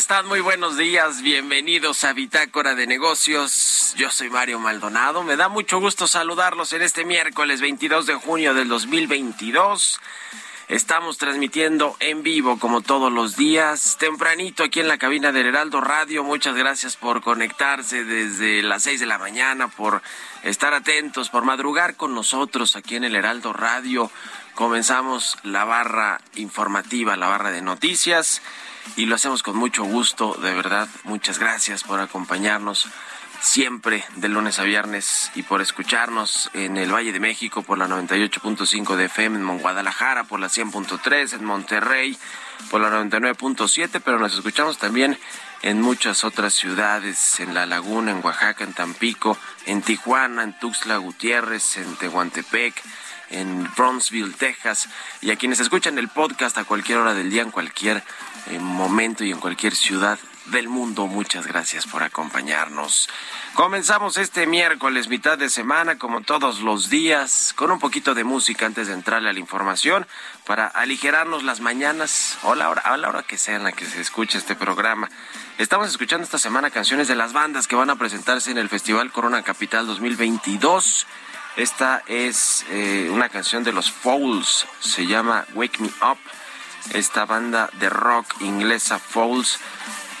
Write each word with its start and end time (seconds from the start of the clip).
Están? 0.00 0.26
Muy 0.26 0.40
buenos 0.40 0.78
días. 0.78 1.20
Bienvenidos 1.20 2.04
a 2.04 2.14
Bitácora 2.14 2.74
de 2.74 2.86
Negocios. 2.86 3.94
Yo 3.98 4.10
soy 4.10 4.30
Mario 4.30 4.58
Maldonado. 4.58 5.22
Me 5.22 5.36
da 5.36 5.50
mucho 5.50 5.78
gusto 5.78 6.08
saludarlos 6.08 6.72
en 6.72 6.80
este 6.80 7.04
miércoles 7.04 7.60
22 7.60 8.06
de 8.06 8.14
junio 8.14 8.54
del 8.54 8.68
2022. 8.68 10.00
Estamos 10.68 11.18
transmitiendo 11.18 11.98
en 12.00 12.22
vivo 12.22 12.58
como 12.58 12.80
todos 12.80 13.12
los 13.12 13.36
días, 13.36 13.98
tempranito 13.98 14.64
aquí 14.64 14.80
en 14.80 14.88
la 14.88 14.96
cabina 14.96 15.32
del 15.32 15.48
Heraldo 15.48 15.82
Radio. 15.82 16.24
Muchas 16.24 16.54
gracias 16.54 16.96
por 16.96 17.20
conectarse 17.20 18.02
desde 18.02 18.62
las 18.62 18.84
6 18.84 19.00
de 19.00 19.06
la 19.06 19.18
mañana, 19.18 19.68
por 19.68 20.00
estar 20.42 20.72
atentos, 20.72 21.28
por 21.28 21.44
madrugar 21.44 21.96
con 21.96 22.14
nosotros 22.14 22.74
aquí 22.74 22.96
en 22.96 23.04
el 23.04 23.16
Heraldo 23.16 23.52
Radio. 23.52 24.10
Comenzamos 24.54 25.36
la 25.42 25.66
barra 25.66 26.22
informativa, 26.36 27.18
la 27.18 27.28
barra 27.28 27.50
de 27.50 27.60
noticias 27.60 28.40
y 28.96 29.06
lo 29.06 29.14
hacemos 29.14 29.42
con 29.42 29.56
mucho 29.56 29.84
gusto, 29.84 30.34
de 30.34 30.54
verdad. 30.54 30.88
Muchas 31.04 31.38
gracias 31.38 31.84
por 31.84 32.00
acompañarnos 32.00 32.88
siempre 33.40 34.04
de 34.16 34.28
lunes 34.28 34.58
a 34.58 34.64
viernes 34.64 35.30
y 35.34 35.42
por 35.42 35.62
escucharnos 35.62 36.50
en 36.52 36.76
el 36.76 36.92
Valle 36.92 37.12
de 37.12 37.20
México 37.20 37.62
por 37.62 37.78
la 37.78 37.88
98.5 37.88 38.96
de 38.96 39.06
FM, 39.06 39.38
en 39.38 39.58
Guadalajara 39.58 40.24
por 40.24 40.40
la 40.40 40.48
100.3, 40.48 41.34
en 41.34 41.44
Monterrey 41.44 42.18
por 42.70 42.80
la 42.80 42.90
99.7, 42.90 44.02
pero 44.04 44.18
nos 44.18 44.34
escuchamos 44.34 44.78
también 44.78 45.18
en 45.62 45.80
muchas 45.80 46.24
otras 46.24 46.54
ciudades, 46.54 47.40
en 47.40 47.54
La 47.54 47.66
Laguna, 47.66 48.12
en 48.12 48.24
Oaxaca, 48.24 48.64
en 48.64 48.72
Tampico, 48.72 49.38
en 49.66 49.82
Tijuana, 49.82 50.42
en 50.42 50.58
Tuxtla 50.58 50.98
Gutiérrez, 50.98 51.76
en 51.78 51.96
Tehuantepec, 51.96 52.74
en 53.30 53.68
Bronzeville, 53.76 54.34
Texas, 54.34 54.88
y 55.20 55.30
a 55.30 55.36
quienes 55.36 55.60
escuchan 55.60 55.98
el 55.98 56.08
podcast 56.08 56.58
a 56.58 56.64
cualquier 56.64 56.98
hora 56.98 57.14
del 57.14 57.30
día, 57.30 57.42
en 57.42 57.50
cualquier 57.50 58.02
momento 58.58 59.24
y 59.24 59.30
en 59.30 59.38
cualquier 59.38 59.74
ciudad 59.74 60.18
del 60.46 60.68
mundo. 60.68 61.06
Muchas 61.06 61.46
gracias 61.46 61.86
por 61.86 62.02
acompañarnos. 62.02 63.08
Comenzamos 63.54 64.16
este 64.16 64.46
miércoles, 64.46 65.08
mitad 65.08 65.38
de 65.38 65.48
semana, 65.48 65.98
como 65.98 66.22
todos 66.22 66.60
los 66.60 66.90
días, 66.90 67.52
con 67.56 67.70
un 67.70 67.78
poquito 67.78 68.14
de 68.14 68.24
música 68.24 68.66
antes 68.66 68.88
de 68.88 68.94
entrarle 68.94 69.30
a 69.30 69.32
la 69.32 69.38
información 69.38 70.06
para 70.46 70.66
aligerarnos 70.66 71.44
las 71.44 71.60
mañanas 71.60 72.38
o 72.42 72.54
la 72.54 72.68
hora, 72.68 72.82
a 72.82 72.96
la 72.96 73.08
hora 73.08 73.22
que 73.22 73.38
sea 73.38 73.56
en 73.56 73.64
la 73.64 73.72
que 73.72 73.86
se 73.86 74.00
escuche 74.00 74.38
este 74.38 74.56
programa. 74.56 75.08
Estamos 75.58 75.88
escuchando 75.88 76.24
esta 76.24 76.38
semana 76.38 76.70
canciones 76.70 77.08
de 77.08 77.16
las 77.16 77.32
bandas 77.32 77.66
que 77.66 77.76
van 77.76 77.90
a 77.90 77.96
presentarse 77.96 78.50
en 78.50 78.58
el 78.58 78.68
Festival 78.68 79.12
Corona 79.12 79.42
Capital 79.42 79.86
2022. 79.86 81.06
Esta 81.56 82.02
es 82.06 82.64
eh, 82.70 83.10
una 83.12 83.28
canción 83.28 83.64
de 83.64 83.72
los 83.72 83.90
Fouls, 83.90 84.66
se 84.80 85.06
llama 85.06 85.44
Wake 85.54 85.80
Me 85.80 85.90
Up. 86.00 86.18
Esta 86.92 87.24
banda 87.24 87.70
de 87.78 87.88
rock 87.88 88.40
inglesa 88.40 88.98
Fouls 88.98 89.58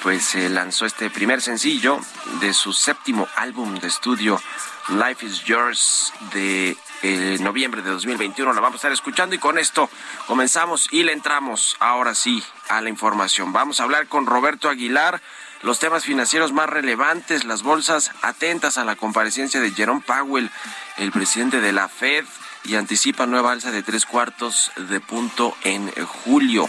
pues 0.02 0.24
se 0.24 0.48
lanzó 0.48 0.86
este 0.86 1.10
primer 1.10 1.42
sencillo 1.42 2.00
de 2.40 2.54
su 2.54 2.72
séptimo 2.72 3.28
álbum 3.36 3.78
de 3.78 3.88
estudio 3.88 4.40
Life 4.88 5.24
is 5.24 5.44
Yours 5.44 6.12
de 6.32 6.76
eh, 7.02 7.38
noviembre 7.40 7.82
de 7.82 7.90
2021. 7.90 8.52
La 8.52 8.60
vamos 8.60 8.76
a 8.76 8.78
estar 8.78 8.92
escuchando 8.92 9.34
y 9.34 9.38
con 9.38 9.58
esto 9.58 9.90
comenzamos 10.26 10.88
y 10.90 11.02
le 11.02 11.12
entramos 11.12 11.76
ahora 11.80 12.14
sí 12.14 12.42
a 12.68 12.80
la 12.80 12.88
información. 12.88 13.52
Vamos 13.52 13.80
a 13.80 13.84
hablar 13.84 14.08
con 14.08 14.26
Roberto 14.26 14.68
Aguilar 14.68 15.20
los 15.62 15.78
temas 15.78 16.04
financieros 16.04 16.52
más 16.52 16.68
relevantes, 16.70 17.44
las 17.44 17.62
bolsas 17.62 18.12
atentas 18.22 18.78
a 18.78 18.84
la 18.84 18.96
comparecencia 18.96 19.60
de 19.60 19.72
Jerome 19.72 20.02
Powell, 20.06 20.50
el 20.96 21.12
presidente 21.12 21.60
de 21.60 21.72
la 21.72 21.88
Fed, 21.88 22.24
y 22.64 22.76
anticipa 22.76 23.26
nueva 23.26 23.52
alza 23.52 23.70
de 23.70 23.82
tres 23.82 24.06
cuartos 24.06 24.72
de 24.76 25.00
punto 25.00 25.56
en 25.64 25.90
julio. 26.04 26.68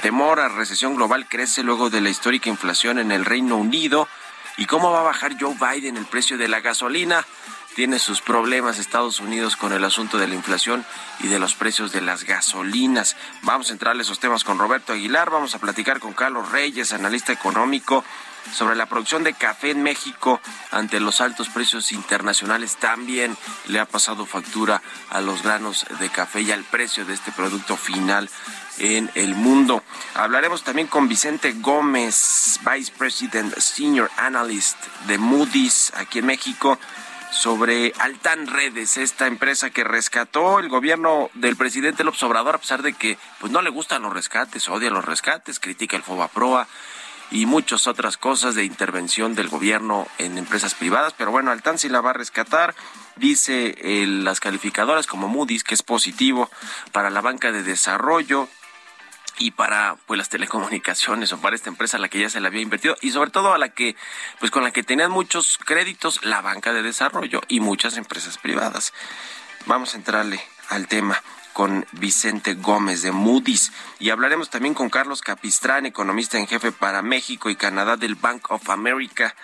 Temor 0.00 0.40
a 0.40 0.48
recesión 0.48 0.96
global 0.96 1.26
crece 1.28 1.62
luego 1.62 1.90
de 1.90 2.00
la 2.00 2.10
histórica 2.10 2.50
inflación 2.50 2.98
en 2.98 3.12
el 3.12 3.24
Reino 3.24 3.56
Unido. 3.56 4.08
¿Y 4.56 4.66
cómo 4.66 4.90
va 4.90 5.00
a 5.00 5.04
bajar 5.04 5.36
Joe 5.38 5.54
Biden 5.54 5.96
el 5.96 6.06
precio 6.06 6.38
de 6.38 6.48
la 6.48 6.60
gasolina? 6.60 7.24
Tiene 7.74 7.98
sus 7.98 8.20
problemas 8.20 8.78
Estados 8.78 9.20
Unidos 9.20 9.56
con 9.56 9.72
el 9.72 9.84
asunto 9.84 10.18
de 10.18 10.28
la 10.28 10.34
inflación 10.34 10.84
y 11.20 11.28
de 11.28 11.38
los 11.38 11.54
precios 11.54 11.90
de 11.92 12.02
las 12.02 12.24
gasolinas. 12.24 13.16
Vamos 13.42 13.70
a 13.70 13.72
entrarle 13.72 14.02
esos 14.02 14.18
temas 14.18 14.44
con 14.44 14.58
Roberto 14.58 14.92
Aguilar. 14.92 15.30
Vamos 15.30 15.54
a 15.54 15.58
platicar 15.58 15.98
con 15.98 16.12
Carlos 16.12 16.52
Reyes, 16.52 16.92
analista 16.92 17.32
económico, 17.32 18.04
sobre 18.52 18.76
la 18.76 18.86
producción 18.86 19.24
de 19.24 19.34
café 19.34 19.70
en 19.70 19.82
México 19.82 20.40
ante 20.70 21.00
los 21.00 21.20
altos 21.20 21.48
precios 21.48 21.92
internacionales. 21.92 22.76
También 22.76 23.36
le 23.68 23.80
ha 23.80 23.86
pasado 23.86 24.26
factura 24.26 24.82
a 25.10 25.20
los 25.20 25.42
granos 25.42 25.86
de 26.00 26.08
café 26.10 26.42
y 26.42 26.52
al 26.52 26.64
precio 26.64 27.04
de 27.04 27.14
este 27.14 27.32
producto 27.32 27.76
final 27.76 28.28
en 28.78 29.10
el 29.14 29.34
mundo. 29.34 29.82
Hablaremos 30.14 30.64
también 30.64 30.88
con 30.88 31.08
Vicente 31.08 31.52
Gómez, 31.52 32.58
Vice 32.70 32.92
President 32.96 33.56
Senior 33.58 34.10
Analyst 34.16 34.76
de 35.06 35.18
Moody's 35.18 35.92
aquí 35.96 36.18
en 36.18 36.26
México 36.26 36.78
sobre 37.32 37.94
Altan 37.98 38.46
Redes, 38.46 38.98
esta 38.98 39.26
empresa 39.26 39.70
que 39.70 39.84
rescató 39.84 40.58
el 40.58 40.68
gobierno 40.68 41.30
del 41.34 41.56
presidente 41.56 42.04
López 42.04 42.22
Obrador, 42.24 42.56
a 42.56 42.58
pesar 42.58 42.82
de 42.82 42.92
que 42.92 43.18
pues 43.40 43.50
no 43.50 43.62
le 43.62 43.70
gustan 43.70 44.02
los 44.02 44.12
rescates, 44.12 44.68
odia 44.68 44.90
los 44.90 45.04
rescates, 45.04 45.58
critica 45.58 45.96
el 45.96 46.02
Fobaproa 46.02 46.68
y 47.32 47.46
muchas 47.46 47.86
otras 47.86 48.18
cosas 48.18 48.54
de 48.54 48.64
intervención 48.64 49.34
del 49.34 49.48
gobierno 49.48 50.06
en 50.18 50.36
empresas 50.36 50.74
privadas, 50.74 51.14
pero 51.16 51.30
bueno, 51.30 51.50
Altan 51.50 51.78
sí 51.78 51.88
la 51.88 52.02
va 52.02 52.10
a 52.10 52.12
rescatar. 52.14 52.74
Dice 53.16 53.74
eh, 53.78 54.06
las 54.06 54.38
calificadoras 54.38 55.06
como 55.06 55.28
Moody's 55.28 55.64
que 55.64 55.74
es 55.74 55.82
positivo 55.82 56.50
para 56.92 57.08
la 57.10 57.22
banca 57.22 57.50
de 57.50 57.62
desarrollo, 57.62 58.48
y 59.38 59.52
para 59.52 59.96
pues 60.06 60.18
las 60.18 60.28
telecomunicaciones 60.28 61.32
o 61.32 61.40
para 61.40 61.56
esta 61.56 61.70
empresa 61.70 61.96
a 61.96 62.00
la 62.00 62.08
que 62.08 62.20
ya 62.20 62.28
se 62.28 62.38
le 62.38 62.46
había 62.46 62.60
invertido 62.60 62.96
y 63.00 63.12
sobre 63.12 63.30
todo 63.30 63.54
a 63.54 63.58
la 63.58 63.70
que 63.70 63.96
pues 64.38 64.52
con 64.52 64.62
la 64.62 64.72
que 64.72 64.82
tenían 64.82 65.10
muchos 65.10 65.58
créditos 65.64 66.22
la 66.22 66.42
banca 66.42 66.72
de 66.72 66.82
desarrollo 66.82 67.40
y 67.48 67.60
muchas 67.60 67.96
empresas 67.96 68.36
privadas. 68.36 68.92
Vamos 69.66 69.94
a 69.94 69.96
entrarle 69.96 70.40
al 70.68 70.86
tema 70.86 71.22
con 71.52 71.86
Vicente 71.92 72.54
Gómez 72.54 73.02
de 73.02 73.12
Moody's. 73.12 73.72
Y 73.98 74.10
hablaremos 74.10 74.50
también 74.50 74.74
con 74.74 74.90
Carlos 74.90 75.20
Capistrán, 75.20 75.86
economista 75.86 76.38
en 76.38 76.46
jefe 76.46 76.72
para 76.72 77.02
México 77.02 77.50
y 77.50 77.56
Canadá 77.56 77.96
del 77.96 78.14
Bank 78.14 78.50
of 78.50 78.70
America 78.70 79.34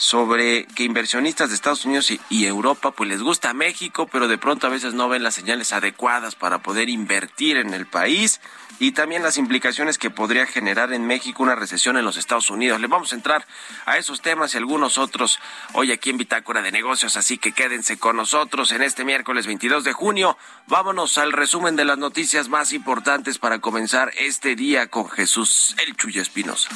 sobre 0.00 0.64
que 0.64 0.84
inversionistas 0.84 1.50
de 1.50 1.54
Estados 1.54 1.84
Unidos 1.84 2.10
y, 2.10 2.46
Europa 2.46 2.90
pues 2.90 3.10
les 3.10 3.20
gusta 3.20 3.52
México, 3.52 4.08
pero 4.10 4.28
de 4.28 4.38
pronto 4.38 4.66
a 4.66 4.70
veces 4.70 4.94
no 4.94 5.10
ven 5.10 5.22
las 5.22 5.34
señales 5.34 5.74
adecuadas 5.74 6.34
para 6.34 6.62
poder 6.62 6.88
invertir 6.88 7.58
en 7.58 7.74
el 7.74 7.84
país 7.84 8.40
y 8.78 8.92
también 8.92 9.22
las 9.22 9.36
implicaciones 9.36 9.98
que 9.98 10.08
podría 10.08 10.46
generar 10.46 10.94
en 10.94 11.06
México 11.06 11.42
una 11.42 11.54
recesión 11.54 11.98
en 11.98 12.06
los 12.06 12.16
Estados 12.16 12.48
Unidos. 12.48 12.80
Le 12.80 12.86
vamos 12.86 13.12
a 13.12 13.14
entrar 13.14 13.46
a 13.84 13.98
esos 13.98 14.22
temas 14.22 14.54
y 14.54 14.56
algunos 14.56 14.96
otros 14.96 15.38
hoy 15.74 15.92
aquí 15.92 16.08
en 16.08 16.16
Bitácora 16.16 16.62
de 16.62 16.72
Negocios, 16.72 17.18
así 17.18 17.36
que 17.36 17.52
quédense 17.52 17.98
con 17.98 18.16
nosotros 18.16 18.72
en 18.72 18.80
este 18.80 19.04
miércoles 19.04 19.46
22 19.46 19.84
de 19.84 19.92
junio. 19.92 20.38
Vámonos 20.66 21.18
al 21.18 21.32
resumen 21.32 21.76
de 21.76 21.84
las 21.84 21.98
noticias 21.98 22.48
más 22.48 22.72
importantes 22.72 23.38
para 23.38 23.58
comenzar 23.58 24.12
este 24.18 24.56
día 24.56 24.86
con 24.86 25.10
Jesús 25.10 25.76
El 25.86 25.94
Chuyo 25.94 26.22
Espinosa. 26.22 26.70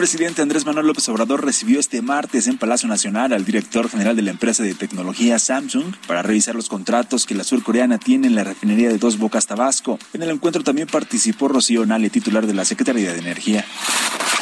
Presidente 0.00 0.40
Andrés 0.40 0.64
Manuel 0.64 0.86
López 0.86 1.06
Obrador 1.10 1.44
recibió 1.44 1.78
este 1.78 2.00
martes 2.00 2.46
en 2.46 2.56
Palacio 2.56 2.88
Nacional 2.88 3.34
al 3.34 3.44
director 3.44 3.90
general 3.90 4.16
de 4.16 4.22
la 4.22 4.30
empresa 4.30 4.62
de 4.62 4.72
tecnología 4.72 5.38
Samsung 5.38 5.94
para 6.06 6.22
revisar 6.22 6.54
los 6.54 6.70
contratos 6.70 7.26
que 7.26 7.34
la 7.34 7.44
surcoreana 7.44 7.98
tiene 7.98 8.26
en 8.26 8.34
la 8.34 8.42
refinería 8.42 8.88
de 8.88 8.96
Dos 8.96 9.18
Bocas 9.18 9.46
Tabasco. 9.46 9.98
En 10.14 10.22
el 10.22 10.30
encuentro 10.30 10.64
también 10.64 10.88
participó 10.88 11.48
Rocío 11.48 11.84
Nale, 11.84 12.08
titular 12.08 12.46
de 12.46 12.54
la 12.54 12.64
Secretaría 12.64 13.12
de 13.12 13.18
Energía. 13.18 13.66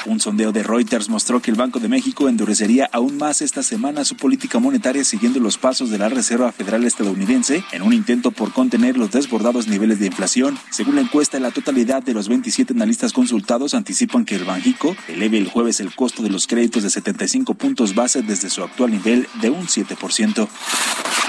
Un 0.07 0.21
sondeo 0.21 0.53
de 0.53 0.63
Reuters 0.63 1.09
mostró 1.09 1.43
que 1.43 1.51
el 1.51 1.57
Banco 1.57 1.81
de 1.81 1.89
México 1.89 2.29
endurecería 2.29 2.89
aún 2.93 3.17
más 3.19 3.43
esta 3.43 3.63
semana 3.63 4.05
su 4.05 4.17
política 4.17 4.59
monetaria 4.59 5.05
siguiendo 5.05 5.41
los 5.41 5.59
pasos 5.59 5.91
de 5.91 5.99
la 5.99 6.09
Reserva 6.09 6.53
Federal 6.53 6.85
estadounidense 6.85 7.65
en 7.73 7.83
un 7.83 7.93
intento 7.93 8.31
por 8.31 8.53
contener 8.53 8.97
los 8.97 9.11
desbordados 9.11 9.69
niveles 9.69 9.99
de 9.99 10.07
inflación. 10.07 10.59
Según 10.71 10.97
la 10.97 11.03
encuesta, 11.03 11.41
la 11.41 11.51
totalidad 11.51 12.03
de 12.03 12.15
los 12.15 12.29
27 12.29 12.73
analistas 12.73 13.13
consultados 13.13 13.75
anticipan 13.75 14.25
que 14.25 14.37
el 14.37 14.45
Banjico 14.45 14.97
eleve 15.09 15.39
el 15.39 15.49
jueves 15.49 15.81
el 15.81 15.95
costo 15.95 16.23
de 16.23 16.31
los 16.31 16.47
créditos 16.47 16.83
de 16.83 16.91
75 16.91 17.55
puntos 17.55 17.95
base 17.95 18.23
desde 18.23 18.51
su 18.51 18.63
actual 18.63 18.93
nivel 18.93 19.29
de 19.41 19.51
un 19.51 19.67
7%. 19.67 20.49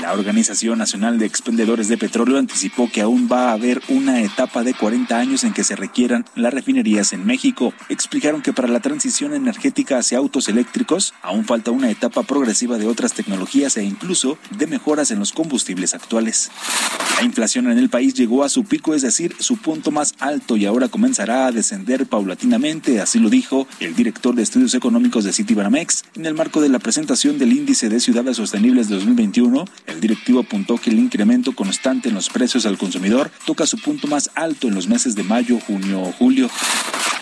La 0.02 0.14
Organización 0.14 0.78
Nacional 0.78 1.20
de 1.20 1.26
Expendedores 1.26 1.90
de 1.90 1.98
Petróleo 1.98 2.38
anticipó 2.38 2.90
que 2.90 3.02
aún 3.02 3.28
va 3.30 3.50
a 3.50 3.54
haber 3.54 3.82
una 3.90 4.22
etapa 4.22 4.64
de 4.64 4.74
40 4.74 5.18
años 5.18 5.44
en 5.44 5.52
que 5.52 5.66
se 5.66 5.76
requieran 5.76 6.26
las 6.36 6.54
refinerías 6.54 7.12
en 7.12 7.26
México. 7.26 7.74
Explicaron 7.90 8.42
que 8.42 8.54
para 8.60 8.74
la 8.74 8.82
transición 8.82 9.34
energética 9.34 10.00
hacia 10.00 10.18
autos 10.18 10.50
eléctricos 10.50 11.14
aún 11.22 11.46
falta 11.46 11.72
una 11.72 11.90
etapa 11.90 12.24
progresiva 12.24 12.78
de 12.78 12.88
otras 12.88 13.14
tecnologías 13.14 13.78
e 13.78 13.86
incluso 13.86 14.38
de 14.50 14.68
mejoras 14.68 15.12
en 15.12 15.20
los 15.20 15.32
combustibles 15.32 15.94
actuales. 15.94 16.52
La 17.16 17.24
inflación 17.24 17.72
en 17.72 17.78
el 17.78 17.90
país 17.90 18.16
llegó 18.16 18.44
a 18.44 18.50
su 18.50 18.66
pico, 18.66 18.94
es 18.94 19.02
decir, 19.02 19.34
su 19.40 19.56
punto 19.56 19.92
más 19.92 20.14
alto 20.20 20.58
y 20.58 20.66
ahora 20.66 20.90
comenzará 20.90 21.48
a 21.48 21.54
descender 21.54 22.06
paulatinamente, 22.06 23.00
así 23.00 23.20
lo 23.20 23.30
dijo 23.30 23.66
el 23.80 23.96
director 23.96 24.36
de 24.36 24.44
estudios 24.44 24.74
económicos 24.74 25.24
de 25.24 25.32
Citibanamex 25.32 26.04
en 26.16 26.26
el 26.26 26.34
marco 26.34 26.60
de 26.60 26.68
la 26.68 26.80
presentación 26.80 27.38
del 27.40 27.54
índice 27.54 27.88
de 27.88 28.02
ciudades 28.02 28.36
sostenibles 28.36 28.90
de 28.90 28.96
2021. 28.96 29.64
El 29.88 30.02
directivo 30.02 30.42
apuntó 30.42 30.76
que 30.76 30.90
el 30.90 31.00
incremento 31.00 31.56
constante 31.56 32.10
en 32.10 32.16
los 32.16 32.28
precios 32.28 32.66
al 32.66 32.78
consumidor 32.78 33.32
toca 33.46 33.66
su 33.66 33.78
punto 33.78 34.08
más 34.08 34.30
alto 34.36 34.68
en 34.68 34.76
los 34.76 34.90
meses 34.90 35.16
de 35.16 35.24
mayo, 35.24 35.62
junio 35.66 36.02
o 36.02 36.12
julio. 36.12 36.50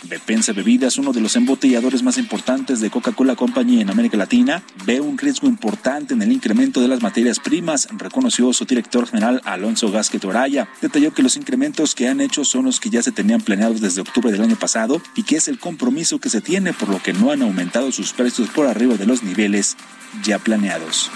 Bepensa 0.04 0.54
Bebidas, 0.54 0.98
uno 0.98 1.12
de 1.12 1.22
los 1.22 1.26
embotelladores 1.35 2.03
más 2.03 2.18
importantes 2.18 2.79
de 2.79 2.89
Coca-Cola 2.89 3.35
Company 3.35 3.81
en 3.81 3.89
América 3.89 4.18
Latina, 4.18 4.63
ve 4.85 5.01
un 5.01 5.18
riesgo 5.18 5.47
importante 5.47 6.13
en 6.13 6.21
el 6.21 6.31
incremento 6.31 6.79
de 6.79 6.88
las 6.88 7.01
materias 7.01 7.39
primas, 7.39 7.88
reconoció 7.97 8.53
su 8.53 8.65
director 8.65 9.07
general 9.07 9.41
Alonso 9.45 9.91
Gasquet 9.91 10.24
Oraya. 10.25 10.69
Detalló 10.81 11.13
que 11.13 11.24
los 11.24 11.35
incrementos 11.35 11.95
que 11.95 12.07
han 12.07 12.21
hecho 12.21 12.45
son 12.45 12.65
los 12.65 12.79
que 12.79 12.89
ya 12.89 13.03
se 13.03 13.12
tenían 13.12 13.41
planeados 13.41 13.81
desde 13.81 14.01
octubre 14.01 14.31
del 14.31 14.41
año 14.41 14.56
pasado 14.56 15.01
y 15.15 15.24
que 15.24 15.35
es 15.35 15.47
el 15.47 15.59
compromiso 15.59 16.19
que 16.19 16.29
se 16.29 16.41
tiene, 16.41 16.74
por 16.74 16.89
lo 16.89 17.01
que 17.01 17.13
no 17.13 17.31
han 17.31 17.41
aumentado 17.41 17.91
sus 17.91 18.13
precios 18.13 18.50
por 18.50 18.68
arriba 18.68 18.95
de 18.95 19.06
los 19.06 19.24
niveles 19.24 19.75
ya 20.24 20.39
planeados. 20.39 21.12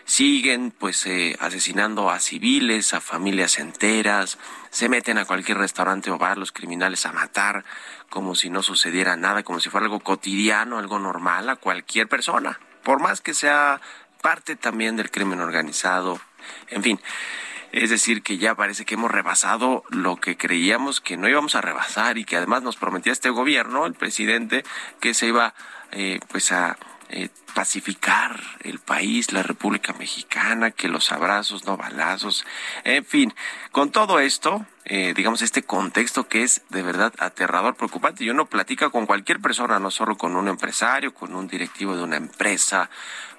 siguen 0.06 0.72
pues 0.72 1.06
eh, 1.06 1.38
asesinando 1.40 2.10
a 2.10 2.20
civiles, 2.20 2.94
a 2.94 3.02
familias 3.02 3.60
enteras, 3.60 4.38
se 4.70 4.90
meten 4.90 5.18
a 5.18 5.26
cualquier 5.26 5.58
restaurante 5.58 6.12
o 6.12 6.18
bar 6.18 6.38
los 6.38 6.52
criminales 6.52 7.06
a 7.06 7.12
matar 7.12 7.64
como 8.10 8.36
si 8.36 8.52
no 8.52 8.62
sucediera 8.62 9.16
nada, 9.16 9.42
como 9.42 9.60
si 9.60 9.72
fuera 9.72 9.86
algo 9.86 10.00
cotidiano, 10.00 10.78
algo 10.78 11.00
normal 11.00 11.50
a 11.50 11.56
cualquier 11.56 12.08
persona, 12.08 12.60
por 12.84 13.02
más 13.02 13.22
que 13.22 13.34
sea 13.34 13.82
parte 14.22 14.56
también 14.56 14.96
del 14.96 15.10
crimen 15.10 15.42
organizado, 15.42 16.22
en 16.70 16.84
fin. 16.84 17.00
Es 17.72 17.90
decir, 17.90 18.22
que 18.22 18.38
ya 18.38 18.54
parece 18.54 18.86
que 18.86 18.94
hemos 18.94 19.10
rebasado 19.10 19.84
lo 19.90 20.18
que 20.18 20.38
creíamos 20.38 21.02
que 21.02 21.18
no 21.18 21.28
íbamos 21.28 21.56
a 21.56 21.62
rebasar 21.62 22.20
y 22.20 22.24
que 22.24 22.38
además 22.38 22.62
nos 22.62 22.78
prometía 22.78 23.12
este 23.12 23.32
gobierno, 23.32 23.88
el 23.88 23.96
presidente, 23.96 24.64
que 25.00 25.16
se 25.16 25.28
iba 25.28 25.56
eh, 25.92 26.20
pues 26.30 26.52
a 26.52 26.78
eh, 27.10 27.30
pacificar 27.54 28.40
el 28.62 28.80
país, 28.80 29.32
la 29.32 29.44
República 29.44 29.94
Mexicana, 29.94 30.72
que 30.72 30.88
los 30.88 31.12
abrazos, 31.12 31.66
no 31.66 31.78
balazos, 31.78 32.46
en 32.84 33.06
fin, 33.06 33.34
con 33.72 33.92
todo 33.92 34.20
esto, 34.20 34.66
eh, 34.86 35.14
digamos, 35.16 35.42
este 35.44 35.62
contexto 35.62 36.28
que 36.28 36.44
es 36.44 36.64
de 36.70 36.82
verdad 36.82 37.14
aterrador, 37.20 37.76
preocupante. 37.76 38.24
Y 38.24 38.32
uno 38.32 38.48
platica 38.48 38.90
con 38.90 39.06
cualquier 39.06 39.40
persona, 39.40 39.78
no 39.80 39.92
solo 39.92 40.18
con 40.18 40.36
un 40.36 40.48
empresario, 40.48 41.14
con 41.14 41.36
un 41.36 41.48
directivo 41.48 41.96
de 41.96 42.04
una 42.04 42.18
empresa, 42.18 42.90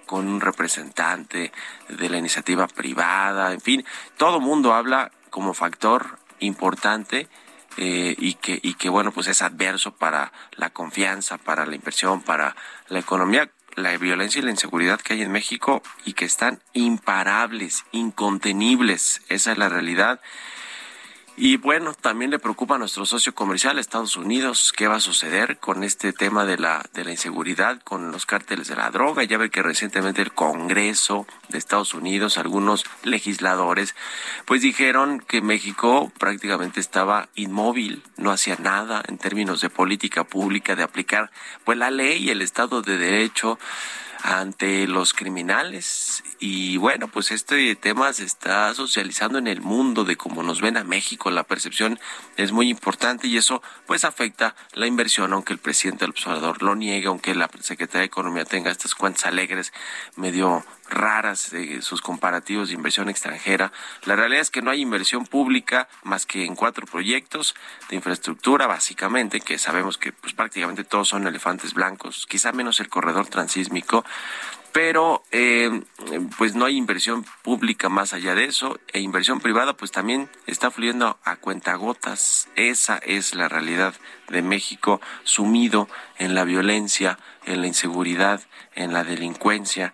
con 0.07 0.29
un 0.29 0.41
representante 0.41 1.53
de 1.89 2.09
la 2.09 2.19
iniciativa 2.19 2.67
privada, 2.67 3.53
en 3.53 3.61
fin, 3.61 3.85
todo 4.17 4.41
mundo 4.41 4.75
habla 4.75 5.11
como 5.31 5.55
factor 5.55 6.19
importante 6.41 7.29
eh, 7.77 8.15
y 8.19 8.35
que 8.35 8.61
y 8.63 8.75
que 8.75 8.89
bueno 8.89 9.11
pues 9.11 9.27
es 9.27 9.43
adverso 9.43 9.97
para 9.97 10.33
la 10.53 10.71
confianza, 10.71 11.39
para 11.39 11.67
la 11.67 11.75
inversión, 11.75 12.23
para 12.23 12.55
la 12.89 13.01
economía, 13.01 13.51
la 13.75 13.97
violencia 13.97 14.39
y 14.39 14.43
la 14.43 14.51
inseguridad 14.51 15.01
que 15.01 15.15
hay 15.15 15.23
en 15.23 15.33
México 15.33 15.83
y 16.05 16.13
que 16.13 16.25
están 16.25 16.63
imparables, 16.73 17.85
incontenibles, 17.93 19.23
esa 19.29 19.53
es 19.53 19.59
la 19.59 19.69
realidad. 19.69 20.21
Y 21.37 21.57
bueno, 21.57 21.95
también 21.95 22.31
le 22.31 22.39
preocupa 22.39 22.77
a 22.77 22.79
nuestro 22.79 23.05
socio 23.07 23.35
comercial, 23.35 23.81
Estados 23.81 24.17
Unidos, 24.17 24.73
qué 24.73 24.87
va 24.87 24.97
a 24.97 25.01
suceder 25.01 25.59
con 25.59 25.83
este 25.83 26.13
tema 26.13 26.45
de 26.45 26.59
la, 26.59 26.85
de 26.95 27.05
la 27.05 27.11
inseguridad, 27.11 27.83
con 27.83 28.13
los 28.13 28.25
cárteles 28.25 28.69
de 28.69 28.77
la 28.77 28.91
droga. 28.93 29.25
Ya 29.25 29.37
ve 29.37 29.51
que 29.51 29.61
recientemente 29.61 30.23
el 30.23 30.33
Congreso 30.33 31.27
de 31.49 31.59
Estados 31.59 31.93
Unidos, 31.93 32.39
algunos 32.39 32.85
legisladores, 33.03 33.97
pues 34.45 34.63
dijeron 34.63 35.19
que 35.19 35.41
México 35.41 36.13
prácticamente 36.21 36.79
estaba 36.79 37.29
inmóvil, 37.35 38.05
no 38.17 38.31
hacía 38.31 38.57
nada 38.61 39.03
en 39.09 39.19
términos 39.19 39.61
de 39.61 39.71
política 39.71 40.23
pública, 40.23 40.77
de 40.77 40.85
aplicar 40.85 41.33
pues 41.65 41.77
la 41.77 41.91
ley 41.91 42.23
y 42.23 42.31
el 42.31 42.43
Estado 42.43 42.81
de 42.81 42.97
Derecho 42.97 43.59
ante 44.25 44.87
los 44.87 45.13
criminales. 45.13 46.25
Y 46.41 46.79
bueno, 46.79 47.09
pues 47.09 47.31
este 47.31 47.77
tema 47.77 48.11
se 48.15 48.25
está 48.25 48.75
socializando 48.75 49.37
en 49.37 49.47
el 49.47 49.61
mundo 49.61 50.05
de 50.05 50.17
cómo 50.17 50.43
nos 50.43 50.63
ven 50.63 50.79
a 50.79 50.83
México. 50.83 51.31
La 51.31 51.45
percepción 51.45 52.01
es 52.39 52.51
muy 52.51 52.71
importante 52.71 53.29
y 53.29 53.37
eso 53.37 53.63
pues 53.87 54.03
afecta 54.03 54.57
la 54.73 54.87
inversión, 54.87 55.35
aunque 55.35 55.53
el 55.53 55.59
presidente 55.59 56.05
del 56.05 56.13
observador 56.13 56.63
lo 56.63 56.75
niegue, 56.75 57.07
aunque 57.07 57.35
la 57.35 57.51
Secretaría 57.61 58.01
de 58.01 58.07
Economía 58.07 58.47
tenga 58.47 58.71
estas 58.71 58.95
cuentas 58.95 59.27
alegres 59.27 59.75
medio 60.17 60.65
raras 60.89 61.51
de 61.51 61.83
sus 61.83 62.01
comparativos 62.01 62.69
de 62.69 62.75
inversión 62.75 63.09
extranjera. 63.09 63.73
La 64.05 64.17
realidad 64.17 64.43
es 64.43 64.51
que 64.51 64.63
no 64.63 64.71
hay 64.71 64.81
inversión 64.81 65.27
pública 65.27 65.89
más 66.03 66.27
que 66.27 66.45
en 66.45 66.55
cuatro 66.55 66.87
proyectos 66.87 67.55
de 67.89 67.97
infraestructura, 67.97 68.67
básicamente, 68.67 69.41
que 69.41 69.59
sabemos 69.59 69.99
que 69.99 70.13
pues, 70.13 70.35
prácticamente 70.35 70.85
todos 70.85 71.09
son 71.09 71.27
elefantes 71.27 71.75
blancos, 71.75 72.27
quizá 72.29 72.53
menos 72.53 72.81
el 72.81 72.89
corredor 72.89 73.27
transísmico, 73.27 74.05
pero 74.73 75.23
eh, 75.31 75.83
pues 76.37 76.57
no 76.57 76.65
hay 76.65 76.77
inversión 76.77 77.25
pública 77.43 77.89
más 77.89 78.13
allá 78.13 78.35
de 78.35 78.47
eso. 78.47 78.81
E 78.93 78.99
inversión 78.99 79.39
privada 79.39 79.77
pues 79.77 79.93
también 79.93 80.29
está 80.49 80.73
fluyendo 80.73 81.17
a 81.23 81.37
cuentagotas. 81.37 82.49
Esa 82.57 82.99
es 82.99 83.37
la 83.37 83.49
realidad 83.49 83.95
de 84.29 84.43
México 84.43 85.01
sumido 85.23 85.89
en 86.19 86.35
la 86.35 86.43
violencia 86.43 87.21
en 87.47 87.61
la 87.61 87.67
inseguridad 87.67 88.41
en 88.75 88.93
la 88.93 89.05
delincuencia 89.05 89.93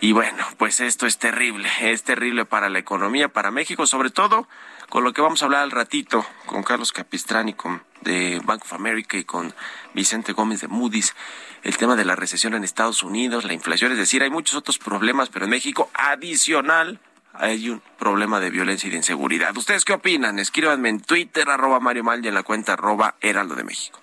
y 0.00 0.12
bueno, 0.12 0.44
pues 0.58 0.80
esto 0.80 1.06
es 1.06 1.18
terrible, 1.18 1.68
es 1.80 2.02
terrible 2.02 2.44
para 2.44 2.68
la 2.68 2.78
economía, 2.78 3.28
para 3.28 3.50
México, 3.50 3.86
sobre 3.86 4.10
todo 4.10 4.48
con 4.88 5.02
lo 5.02 5.12
que 5.12 5.22
vamos 5.22 5.42
a 5.42 5.46
hablar 5.46 5.62
al 5.62 5.70
ratito 5.70 6.24
con 6.46 6.62
Carlos 6.62 6.92
Capistrani 6.92 7.54
con, 7.54 7.82
de 8.02 8.40
Bank 8.44 8.62
of 8.62 8.72
America 8.74 9.16
y 9.16 9.24
con 9.24 9.54
Vicente 9.94 10.32
Gómez 10.32 10.60
de 10.60 10.68
Moody's, 10.68 11.14
el 11.62 11.76
tema 11.76 11.96
de 11.96 12.04
la 12.04 12.16
recesión 12.16 12.54
en 12.54 12.64
Estados 12.64 13.02
Unidos, 13.02 13.44
la 13.44 13.54
inflación, 13.54 13.92
es 13.92 13.98
decir, 13.98 14.22
hay 14.22 14.30
muchos 14.30 14.56
otros 14.56 14.78
problemas, 14.78 15.30
pero 15.30 15.46
en 15.46 15.50
México 15.50 15.90
adicional 15.94 17.00
hay 17.32 17.70
un 17.70 17.82
problema 17.98 18.38
de 18.40 18.50
violencia 18.50 18.86
y 18.86 18.90
de 18.90 18.98
inseguridad. 18.98 19.56
¿Ustedes 19.56 19.84
qué 19.84 19.94
opinan? 19.94 20.38
Escríbanme 20.38 20.88
en 20.88 21.00
Twitter, 21.00 21.48
arroba 21.48 21.80
Mario 21.80 22.04
Mal 22.04 22.24
y 22.24 22.28
en 22.28 22.34
la 22.34 22.42
cuenta 22.42 22.74
arroba 22.74 23.16
Heraldo 23.20 23.54
de 23.54 23.64
México. 23.64 24.00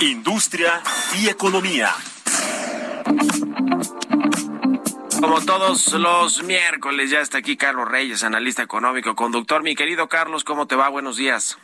Industria 0.00 0.82
y 1.18 1.28
economía. 1.28 1.94
Como 5.24 5.40
todos 5.40 5.90
los 5.94 6.42
miércoles, 6.42 7.08
ya 7.08 7.20
está 7.20 7.38
aquí 7.38 7.56
Carlos 7.56 7.88
Reyes, 7.88 8.22
analista 8.24 8.62
económico, 8.62 9.14
conductor. 9.14 9.62
Mi 9.62 9.74
querido 9.74 10.06
Carlos, 10.06 10.44
¿cómo 10.44 10.66
te 10.66 10.76
va? 10.76 10.90
Buenos 10.90 11.16
días. 11.16 11.56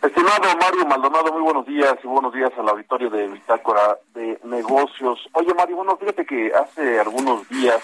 Estimado 0.00 0.56
Mario 0.58 0.86
Maldonado, 0.86 1.34
muy 1.34 1.42
buenos 1.42 1.66
días 1.66 1.96
y 2.02 2.06
buenos 2.06 2.32
días 2.32 2.50
al 2.56 2.70
auditorio 2.70 3.10
de 3.10 3.28
Bitácora 3.28 3.98
de 4.14 4.40
Negocios. 4.44 5.20
Oye, 5.32 5.52
Mario, 5.52 5.76
bueno, 5.76 5.98
fíjate 5.98 6.24
que 6.24 6.50
hace 6.54 6.98
algunos 6.98 7.46
días 7.50 7.76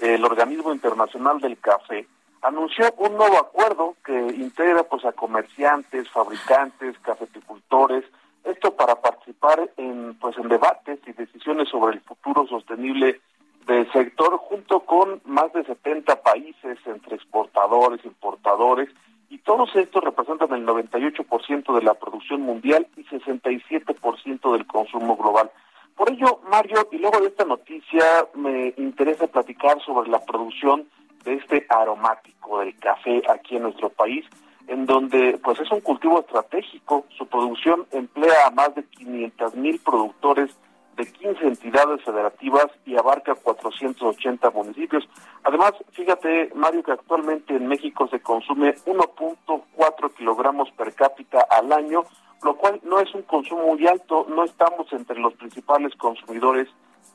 el 0.00 0.24
Organismo 0.24 0.72
Internacional 0.72 1.38
del 1.38 1.56
Café 1.58 2.08
anunció 2.42 2.92
un 2.98 3.16
nuevo 3.16 3.38
acuerdo 3.38 3.94
que 4.04 4.12
integra 4.12 4.82
pues 4.82 5.04
a 5.04 5.12
comerciantes, 5.12 6.10
fabricantes, 6.10 6.98
cafeticultores, 6.98 8.04
esto 8.42 8.74
para 8.74 8.96
participar 8.96 9.70
en 9.76 10.14
pues 10.18 10.36
en 10.36 10.48
debates 10.48 10.98
y 11.06 11.12
decisiones 11.12 11.68
sobre 11.68 11.94
el 11.94 12.00
futuro 12.00 12.44
sostenible 12.48 13.20
del 13.66 13.90
sector 13.92 14.36
junto 14.38 14.80
con 14.80 15.20
más 15.24 15.52
de 15.52 15.64
70 15.64 16.22
países 16.22 16.78
entre 16.86 17.16
exportadores, 17.16 18.04
importadores 18.04 18.88
y 19.28 19.38
todos 19.38 19.74
estos 19.74 20.04
representan 20.04 20.52
el 20.52 20.64
98% 20.64 21.74
de 21.74 21.82
la 21.82 21.94
producción 21.94 22.42
mundial 22.42 22.86
y 22.96 23.02
67% 23.04 24.52
del 24.52 24.66
consumo 24.66 25.16
global. 25.16 25.50
Por 25.96 26.10
ello, 26.10 26.40
Mario, 26.48 26.88
y 26.92 26.98
luego 26.98 27.20
de 27.20 27.28
esta 27.28 27.44
noticia 27.44 28.04
me 28.34 28.72
interesa 28.76 29.26
platicar 29.26 29.80
sobre 29.82 30.10
la 30.10 30.24
producción 30.24 30.86
de 31.24 31.34
este 31.34 31.66
aromático 31.68 32.60
del 32.60 32.76
café 32.78 33.22
aquí 33.28 33.56
en 33.56 33.64
nuestro 33.64 33.88
país, 33.88 34.24
en 34.68 34.86
donde 34.86 35.38
pues 35.42 35.58
es 35.58 35.70
un 35.72 35.80
cultivo 35.80 36.20
estratégico, 36.20 37.06
su 37.16 37.26
producción 37.26 37.86
emplea 37.90 38.46
a 38.46 38.50
más 38.50 38.74
de 38.76 38.84
500 38.84 39.56
mil 39.56 39.80
productores 39.80 40.56
de 40.96 41.12
15 41.12 41.46
entidades 41.46 42.02
federativas 42.02 42.66
y 42.86 42.96
abarca 42.96 43.34
480 43.34 44.50
municipios. 44.50 45.06
Además, 45.44 45.72
fíjate, 45.92 46.50
Mario, 46.54 46.82
que 46.82 46.92
actualmente 46.92 47.54
en 47.54 47.66
México 47.68 48.08
se 48.08 48.20
consume 48.20 48.74
1.4 48.86 50.14
kilogramos 50.14 50.70
per 50.72 50.94
cápita 50.94 51.46
al 51.50 51.72
año, 51.72 52.04
lo 52.42 52.56
cual 52.56 52.80
no 52.84 53.00
es 53.00 53.14
un 53.14 53.22
consumo 53.22 53.74
muy 53.74 53.86
alto, 53.86 54.26
no 54.28 54.44
estamos 54.44 54.90
entre 54.92 55.18
los 55.18 55.34
principales 55.34 55.94
consumidores 55.96 56.68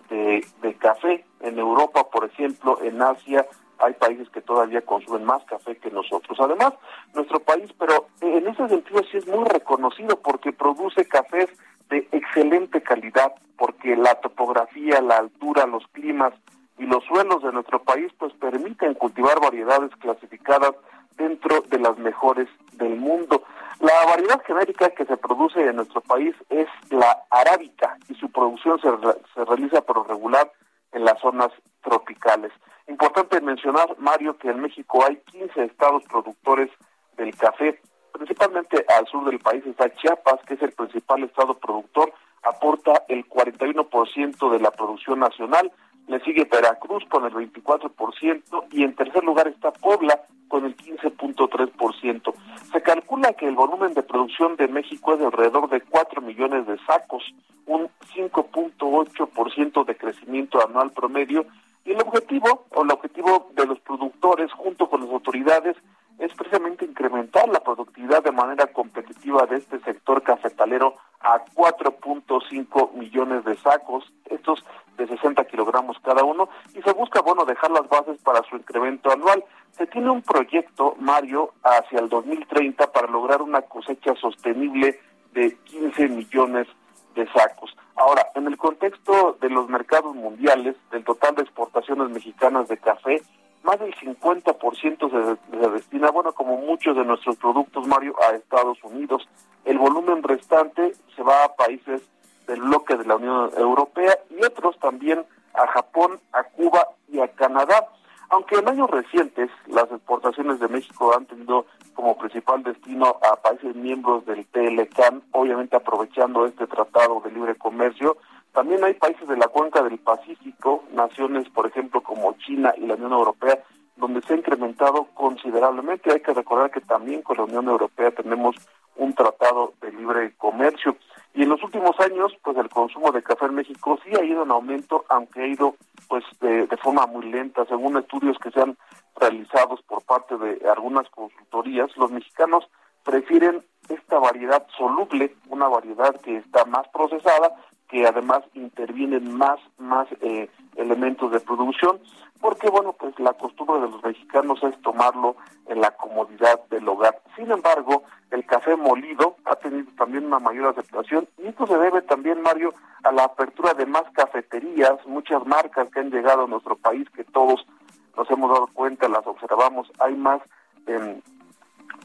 de, 0.09 0.45
de 0.61 0.73
café. 0.75 1.25
En 1.39 1.57
Europa, 1.57 2.07
por 2.09 2.25
ejemplo, 2.25 2.77
en 2.83 3.01
Asia, 3.01 3.47
hay 3.79 3.93
países 3.93 4.29
que 4.29 4.41
todavía 4.41 4.81
consumen 4.81 5.25
más 5.25 5.43
café 5.45 5.75
que 5.77 5.89
nosotros. 5.89 6.37
Además, 6.39 6.73
nuestro 7.13 7.39
país, 7.39 7.71
pero 7.79 8.07
en 8.21 8.47
ese 8.47 8.67
sentido 8.67 9.01
sí 9.11 9.17
es 9.17 9.27
muy 9.27 9.43
reconocido 9.45 10.19
porque 10.21 10.51
produce 10.53 11.07
cafés 11.07 11.49
de 11.89 12.07
excelente 12.11 12.81
calidad, 12.81 13.33
porque 13.81 13.95
la 13.95 14.15
topografía, 14.15 15.01
la 15.01 15.17
altura, 15.17 15.65
los 15.65 15.85
climas 15.87 16.33
y 16.77 16.85
los 16.85 17.03
suelos 17.05 17.41
de 17.41 17.51
nuestro 17.51 17.81
país 17.81 18.11
pues 18.17 18.33
permiten 18.33 18.93
cultivar 18.93 19.39
variedades 19.39 19.91
clasificadas 19.97 20.73
dentro 21.17 21.61
de 21.61 21.79
las 21.79 21.97
mejores 21.97 22.47
del 22.73 22.95
mundo. 22.95 23.43
La 23.79 24.05
variedad 24.05 24.41
genérica 24.45 24.89
que 24.91 25.05
se 25.05 25.17
produce 25.17 25.61
en 25.67 25.77
nuestro 25.77 26.01
país 26.01 26.35
es 26.49 26.67
la 26.89 27.23
arábica 27.31 27.97
y 28.07 28.15
su 28.15 28.31
producción 28.31 28.79
se, 28.79 28.89
se 29.33 29.45
realiza 29.45 29.81
por 29.81 30.07
regular 30.07 30.51
en 30.91 31.05
las 31.05 31.19
zonas 31.19 31.51
tropicales. 31.83 32.51
Importante 32.87 33.41
mencionar, 33.41 33.95
Mario, 33.97 34.37
que 34.37 34.49
en 34.49 34.61
México 34.61 35.03
hay 35.07 35.17
15 35.31 35.63
estados 35.63 36.03
productores 36.03 36.69
del 37.17 37.35
café, 37.35 37.79
principalmente 38.11 38.85
al 38.95 39.07
sur 39.07 39.25
del 39.25 39.39
país 39.39 39.65
está 39.65 39.91
Chiapas, 39.95 40.39
que 40.45 40.53
es 40.53 40.61
el 40.61 40.71
principal 40.71 41.23
estado 41.23 41.55
productor, 41.55 42.13
aporta 42.43 43.03
el 43.07 43.27
41% 43.27 44.51
de 44.51 44.59
la 44.59 44.71
producción 44.71 45.19
nacional, 45.19 45.71
le 46.07 46.19
sigue 46.21 46.47
Veracruz 46.51 47.05
con 47.05 47.25
el 47.25 47.33
24% 47.33 48.65
y 48.71 48.83
en 48.83 48.95
tercer 48.95 49.23
lugar 49.23 49.47
está 49.47 49.71
Puebla 49.71 50.21
con 50.47 50.65
el 50.65 50.75
15.3%. 50.75 52.33
Se 52.71 52.81
calcula 52.81 53.33
que 53.33 53.47
el 53.47 53.55
volumen 53.55 53.93
de 53.93 54.03
producción 54.03 54.57
de 54.57 54.67
México 54.67 55.13
es 55.13 55.19
de 55.19 55.25
alrededor 55.25 55.69
de 55.69 55.81
4 55.81 56.21
millones 56.21 56.67
de 56.67 56.77
sacos, 56.85 57.23
un 57.65 57.89
5.8% 58.13 59.85
de 59.85 59.95
crecimiento 59.95 60.65
anual 60.65 60.91
promedio 60.91 61.45
y 61.85 61.91
el 61.91 62.01
objetivo 62.01 62.65
o 62.71 62.83
el 62.83 62.91
objetivo 62.91 63.49
de 63.55 63.65
los 63.65 63.79
productores 63.79 64.51
junto 64.51 64.89
con 64.89 65.01
las 65.01 65.09
autoridades 65.09 65.77
es 66.21 66.31
precisamente 66.35 66.85
incrementar 66.85 67.49
la 67.49 67.59
productividad 67.61 68.23
de 68.23 68.31
manera 68.31 68.67
competitiva 68.67 69.47
de 69.47 69.57
este 69.57 69.79
sector 69.79 70.21
cafetalero 70.21 70.95
a 71.19 71.43
4.5 71.45 72.93
millones 72.93 73.43
de 73.43 73.57
sacos, 73.57 74.05
estos 74.29 74.63
de 74.97 75.07
60 75.07 75.43
kilogramos 75.45 75.97
cada 76.03 76.23
uno, 76.23 76.47
y 76.75 76.81
se 76.83 76.93
busca, 76.93 77.21
bueno, 77.21 77.43
dejar 77.45 77.71
las 77.71 77.89
bases 77.89 78.21
para 78.21 78.43
su 78.43 78.55
incremento 78.55 79.11
anual. 79.11 79.43
Se 79.71 79.87
tiene 79.87 80.11
un 80.11 80.21
proyecto, 80.21 80.95
Mario, 80.99 81.53
hacia 81.63 81.99
el 81.99 82.09
2030 82.09 82.91
para 82.91 83.07
lograr 83.07 83.41
una 83.41 83.63
cosecha 83.63 84.13
sostenible 84.15 84.99
de 85.33 85.57
15 85.63 86.07
millones 86.09 86.67
de 87.15 87.27
sacos. 87.31 87.75
Ahora, 87.95 88.27
en 88.35 88.45
el 88.45 88.57
contexto 88.57 89.37
de 89.41 89.49
los 89.49 89.69
mercados 89.69 90.15
mundiales, 90.15 90.75
del 90.91 91.03
total 91.03 91.33
de 91.33 91.41
exportaciones 91.41 92.09
mexicanas 92.09 92.67
de 92.67 92.77
café, 92.77 93.21
más 93.63 93.79
del 93.79 93.93
50% 93.95 95.11
se, 95.11 95.57
se 95.57 95.69
destina, 95.69 96.09
bueno, 96.11 96.33
como 96.33 96.57
muchos 96.57 96.95
de 96.95 97.05
nuestros 97.05 97.35
productos, 97.37 97.87
Mario, 97.87 98.15
a 98.21 98.35
Estados 98.35 98.77
Unidos. 98.83 99.27
El 99.65 99.77
volumen 99.77 100.23
restante 100.23 100.93
se 101.15 101.23
va 101.23 101.45
a 101.45 101.55
países 101.55 102.01
del 102.47 102.61
bloque 102.61 102.97
de 102.97 103.05
la 103.05 103.15
Unión 103.15 103.51
Europea 103.57 104.17
y 104.29 104.43
otros 104.43 104.77
también 104.79 105.23
a 105.53 105.67
Japón, 105.67 106.19
a 106.33 106.43
Cuba 106.43 106.87
y 107.09 107.19
a 107.19 107.27
Canadá. 107.29 107.87
Aunque 108.29 108.55
en 108.55 108.67
años 108.67 108.89
recientes 108.89 109.49
las 109.67 109.91
exportaciones 109.91 110.59
de 110.59 110.69
México 110.69 111.13
han 111.15 111.25
tenido 111.25 111.65
como 111.93 112.17
principal 112.17 112.63
destino 112.63 113.17
a 113.21 113.35
países 113.35 113.75
miembros 113.75 114.25
del 114.25 114.45
TLCAN, 114.47 115.21
obviamente 115.31 115.75
aprovechando 115.75 116.45
este 116.45 116.65
tratado 116.65 117.21
de 117.21 117.31
libre 117.31 117.55
comercio, 117.55 118.17
también 118.53 118.83
hay 118.83 118.93
países 118.95 119.27
de 119.27 119.37
la 119.37 119.47
cuenca 119.47 119.81
del 119.81 119.97
Pacífico, 119.99 120.83
naciones 120.93 121.49
por 121.49 121.67
ejemplo 121.67 122.01
como 122.01 122.33
China 122.45 122.73
y 122.77 122.85
la 122.85 122.95
Unión 122.95 123.13
Europea, 123.13 123.63
donde 123.95 124.21
se 124.21 124.33
ha 124.33 124.37
incrementado 124.37 125.07
considerablemente. 125.13 126.11
Hay 126.11 126.21
que 126.21 126.33
recordar 126.33 126.71
que 126.71 126.81
también 126.81 127.21
con 127.21 127.37
la 127.37 127.43
Unión 127.43 127.67
Europea 127.67 128.11
tenemos 128.11 128.55
un 128.95 129.13
tratado 129.13 129.73
de 129.81 129.91
libre 129.91 130.33
comercio. 130.37 130.97
Y 131.33 131.43
en 131.43 131.49
los 131.49 131.63
últimos 131.63 131.97
años, 131.99 132.33
pues 132.43 132.57
el 132.57 132.67
consumo 132.67 133.11
de 133.11 133.23
café 133.23 133.45
en 133.45 133.55
México 133.55 133.97
sí 134.03 134.11
ha 134.19 134.23
ido 134.23 134.43
en 134.43 134.51
aumento, 134.51 135.05
aunque 135.07 135.41
ha 135.41 135.47
ido 135.47 135.75
pues 136.09 136.25
de, 136.41 136.67
de 136.67 136.77
forma 136.77 137.05
muy 137.05 137.31
lenta. 137.31 137.65
Según 137.65 137.97
estudios 137.97 138.37
que 138.37 138.51
se 138.51 138.59
han 138.59 138.77
realizados 139.15 139.81
por 139.83 140.01
parte 140.03 140.37
de 140.37 140.69
algunas 140.69 141.09
consultorías, 141.09 141.95
los 141.95 142.11
mexicanos 142.11 142.67
prefieren 143.03 143.63
esta 143.87 144.19
variedad 144.19 144.65
soluble, 144.77 145.35
una 145.47 145.67
variedad 145.67 146.19
que 146.21 146.37
está 146.37 146.65
más 146.65 146.87
procesada, 146.89 147.55
que 147.91 148.07
además 148.07 148.41
intervienen 148.53 149.37
más 149.37 149.59
más 149.77 150.07
eh, 150.21 150.49
elementos 150.77 151.29
de 151.31 151.41
producción, 151.41 151.99
porque 152.39 152.69
bueno, 152.69 152.93
pues 152.93 153.19
la 153.19 153.33
costumbre 153.33 153.81
de 153.81 153.89
los 153.89 154.01
mexicanos 154.01 154.63
es 154.63 154.81
tomarlo 154.81 155.35
en 155.67 155.81
la 155.81 155.91
comodidad 155.91 156.61
del 156.69 156.87
hogar. 156.87 157.21
Sin 157.35 157.51
embargo, 157.51 158.03
el 158.31 158.45
café 158.45 158.77
molido 158.77 159.35
ha 159.43 159.57
tenido 159.57 159.91
también 159.97 160.25
una 160.25 160.39
mayor 160.39 160.69
aceptación 160.69 161.27
y 161.37 161.47
esto 161.47 161.67
se 161.67 161.77
debe 161.77 162.01
también, 162.01 162.41
Mario, 162.41 162.73
a 163.03 163.11
la 163.11 163.25
apertura 163.25 163.73
de 163.73 163.85
más 163.85 164.03
cafeterías, 164.13 165.05
muchas 165.05 165.45
marcas 165.45 165.89
que 165.91 165.99
han 165.99 166.11
llegado 166.11 166.45
a 166.45 166.47
nuestro 166.47 166.77
país 166.77 167.09
que 167.09 167.25
todos 167.25 167.67
nos 168.15 168.31
hemos 168.31 168.51
dado 168.51 168.67
cuenta, 168.73 169.09
las 169.09 169.27
observamos, 169.27 169.91
hay 169.99 170.15
más 170.15 170.41
em, 170.87 171.21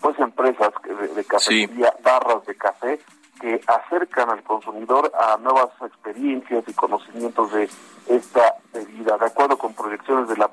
pues 0.00 0.18
empresas 0.18 0.72
de, 0.82 1.08
de 1.14 1.24
cafetería, 1.24 1.94
barras 2.02 2.44
de 2.44 2.56
café 2.56 2.98
que 3.40 3.60
acercan 3.66 4.30
al 4.30 4.42
consumidor 4.42 5.12
a 5.18 5.36
nuevas 5.38 5.70
experiencias 5.82 6.64
y 6.66 6.72
conocimientos 6.72 7.52
de 7.52 7.68
esta 8.08 8.56
bebida. 8.78 9.16
De 9.16 9.26
acuerdo 9.26 9.56
con 9.58 9.74
proyecciones 9.74 10.28
de 10.28 10.36
la 10.36 10.50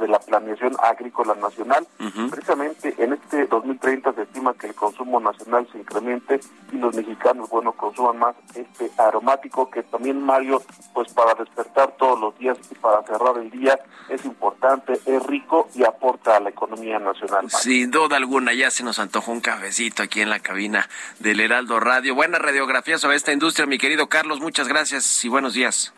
de 0.00 0.08
la 0.08 0.18
planeación 0.18 0.76
agrícola 0.82 1.34
nacional, 1.34 1.86
precisamente 2.30 2.94
en 2.98 3.14
este 3.14 3.46
2030 3.46 4.12
se 4.12 4.22
estima 4.22 4.54
que 4.54 4.68
el 4.68 4.74
consumo 4.74 5.20
nacional 5.20 5.66
se 5.72 5.78
incremente 5.78 6.40
y 6.72 6.76
los 6.76 6.94
mexicanos, 6.94 7.48
bueno, 7.48 7.72
consuman 7.72 8.18
más 8.18 8.36
este 8.54 8.90
aromático 8.98 9.70
que 9.70 9.82
también 9.82 10.22
Mario, 10.22 10.62
pues 10.92 11.12
para 11.12 11.34
despertar 11.34 11.94
todos 11.96 12.20
los 12.20 12.38
días 12.38 12.58
y 12.70 12.74
para 12.74 13.02
cerrar 13.04 13.38
el 13.38 13.50
día 13.50 13.78
es 14.08 14.24
importante, 14.24 14.92
es 15.06 15.22
rico 15.26 15.68
y 15.74 15.84
aporta 15.84 16.36
a 16.36 16.40
la 16.40 16.50
economía 16.50 16.98
nacional. 16.98 17.44
Mario. 17.44 17.58
Sin 17.58 17.90
duda 17.90 18.16
alguna, 18.16 18.52
ya 18.52 18.70
se 18.70 18.84
nos 18.84 18.98
antojó 18.98 19.32
un 19.32 19.40
cafecito 19.40 20.02
aquí 20.02 20.20
en 20.20 20.30
la 20.30 20.40
cabina 20.40 20.88
del 21.18 21.40
Heraldo 21.40 21.80
Radio. 21.80 22.14
Buena 22.14 22.38
radiografía 22.38 22.98
sobre 22.98 23.16
esta 23.16 23.32
industria, 23.32 23.66
mi 23.66 23.78
querido 23.78 24.08
Carlos. 24.08 24.40
Muchas 24.40 24.68
gracias 24.68 25.24
y 25.24 25.28
buenos 25.28 25.54
días. 25.54 25.93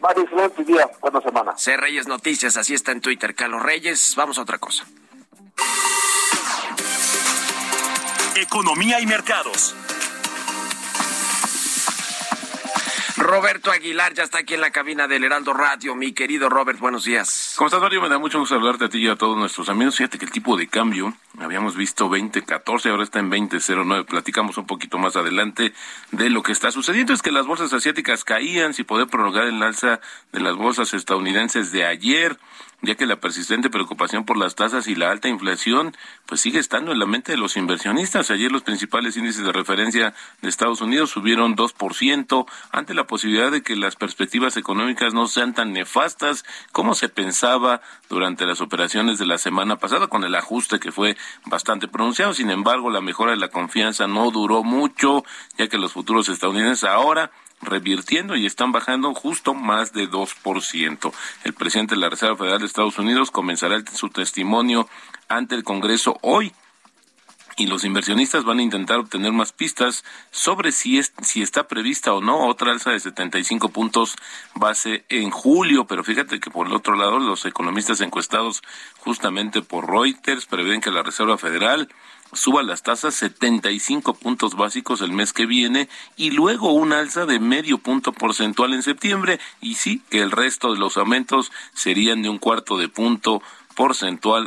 Mario, 0.00 0.24
excelente 0.24 0.64
día, 0.64 0.90
buena 1.00 1.20
semana. 1.20 1.56
C. 1.56 1.76
Reyes 1.76 2.06
Noticias, 2.06 2.56
así 2.56 2.74
está 2.74 2.92
en 2.92 3.00
Twitter. 3.00 3.34
Carlos 3.34 3.62
Reyes, 3.62 4.14
vamos 4.16 4.38
a 4.38 4.42
otra 4.42 4.58
cosa. 4.58 4.84
Economía 8.34 9.00
y 9.00 9.06
mercados. 9.06 9.74
Roberto 13.20 13.70
Aguilar 13.70 14.14
ya 14.14 14.22
está 14.22 14.38
aquí 14.38 14.54
en 14.54 14.62
la 14.62 14.70
cabina 14.70 15.06
del 15.06 15.24
Heraldo 15.24 15.52
Radio. 15.52 15.94
Mi 15.94 16.12
querido 16.12 16.48
Robert, 16.48 16.78
buenos 16.78 17.04
días. 17.04 17.52
¿Cómo 17.54 17.66
estás, 17.68 17.82
Mario? 17.82 18.00
Me 18.00 18.08
da 18.08 18.18
mucho 18.18 18.38
gusto 18.38 18.54
hablarte 18.54 18.86
a 18.86 18.88
ti 18.88 18.96
y 18.96 19.08
a 19.08 19.16
todos 19.16 19.36
nuestros 19.36 19.68
amigos. 19.68 19.96
Fíjate 19.96 20.16
que 20.16 20.24
el 20.24 20.30
tipo 20.30 20.56
de 20.56 20.68
cambio, 20.68 21.12
habíamos 21.38 21.76
visto 21.76 22.08
20.14, 22.08 22.90
ahora 22.90 23.02
está 23.02 23.18
en 23.18 23.30
20.09. 23.30 24.06
Platicamos 24.06 24.56
un 24.56 24.66
poquito 24.66 24.96
más 24.96 25.16
adelante 25.16 25.74
de 26.12 26.30
lo 26.30 26.42
que 26.42 26.52
está 26.52 26.72
sucediendo. 26.72 27.12
Es 27.12 27.20
que 27.20 27.30
las 27.30 27.46
bolsas 27.46 27.74
asiáticas 27.74 28.24
caían 28.24 28.72
sin 28.72 28.86
poder 28.86 29.06
prolongar 29.06 29.44
el 29.44 29.62
alza 29.62 30.00
de 30.32 30.40
las 30.40 30.56
bolsas 30.56 30.94
estadounidenses 30.94 31.72
de 31.72 31.84
ayer 31.84 32.38
ya 32.82 32.94
que 32.94 33.06
la 33.06 33.20
persistente 33.20 33.70
preocupación 33.70 34.24
por 34.24 34.36
las 34.36 34.54
tasas 34.54 34.86
y 34.86 34.94
la 34.94 35.10
alta 35.10 35.28
inflación 35.28 35.96
pues 36.26 36.40
sigue 36.40 36.58
estando 36.58 36.92
en 36.92 36.98
la 36.98 37.06
mente 37.06 37.32
de 37.32 37.38
los 37.38 37.56
inversionistas. 37.56 38.30
Ayer 38.30 38.50
los 38.50 38.62
principales 38.62 39.16
índices 39.16 39.44
de 39.44 39.52
referencia 39.52 40.14
de 40.40 40.48
Estados 40.48 40.80
Unidos 40.80 41.10
subieron 41.10 41.56
2% 41.56 42.46
ante 42.72 42.94
la 42.94 43.06
posibilidad 43.06 43.50
de 43.50 43.62
que 43.62 43.76
las 43.76 43.96
perspectivas 43.96 44.56
económicas 44.56 45.14
no 45.14 45.26
sean 45.26 45.54
tan 45.54 45.72
nefastas 45.72 46.44
como 46.72 46.94
se 46.94 47.08
pensaba 47.08 47.80
durante 48.08 48.46
las 48.46 48.60
operaciones 48.60 49.18
de 49.18 49.26
la 49.26 49.38
semana 49.38 49.76
pasada 49.76 50.06
con 50.06 50.24
el 50.24 50.34
ajuste 50.34 50.80
que 50.80 50.92
fue 50.92 51.16
bastante 51.46 51.88
pronunciado. 51.88 52.34
Sin 52.34 52.50
embargo, 52.50 52.90
la 52.90 53.00
mejora 53.00 53.32
de 53.32 53.38
la 53.38 53.48
confianza 53.48 54.06
no 54.06 54.30
duró 54.30 54.62
mucho, 54.62 55.24
ya 55.58 55.68
que 55.68 55.78
los 55.78 55.92
futuros 55.92 56.28
estadounidenses 56.28 56.84
ahora 56.84 57.30
revirtiendo 57.60 58.36
y 58.36 58.46
están 58.46 58.72
bajando 58.72 59.14
justo 59.14 59.54
más 59.54 59.92
de 59.92 60.08
2%. 60.08 61.12
El 61.44 61.54
presidente 61.54 61.94
de 61.94 62.00
la 62.00 62.10
Reserva 62.10 62.36
Federal 62.36 62.60
de 62.60 62.66
Estados 62.66 62.98
Unidos 62.98 63.30
comenzará 63.30 63.82
su 63.92 64.08
testimonio 64.08 64.88
ante 65.28 65.54
el 65.54 65.64
Congreso 65.64 66.18
hoy 66.22 66.52
y 67.60 67.66
los 67.66 67.84
inversionistas 67.84 68.44
van 68.44 68.58
a 68.58 68.62
intentar 68.62 68.98
obtener 68.98 69.32
más 69.32 69.52
pistas 69.52 70.02
sobre 70.30 70.72
si 70.72 70.98
es 70.98 71.12
si 71.22 71.42
está 71.42 71.68
prevista 71.68 72.14
o 72.14 72.22
no 72.22 72.46
otra 72.46 72.72
alza 72.72 72.90
de 72.90 73.00
75 73.00 73.68
puntos 73.68 74.16
base 74.54 75.04
en 75.10 75.30
julio, 75.30 75.86
pero 75.86 76.02
fíjate 76.02 76.40
que 76.40 76.50
por 76.50 76.66
el 76.66 76.72
otro 76.72 76.96
lado 76.96 77.18
los 77.18 77.44
economistas 77.44 78.00
encuestados 78.00 78.62
justamente 78.98 79.60
por 79.60 79.90
Reuters 79.90 80.46
prevén 80.46 80.80
que 80.80 80.90
la 80.90 81.02
Reserva 81.02 81.36
Federal 81.36 81.90
suba 82.32 82.62
las 82.62 82.82
tasas 82.82 83.14
75 83.14 84.14
puntos 84.14 84.54
básicos 84.54 85.00
el 85.00 85.12
mes 85.12 85.32
que 85.32 85.46
viene 85.46 85.88
y 86.16 86.30
luego 86.30 86.72
un 86.72 86.92
alza 86.92 87.26
de 87.26 87.40
medio 87.40 87.78
punto 87.78 88.12
porcentual 88.12 88.72
en 88.74 88.82
septiembre. 88.82 89.40
Y 89.60 89.74
sí 89.74 90.02
que 90.10 90.20
el 90.20 90.30
resto 90.30 90.72
de 90.72 90.78
los 90.78 90.96
aumentos 90.96 91.52
serían 91.74 92.22
de 92.22 92.28
un 92.28 92.38
cuarto 92.38 92.78
de 92.78 92.88
punto 92.88 93.42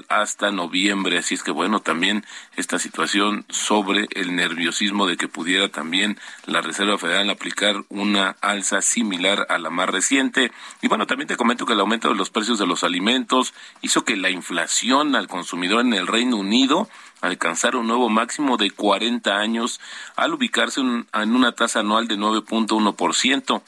hasta 0.09 0.51
noviembre. 0.51 1.17
Así 1.17 1.33
es 1.33 1.43
que 1.43 1.51
bueno, 1.51 1.79
también 1.79 2.23
esta 2.55 2.77
situación 2.77 3.45
sobre 3.49 4.07
el 4.11 4.35
nerviosismo 4.35 5.07
de 5.07 5.17
que 5.17 5.27
pudiera 5.27 5.69
también 5.69 6.19
la 6.45 6.61
Reserva 6.61 6.99
Federal 6.99 7.29
aplicar 7.31 7.83
una 7.89 8.35
alza 8.41 8.81
similar 8.81 9.47
a 9.49 9.57
la 9.57 9.71
más 9.71 9.89
reciente. 9.89 10.51
Y 10.83 10.87
bueno, 10.87 11.07
también 11.07 11.27
te 11.27 11.35
comento 11.35 11.65
que 11.65 11.73
el 11.73 11.79
aumento 11.79 12.09
de 12.09 12.15
los 12.15 12.29
precios 12.29 12.59
de 12.59 12.67
los 12.67 12.83
alimentos 12.83 13.55
hizo 13.81 14.05
que 14.05 14.17
la 14.17 14.29
inflación 14.29 15.15
al 15.15 15.27
consumidor 15.27 15.81
en 15.81 15.93
el 15.93 16.05
Reino 16.05 16.37
Unido 16.37 16.87
alcanzara 17.21 17.79
un 17.79 17.87
nuevo 17.87 18.09
máximo 18.09 18.57
de 18.57 18.69
40 18.69 19.35
años 19.35 19.79
al 20.15 20.33
ubicarse 20.33 20.81
en 20.81 21.07
una 21.13 21.53
tasa 21.53 21.79
anual 21.79 22.07
de 22.07 22.17
9.1%. 22.17 23.63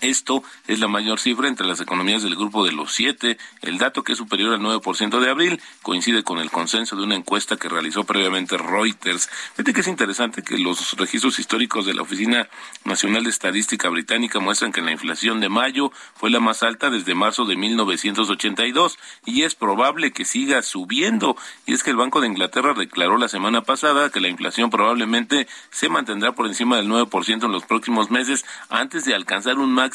Esto 0.00 0.44
es 0.68 0.78
la 0.78 0.86
mayor 0.86 1.18
cifra 1.18 1.48
entre 1.48 1.66
las 1.66 1.80
economías 1.80 2.22
del 2.22 2.36
grupo 2.36 2.64
de 2.64 2.70
los 2.72 2.92
siete. 2.92 3.36
El 3.62 3.78
dato, 3.78 4.04
que 4.04 4.12
es 4.12 4.18
superior 4.18 4.54
al 4.54 4.60
9% 4.60 5.18
de 5.18 5.28
abril, 5.28 5.60
coincide 5.82 6.22
con 6.22 6.38
el 6.38 6.52
consenso 6.52 6.94
de 6.94 7.02
una 7.02 7.16
encuesta 7.16 7.56
que 7.56 7.68
realizó 7.68 8.04
previamente 8.04 8.56
Reuters. 8.56 9.28
Fíjate 9.54 9.72
que 9.72 9.80
es 9.80 9.88
interesante 9.88 10.42
que 10.42 10.56
los 10.56 10.96
registros 10.96 11.40
históricos 11.40 11.84
de 11.84 11.94
la 11.94 12.02
Oficina 12.02 12.48
Nacional 12.84 13.24
de 13.24 13.30
Estadística 13.30 13.88
Británica 13.88 14.38
muestran 14.38 14.70
que 14.70 14.82
la 14.82 14.92
inflación 14.92 15.40
de 15.40 15.48
mayo 15.48 15.90
fue 16.14 16.30
la 16.30 16.38
más 16.38 16.62
alta 16.62 16.90
desde 16.90 17.16
marzo 17.16 17.44
de 17.44 17.56
1982 17.56 18.98
y 19.26 19.42
es 19.42 19.56
probable 19.56 20.12
que 20.12 20.24
siga 20.24 20.62
subiendo. 20.62 21.36
Y 21.66 21.74
es 21.74 21.82
que 21.82 21.90
el 21.90 21.96
Banco 21.96 22.20
de 22.20 22.28
Inglaterra 22.28 22.72
declaró 22.72 23.18
la 23.18 23.28
semana 23.28 23.62
pasada 23.62 24.10
que 24.10 24.20
la 24.20 24.28
inflación 24.28 24.70
probablemente 24.70 25.48
se 25.70 25.88
mantendrá 25.88 26.32
por 26.32 26.46
encima 26.46 26.76
del 26.76 26.88
9% 26.88 27.44
en 27.44 27.52
los 27.52 27.64
próximos 27.64 28.12
meses 28.12 28.44
antes 28.68 29.04
de 29.04 29.16
alcanzar 29.16 29.58
un 29.58 29.72
máximo 29.72 29.87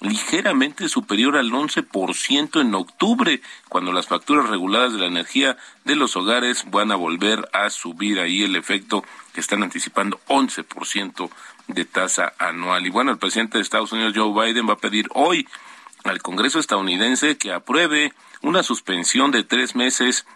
ligeramente 0.00 0.88
superior 0.88 1.36
al 1.36 1.50
11% 1.50 2.60
en 2.60 2.74
octubre, 2.74 3.40
cuando 3.68 3.92
las 3.92 4.06
facturas 4.06 4.48
reguladas 4.48 4.92
de 4.92 4.98
la 4.98 5.06
energía 5.06 5.56
de 5.84 5.96
los 5.96 6.16
hogares 6.16 6.64
van 6.70 6.92
a 6.92 6.96
volver 6.96 7.48
a 7.52 7.70
subir 7.70 8.20
ahí 8.20 8.42
el 8.42 8.56
efecto 8.56 9.04
que 9.32 9.40
están 9.40 9.62
anticipando 9.62 10.20
11% 10.28 11.30
de 11.68 11.84
tasa 11.84 12.32
anual. 12.38 12.86
Y 12.86 12.90
bueno, 12.90 13.10
el 13.10 13.18
presidente 13.18 13.58
de 13.58 13.62
Estados 13.62 13.92
Unidos, 13.92 14.12
Joe 14.14 14.32
Biden, 14.32 14.68
va 14.68 14.74
a 14.74 14.78
pedir 14.78 15.08
hoy 15.14 15.46
al 16.04 16.20
Congreso 16.22 16.58
estadounidense 16.58 17.38
que 17.38 17.52
apruebe 17.52 18.12
una 18.42 18.62
suspensión 18.62 19.30
de 19.30 19.42
tres 19.42 19.74
meses 19.74 20.26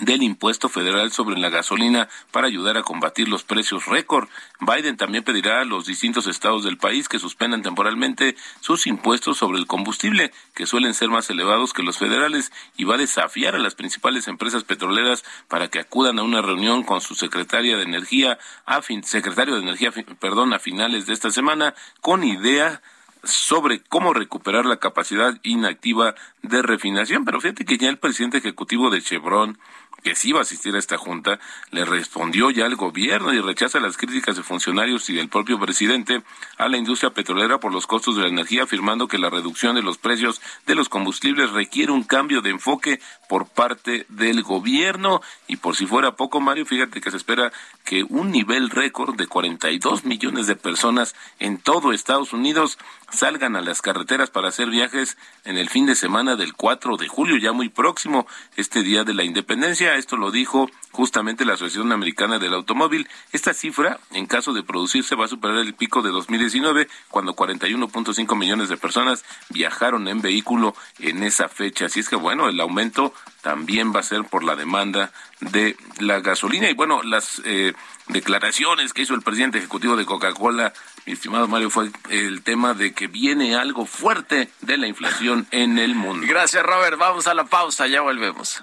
del 0.00 0.22
impuesto 0.22 0.68
federal 0.68 1.10
sobre 1.10 1.38
la 1.38 1.48
gasolina 1.48 2.08
para 2.30 2.46
ayudar 2.46 2.76
a 2.76 2.82
combatir 2.82 3.28
los 3.28 3.44
precios 3.44 3.86
récord. 3.86 4.28
Biden 4.60 4.96
también 4.96 5.24
pedirá 5.24 5.60
a 5.60 5.64
los 5.64 5.86
distintos 5.86 6.26
estados 6.26 6.64
del 6.64 6.78
país 6.78 7.08
que 7.08 7.18
suspendan 7.18 7.62
temporalmente 7.62 8.36
sus 8.60 8.86
impuestos 8.86 9.38
sobre 9.38 9.58
el 9.58 9.66
combustible, 9.66 10.32
que 10.54 10.66
suelen 10.66 10.94
ser 10.94 11.08
más 11.08 11.30
elevados 11.30 11.72
que 11.72 11.82
los 11.82 11.98
federales, 11.98 12.52
y 12.76 12.84
va 12.84 12.96
a 12.96 12.98
desafiar 12.98 13.54
a 13.54 13.58
las 13.58 13.74
principales 13.74 14.28
empresas 14.28 14.64
petroleras 14.64 15.24
para 15.48 15.68
que 15.68 15.80
acudan 15.80 16.18
a 16.18 16.22
una 16.22 16.42
reunión 16.42 16.82
con 16.82 17.00
su 17.00 17.14
secretaria 17.14 17.76
de 17.76 17.84
energía, 17.84 18.38
a 18.64 18.82
fin, 18.82 19.02
secretario 19.02 19.54
de 19.54 19.62
energía, 19.62 19.92
perdón, 20.20 20.52
a 20.52 20.58
finales 20.58 21.06
de 21.06 21.12
esta 21.12 21.30
semana, 21.30 21.74
con 22.00 22.24
idea 22.24 22.82
sobre 23.26 23.80
cómo 23.80 24.14
recuperar 24.14 24.66
la 24.66 24.78
capacidad 24.78 25.38
inactiva 25.42 26.14
de 26.42 26.62
refinación. 26.62 27.24
Pero 27.24 27.40
fíjate 27.40 27.64
que 27.64 27.78
ya 27.78 27.88
el 27.88 27.98
presidente 27.98 28.38
ejecutivo 28.38 28.90
de 28.90 29.02
Chevron, 29.02 29.58
que 30.02 30.14
sí 30.14 30.30
iba 30.30 30.38
a 30.38 30.42
asistir 30.42 30.74
a 30.76 30.78
esta 30.78 30.96
junta, 30.96 31.38
le 31.70 31.84
respondió 31.84 32.50
ya 32.50 32.66
al 32.66 32.76
gobierno 32.76 33.32
y 33.32 33.40
rechaza 33.40 33.80
las 33.80 33.96
críticas 33.96 34.36
de 34.36 34.42
funcionarios 34.42 35.08
y 35.10 35.14
del 35.14 35.28
propio 35.28 35.58
presidente 35.58 36.22
a 36.58 36.68
la 36.68 36.76
industria 36.76 37.10
petrolera 37.10 37.58
por 37.58 37.72
los 37.72 37.86
costos 37.86 38.16
de 38.16 38.22
la 38.22 38.28
energía, 38.28 38.64
afirmando 38.64 39.08
que 39.08 39.18
la 39.18 39.30
reducción 39.30 39.74
de 39.74 39.82
los 39.82 39.98
precios 39.98 40.40
de 40.66 40.74
los 40.74 40.88
combustibles 40.88 41.50
requiere 41.50 41.92
un 41.92 42.04
cambio 42.04 42.40
de 42.40 42.50
enfoque 42.50 43.00
por 43.28 43.48
parte 43.48 44.06
del 44.08 44.42
gobierno. 44.42 45.20
Y 45.48 45.56
por 45.56 45.76
si 45.76 45.86
fuera 45.86 46.16
poco, 46.16 46.40
Mario, 46.40 46.66
fíjate 46.66 47.00
que 47.00 47.10
se 47.10 47.16
espera 47.16 47.52
que 47.84 48.04
un 48.04 48.30
nivel 48.30 48.70
récord 48.70 49.16
de 49.16 49.26
42 49.26 50.04
millones 50.04 50.46
de 50.46 50.56
personas 50.56 51.14
en 51.38 51.58
todo 51.58 51.92
Estados 51.92 52.32
Unidos 52.32 52.78
salgan 53.10 53.56
a 53.56 53.60
las 53.60 53.82
carreteras 53.82 54.30
para 54.30 54.48
hacer 54.48 54.68
viajes 54.68 55.16
en 55.44 55.56
el 55.56 55.68
fin 55.68 55.86
de 55.86 55.94
semana 55.94 56.36
del 56.36 56.54
4 56.54 56.96
de 56.96 57.08
julio, 57.08 57.36
ya 57.36 57.52
muy 57.52 57.68
próximo, 57.68 58.26
este 58.56 58.82
día 58.82 59.04
de 59.04 59.14
la 59.14 59.24
independencia. 59.24 59.85
Esto 59.94 60.16
lo 60.16 60.30
dijo 60.30 60.68
justamente 60.90 61.44
la 61.44 61.54
Asociación 61.54 61.92
Americana 61.92 62.38
del 62.38 62.54
Automóvil. 62.54 63.08
Esta 63.32 63.54
cifra, 63.54 64.00
en 64.12 64.26
caso 64.26 64.52
de 64.52 64.62
producirse, 64.62 65.14
va 65.14 65.26
a 65.26 65.28
superar 65.28 65.58
el 65.58 65.74
pico 65.74 66.02
de 66.02 66.10
2019, 66.10 66.88
cuando 67.10 67.36
41.5 67.36 68.36
millones 68.36 68.68
de 68.68 68.76
personas 68.76 69.24
viajaron 69.50 70.08
en 70.08 70.22
vehículo 70.22 70.74
en 70.98 71.22
esa 71.22 71.48
fecha. 71.48 71.86
Así 71.86 72.00
es 72.00 72.08
que, 72.08 72.16
bueno, 72.16 72.48
el 72.48 72.58
aumento 72.58 73.12
también 73.42 73.94
va 73.94 74.00
a 74.00 74.02
ser 74.02 74.24
por 74.24 74.42
la 74.42 74.56
demanda 74.56 75.12
de 75.40 75.76
la 75.98 76.20
gasolina. 76.20 76.70
Y 76.70 76.74
bueno, 76.74 77.02
las 77.02 77.42
eh, 77.44 77.74
declaraciones 78.08 78.92
que 78.92 79.02
hizo 79.02 79.14
el 79.14 79.22
presidente 79.22 79.58
ejecutivo 79.58 79.96
de 79.96 80.06
Coca-Cola, 80.06 80.72
mi 81.04 81.12
estimado 81.12 81.46
Mario, 81.46 81.70
fue 81.70 81.90
el 82.08 82.42
tema 82.42 82.74
de 82.74 82.94
que 82.94 83.06
viene 83.06 83.54
algo 83.54 83.84
fuerte 83.84 84.50
de 84.62 84.78
la 84.78 84.86
inflación 84.86 85.46
en 85.50 85.78
el 85.78 85.94
mundo. 85.94 86.26
Gracias, 86.26 86.64
Robert. 86.64 86.98
Vamos 86.98 87.26
a 87.26 87.34
la 87.34 87.44
pausa, 87.44 87.86
ya 87.86 88.00
volvemos. 88.00 88.62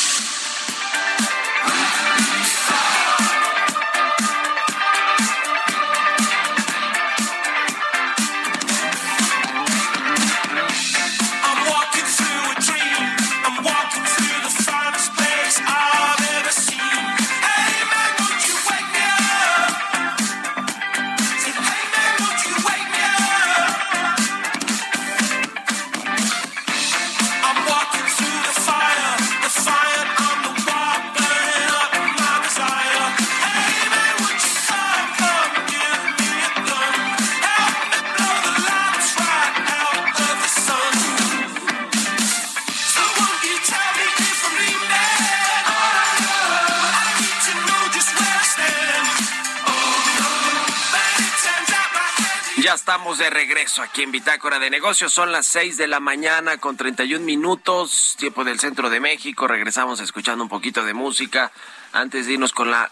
Estamos 52.73 53.17
de 53.17 53.29
regreso 53.29 53.81
aquí 53.81 54.01
en 54.01 54.11
Bitácora 54.11 54.57
de 54.57 54.69
Negocios. 54.69 55.11
Son 55.11 55.33
las 55.33 55.45
6 55.47 55.75
de 55.75 55.87
la 55.87 55.99
mañana 55.99 56.57
con 56.57 56.77
31 56.77 57.23
minutos, 57.25 58.15
tiempo 58.17 58.45
del 58.45 58.61
centro 58.61 58.89
de 58.89 59.01
México. 59.01 59.45
Regresamos 59.45 59.99
escuchando 59.99 60.41
un 60.41 60.49
poquito 60.49 60.85
de 60.85 60.93
música. 60.93 61.51
Antes 61.91 62.25
de 62.25 62.33
irnos 62.33 62.53
con 62.53 62.71
la, 62.71 62.89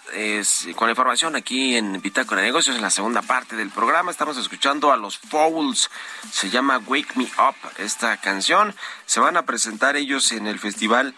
con 0.75 0.87
la 0.87 0.91
información 0.91 1.37
aquí 1.37 1.77
en 1.77 2.01
Bitácora 2.01 2.41
de 2.41 2.47
Negocios, 2.47 2.75
en 2.75 2.81
la 2.81 2.89
segunda 2.89 3.21
parte 3.21 3.55
del 3.55 3.69
programa, 3.69 4.11
estamos 4.11 4.37
escuchando 4.37 4.91
a 4.91 4.97
los 4.97 5.17
Fowls. 5.17 5.89
Se 6.29 6.49
llama 6.49 6.79
Wake 6.79 7.15
Me 7.15 7.29
Up 7.37 7.55
esta 7.77 8.17
canción. 8.17 8.75
Se 9.05 9.21
van 9.21 9.37
a 9.37 9.45
presentar 9.45 9.95
ellos 9.95 10.33
en 10.33 10.47
el 10.47 10.59
festival 10.59 11.15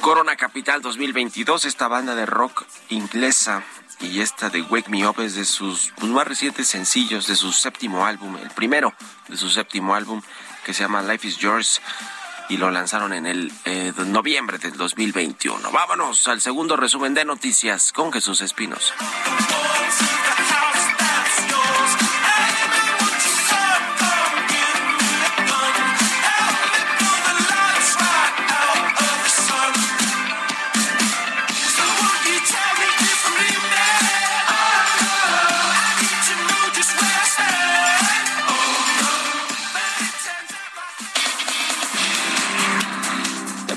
Corona 0.00 0.36
Capital 0.36 0.82
2022, 0.82 1.64
esta 1.64 1.88
banda 1.88 2.14
de 2.14 2.26
rock 2.26 2.64
inglesa. 2.90 3.62
Y 4.00 4.20
esta 4.20 4.50
de 4.50 4.62
Wake 4.62 4.88
Me 4.88 5.06
Up 5.06 5.20
es 5.20 5.34
de 5.34 5.44
sus 5.44 5.92
pues, 5.96 6.10
más 6.10 6.26
recientes 6.26 6.68
sencillos, 6.68 7.26
de 7.26 7.36
su 7.36 7.52
séptimo 7.52 8.04
álbum, 8.04 8.36
el 8.36 8.50
primero 8.50 8.92
de 9.28 9.36
su 9.36 9.50
séptimo 9.50 9.94
álbum, 9.94 10.20
que 10.64 10.74
se 10.74 10.82
llama 10.82 11.02
Life 11.02 11.26
is 11.26 11.38
Yours. 11.38 11.80
Y 12.50 12.58
lo 12.58 12.70
lanzaron 12.70 13.14
en 13.14 13.24
el 13.24 13.50
eh, 13.64 13.92
de 13.96 14.04
noviembre 14.04 14.58
del 14.58 14.76
2021. 14.76 15.70
Vámonos 15.70 16.28
al 16.28 16.42
segundo 16.42 16.76
resumen 16.76 17.14
de 17.14 17.24
noticias 17.24 17.90
con 17.92 18.12
Jesús 18.12 18.42
Espinos. 18.42 18.92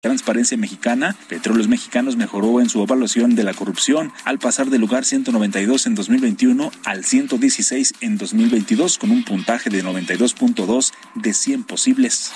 Transparencia 0.00 0.56
Mexicana, 0.56 1.16
Petróleos 1.28 1.66
Mexicanos 1.66 2.16
mejoró 2.16 2.60
en 2.60 2.68
su 2.68 2.80
evaluación 2.80 3.34
de 3.34 3.42
la 3.42 3.52
corrupción 3.52 4.12
al 4.24 4.38
pasar 4.38 4.70
del 4.70 4.80
lugar 4.80 5.04
192 5.04 5.88
en 5.88 5.96
2021 5.96 6.70
al 6.84 7.04
116 7.04 7.94
en 8.02 8.16
2022 8.16 8.96
con 8.96 9.10
un 9.10 9.24
puntaje 9.24 9.70
de 9.70 9.82
92.2 9.82 10.92
de 11.16 11.34
100 11.34 11.64
posibles. 11.64 12.30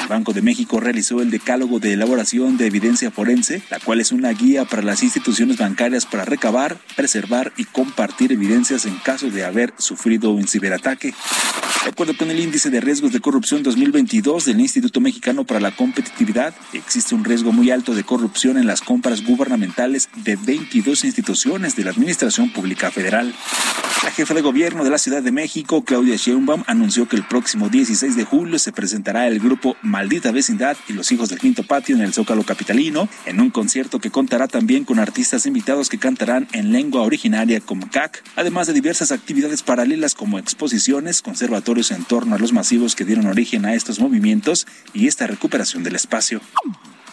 El 0.00 0.08
Banco 0.08 0.32
de 0.32 0.40
México 0.40 0.80
realizó 0.80 1.20
el 1.20 1.30
decálogo 1.30 1.78
de 1.78 1.92
elaboración 1.92 2.56
de 2.56 2.68
evidencia 2.68 3.10
forense, 3.10 3.62
la 3.70 3.80
cual 3.80 4.00
es 4.00 4.10
una 4.10 4.30
guía 4.30 4.64
para 4.64 4.80
las 4.80 5.02
instituciones 5.02 5.58
bancarias 5.58 6.06
para 6.06 6.24
recabar, 6.24 6.78
preservar 6.96 7.52
y 7.58 7.66
compartir 7.66 8.32
evidencias 8.32 8.86
en 8.86 8.96
caso 8.96 9.28
de 9.28 9.44
haber 9.44 9.74
sufrido 9.76 10.30
un 10.30 10.48
ciberataque. 10.48 11.12
De 11.84 11.90
acuerdo 11.90 12.16
con 12.16 12.30
el 12.30 12.40
índice 12.40 12.70
de 12.70 12.80
riesgos 12.80 13.12
de 13.12 13.20
corrupción 13.20 13.62
2022 13.62 14.46
del 14.46 14.58
Instituto 14.58 15.02
Mexicano 15.02 15.44
para 15.44 15.60
la 15.60 15.76
Competitividad, 15.76 16.54
un 16.94 17.24
riesgo 17.24 17.50
muy 17.50 17.72
alto 17.72 17.92
de 17.92 18.04
corrupción 18.04 18.56
en 18.56 18.68
las 18.68 18.80
compras 18.80 19.24
gubernamentales 19.24 20.08
de 20.14 20.36
22 20.36 21.04
instituciones 21.04 21.74
de 21.74 21.82
la 21.82 21.90
Administración 21.90 22.52
Pública 22.52 22.92
Federal. 22.92 23.34
La 24.04 24.10
jefa 24.10 24.32
de 24.32 24.42
gobierno 24.42 24.84
de 24.84 24.90
la 24.90 24.98
Ciudad 24.98 25.22
de 25.22 25.32
México, 25.32 25.82
Claudia 25.82 26.14
Sheinbaum, 26.14 26.62
anunció 26.68 27.08
que 27.08 27.16
el 27.16 27.26
próximo 27.26 27.68
16 27.68 28.14
de 28.14 28.24
julio 28.24 28.60
se 28.60 28.70
presentará 28.70 29.26
el 29.26 29.40
grupo 29.40 29.76
Maldita 29.82 30.30
Vecindad 30.30 30.76
y 30.88 30.92
los 30.92 31.10
Hijos 31.10 31.30
del 31.30 31.40
Quinto 31.40 31.64
Patio 31.64 31.96
en 31.96 32.02
el 32.02 32.12
Zócalo 32.12 32.44
Capitalino, 32.44 33.08
en 33.26 33.40
un 33.40 33.50
concierto 33.50 33.98
que 33.98 34.10
contará 34.10 34.46
también 34.46 34.84
con 34.84 35.00
artistas 35.00 35.46
invitados 35.46 35.88
que 35.88 35.98
cantarán 35.98 36.46
en 36.52 36.70
lengua 36.70 37.02
originaria 37.02 37.60
como 37.60 37.90
CAC, 37.90 38.22
además 38.36 38.68
de 38.68 38.74
diversas 38.74 39.10
actividades 39.10 39.64
paralelas 39.64 40.14
como 40.14 40.38
exposiciones, 40.38 41.22
conservatorios 41.22 41.90
en 41.90 42.04
torno 42.04 42.36
a 42.36 42.38
los 42.38 42.52
masivos 42.52 42.94
que 42.94 43.04
dieron 43.04 43.26
origen 43.26 43.64
a 43.64 43.74
estos 43.74 43.98
movimientos 43.98 44.66
y 44.92 45.08
esta 45.08 45.26
recuperación 45.26 45.82
del 45.82 45.96
espacio. 45.96 46.40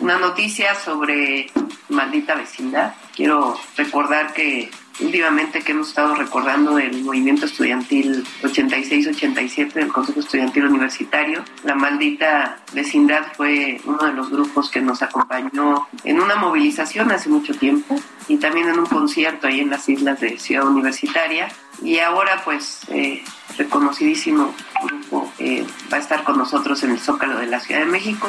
Una 0.02 0.18
noticia 0.18 0.74
sobre 0.74 1.52
maldita 1.90 2.34
vecindad. 2.34 2.96
Quiero 3.16 3.56
recordar 3.78 4.34
que 4.34 4.72
últimamente 5.00 5.62
que 5.62 5.74
hemos 5.74 5.90
estado 5.90 6.16
recordando 6.16 6.80
el 6.80 7.04
movimiento 7.04 7.46
estudiantil 7.46 8.26
86-87 8.42 9.74
del 9.74 9.90
Consejo 9.90 10.22
Estudiantil 10.22 10.66
Universitario, 10.66 11.44
la 11.64 11.76
maldita 11.76 12.58
vecindad 12.74 13.32
fue 13.38 13.80
uno 13.86 14.04
de 14.04 14.14
los 14.14 14.32
grupos 14.32 14.72
que 14.72 14.82
nos 14.82 15.04
acompañó 15.04 15.88
en 16.04 16.20
una 16.20 16.36
movilización 16.36 17.12
hace 17.12 17.30
mucho 17.30 17.54
tiempo 17.54 17.96
y 18.28 18.38
también 18.38 18.70
en 18.70 18.80
un 18.80 18.88
concierto 18.88 19.46
ahí 19.46 19.60
en 19.60 19.70
las 19.70 19.88
islas 19.88 20.20
de 20.20 20.40
Ciudad 20.40 20.68
Universitaria. 20.68 21.48
Y 21.84 22.00
ahora 22.00 22.42
pues 22.44 22.82
eh, 22.88 23.24
reconocidísimo 23.56 24.54
grupo 24.84 25.32
eh, 25.38 25.64
va 25.94 25.98
a 25.98 26.00
estar 26.00 26.24
con 26.24 26.40
nosotros 26.40 26.82
en 26.82 26.92
el 26.92 27.00
Zócalo 27.00 27.38
de 27.38 27.46
la 27.46 27.60
Ciudad 27.60 27.82
de 27.82 27.88
México. 27.88 28.28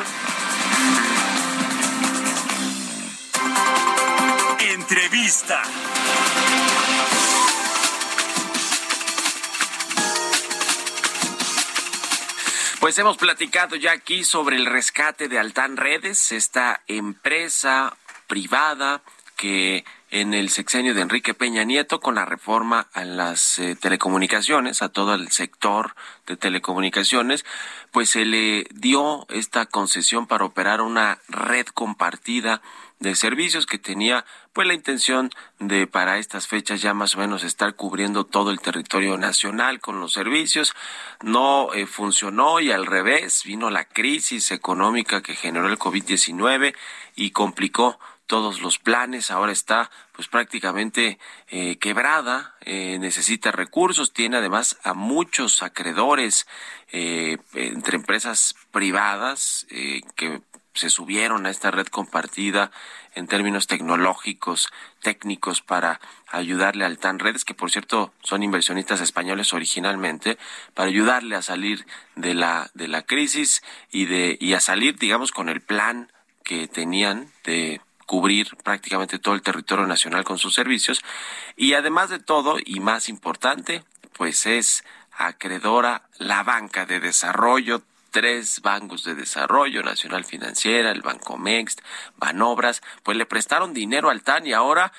Pues 12.81 12.99
hemos 12.99 13.19
platicado 13.19 13.77
ya 13.77 13.93
aquí 13.93 14.25
sobre 14.25 14.57
el 14.57 14.65
rescate 14.65 15.29
de 15.29 15.39
Altán 15.39 15.77
Redes, 15.77 16.33
esta 16.33 16.81
empresa 16.87 17.95
privada 18.27 19.03
que 19.37 19.85
en 20.11 20.33
el 20.33 20.49
sexenio 20.49 20.95
de 20.95 21.03
Enrique 21.03 21.35
Peña 21.35 21.65
Nieto, 21.65 22.01
con 22.01 22.15
la 22.15 22.25
reforma 22.25 22.89
a 22.95 23.05
las 23.05 23.59
eh, 23.59 23.77
telecomunicaciones, 23.77 24.81
a 24.81 24.89
todo 24.89 25.15
el 25.15 25.31
sector 25.31 25.95
de 26.27 26.37
telecomunicaciones, 26.37 27.45
pues 27.91 28.11
se 28.11 28.25
le 28.25 28.67
dio 28.71 29.27
esta 29.29 29.67
concesión 29.67 30.27
para 30.27 30.45
operar 30.45 30.81
una 30.81 31.19
red 31.29 31.67
compartida 31.67 32.63
de 33.03 33.17
servicios 33.17 33.67
que 33.67 33.79
tenía 33.79 34.25
pues 34.53 34.67
la 34.67 34.75
intención 34.75 35.31
de 35.59 35.87
para 35.87 36.19
estas 36.19 36.47
fechas 36.47 36.81
ya 36.81 36.95
más 36.95 37.17
o 37.17 37.19
menos 37.19 37.43
estar 37.43 37.75
cubriendo 37.75 38.25
todo 38.25 38.53
el 38.53 38.61
territorio 38.61 39.19
nacional 39.19 39.81
con 39.81 40.01
los 40.01 40.13
servicios. 40.13 40.73
No 41.23 41.75
eh, 41.75 41.87
funcionó 41.87 42.61
y 42.61 42.71
al 42.71 42.87
revés 42.87 43.43
vino 43.45 43.71
la 43.71 43.85
crisis 43.85 44.53
económica 44.53 45.21
que 45.21 45.35
generó 45.35 45.69
el 45.69 45.79
COVID-19 45.79 46.75
y 47.17 47.33
complicó 47.33 47.99
todos 48.27 48.63
los 48.63 48.79
planes, 48.79 49.31
ahora 49.31 49.53
está 49.53 49.91
pues 50.13 50.29
prácticamente 50.29 51.19
eh, 51.49 51.77
quebrada, 51.79 52.55
eh, 52.61 52.99
necesita 52.99 53.51
recursos, 53.51 54.13
tiene 54.15 54.39
además 54.39 54.79
a 54.85 54.95
muchos 54.95 55.63
acreedores 55.63 56.47
entre 56.95 57.97
empresas 57.97 58.55
privadas 58.71 59.67
que 60.15 60.43
se 60.75 60.91
subieron 60.91 61.47
a 61.47 61.51
esta 61.51 61.71
red 61.71 61.87
compartida 61.87 62.71
en 63.15 63.27
términos 63.27 63.67
tecnológicos, 63.67 64.73
técnicos 65.03 65.61
para 65.61 66.01
ayudarle 66.29 66.85
al 66.85 66.99
TAN 66.99 67.19
Redes, 67.19 67.45
que 67.45 67.55
por 67.55 67.71
cierto 67.71 68.13
son 68.23 68.43
inversionistas 68.43 69.01
españoles 69.01 69.53
originalmente, 69.53 70.39
para 70.75 70.89
ayudarle 70.89 71.37
a 71.37 71.43
salir 71.43 71.87
de 72.17 72.35
la 72.35 72.71
de 72.75 72.89
la 72.89 73.03
crisis 73.03 73.63
y 73.91 74.07
de 74.07 74.39
y 74.41 74.55
a 74.55 74.61
salir, 74.61 74.99
digamos, 74.99 75.31
con 75.31 75.49
el 75.49 75.61
plan 75.61 76.11
que 76.43 76.69
tenían 76.69 77.31
de 77.45 77.81
cubrir 78.07 78.57
prácticamente 78.63 79.19
todo 79.19 79.35
el 79.35 79.43
territorio 79.43 79.87
nacional 79.87 80.25
con 80.25 80.39
sus 80.39 80.55
servicios. 80.55 81.03
Y 81.57 81.75
además 81.75 82.11
de 82.11 82.19
todo 82.19 82.57
y 82.65 82.81
más 82.81 83.09
importante, 83.09 83.85
pues 84.15 84.47
es 84.47 84.85
acreedora 85.13 86.09
la 86.19 86.43
banca 86.43 86.87
de 86.87 87.01
desarrollo 87.01 87.83
tres 88.13 88.61
bancos 88.63 89.03
de 89.03 89.17
desarrollo, 89.17 89.83
Nacional 89.83 90.25
Financiera, 90.25 90.93
el 90.93 91.03
Banco 91.03 91.37
Mext, 91.37 91.81
Banobras, 92.17 92.83
pues 93.03 93.17
le 93.17 93.27
prestaron 93.27 93.75
dinero 93.75 94.11
al 94.11 94.23
TAN 94.23 94.47
y 94.47 94.53
ahora 94.53 94.93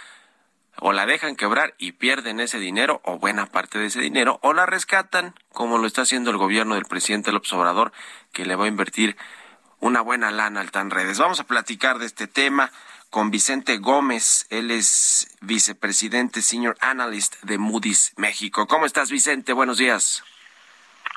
o 0.79 0.91
la 0.91 1.05
dejan 1.05 1.35
quebrar 1.35 1.75
y 1.77 1.93
pierden 1.93 2.39
ese 2.39 2.59
dinero 2.59 2.99
o 3.05 3.19
buena 3.19 3.45
parte 3.45 3.77
de 3.77 3.85
ese 3.85 4.01
dinero 4.01 4.39
o 4.41 4.53
la 4.53 4.65
rescatan 4.65 5.35
como 5.53 5.77
lo 5.77 5.85
está 5.85 6.01
haciendo 6.01 6.31
el 6.31 6.37
gobierno 6.37 6.75
del 6.75 6.85
presidente 6.85 7.31
López 7.31 7.53
Obrador 7.53 7.93
que 8.31 8.45
le 8.45 8.55
va 8.55 8.65
a 8.65 8.69
invertir 8.69 9.15
una 9.79 10.01
buena 10.01 10.31
lana 10.31 10.61
al 10.61 10.71
TAN 10.71 10.89
Redes. 10.89 11.19
Vamos 11.19 11.39
a 11.39 11.43
platicar 11.43 11.99
de 11.99 12.07
este 12.07 12.27
tema 12.27 12.71
con 13.11 13.29
Vicente 13.29 13.77
Gómez, 13.77 14.47
él 14.49 14.71
es 14.71 15.27
vicepresidente 15.41 16.41
Senior 16.41 16.75
Analyst 16.81 17.35
de 17.43 17.59
Moody's 17.59 18.13
México. 18.17 18.65
¿Cómo 18.65 18.87
estás 18.87 19.11
Vicente? 19.11 19.53
Buenos 19.53 19.77
días. 19.77 20.23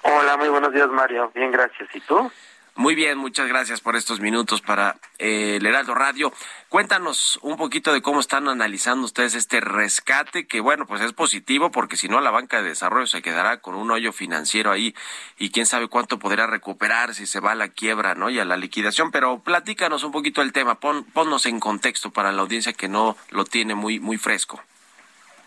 Hola, 0.09 0.37
muy 0.37 0.49
buenos 0.49 0.73
días, 0.73 0.89
Mario. 0.89 1.33
Bien, 1.35 1.51
gracias. 1.51 1.89
¿Y 1.93 2.01
tú? 2.01 2.31
Muy 2.77 2.95
bien, 2.95 3.19
muchas 3.19 3.49
gracias 3.49 3.81
por 3.81 3.97
estos 3.97 4.21
minutos 4.21 4.61
para 4.61 4.97
eh, 5.19 5.57
el 5.57 5.67
Heraldo 5.67 5.95
Radio. 5.95 6.33
Cuéntanos 6.69 7.41
un 7.43 7.57
poquito 7.57 7.93
de 7.93 8.03
cómo 8.03 8.21
están 8.21 8.47
analizando 8.47 9.05
ustedes 9.05 9.35
este 9.35 9.61
rescate, 9.61 10.47
que 10.47 10.61
bueno, 10.61 10.87
pues 10.87 11.01
es 11.01 11.13
positivo 11.13 11.73
porque 11.73 11.97
si 11.97 12.07
no 12.07 12.21
la 12.21 12.31
banca 12.31 12.63
de 12.63 12.69
desarrollo 12.69 13.07
se 13.07 13.21
quedará 13.21 13.61
con 13.61 13.75
un 13.75 13.91
hoyo 13.91 14.13
financiero 14.13 14.71
ahí 14.71 14.95
y 15.39 15.51
quién 15.51 15.67
sabe 15.67 15.89
cuánto 15.89 16.21
podrá 16.21 16.47
recuperar 16.47 17.15
si 17.15 17.27
se 17.27 17.41
va 17.41 17.53
a 17.53 17.57
la 17.57 17.69
quiebra, 17.69 18.15
¿no? 18.15 18.31
Y 18.31 18.39
a 18.39 18.45
la 18.45 18.57
liquidación. 18.57 19.11
Pero 19.11 19.41
platícanos 19.41 20.05
un 20.05 20.13
poquito 20.13 20.41
el 20.41 20.53
tema, 20.53 20.79
pon, 20.79 21.03
ponnos 21.03 21.47
en 21.47 21.59
contexto 21.59 22.11
para 22.11 22.31
la 22.31 22.43
audiencia 22.43 22.75
que 22.75 22.89
no 22.89 23.17
lo 23.31 23.45
tiene 23.45 23.75
muy, 23.75 23.99
muy 23.99 24.19
fresco. 24.19 24.63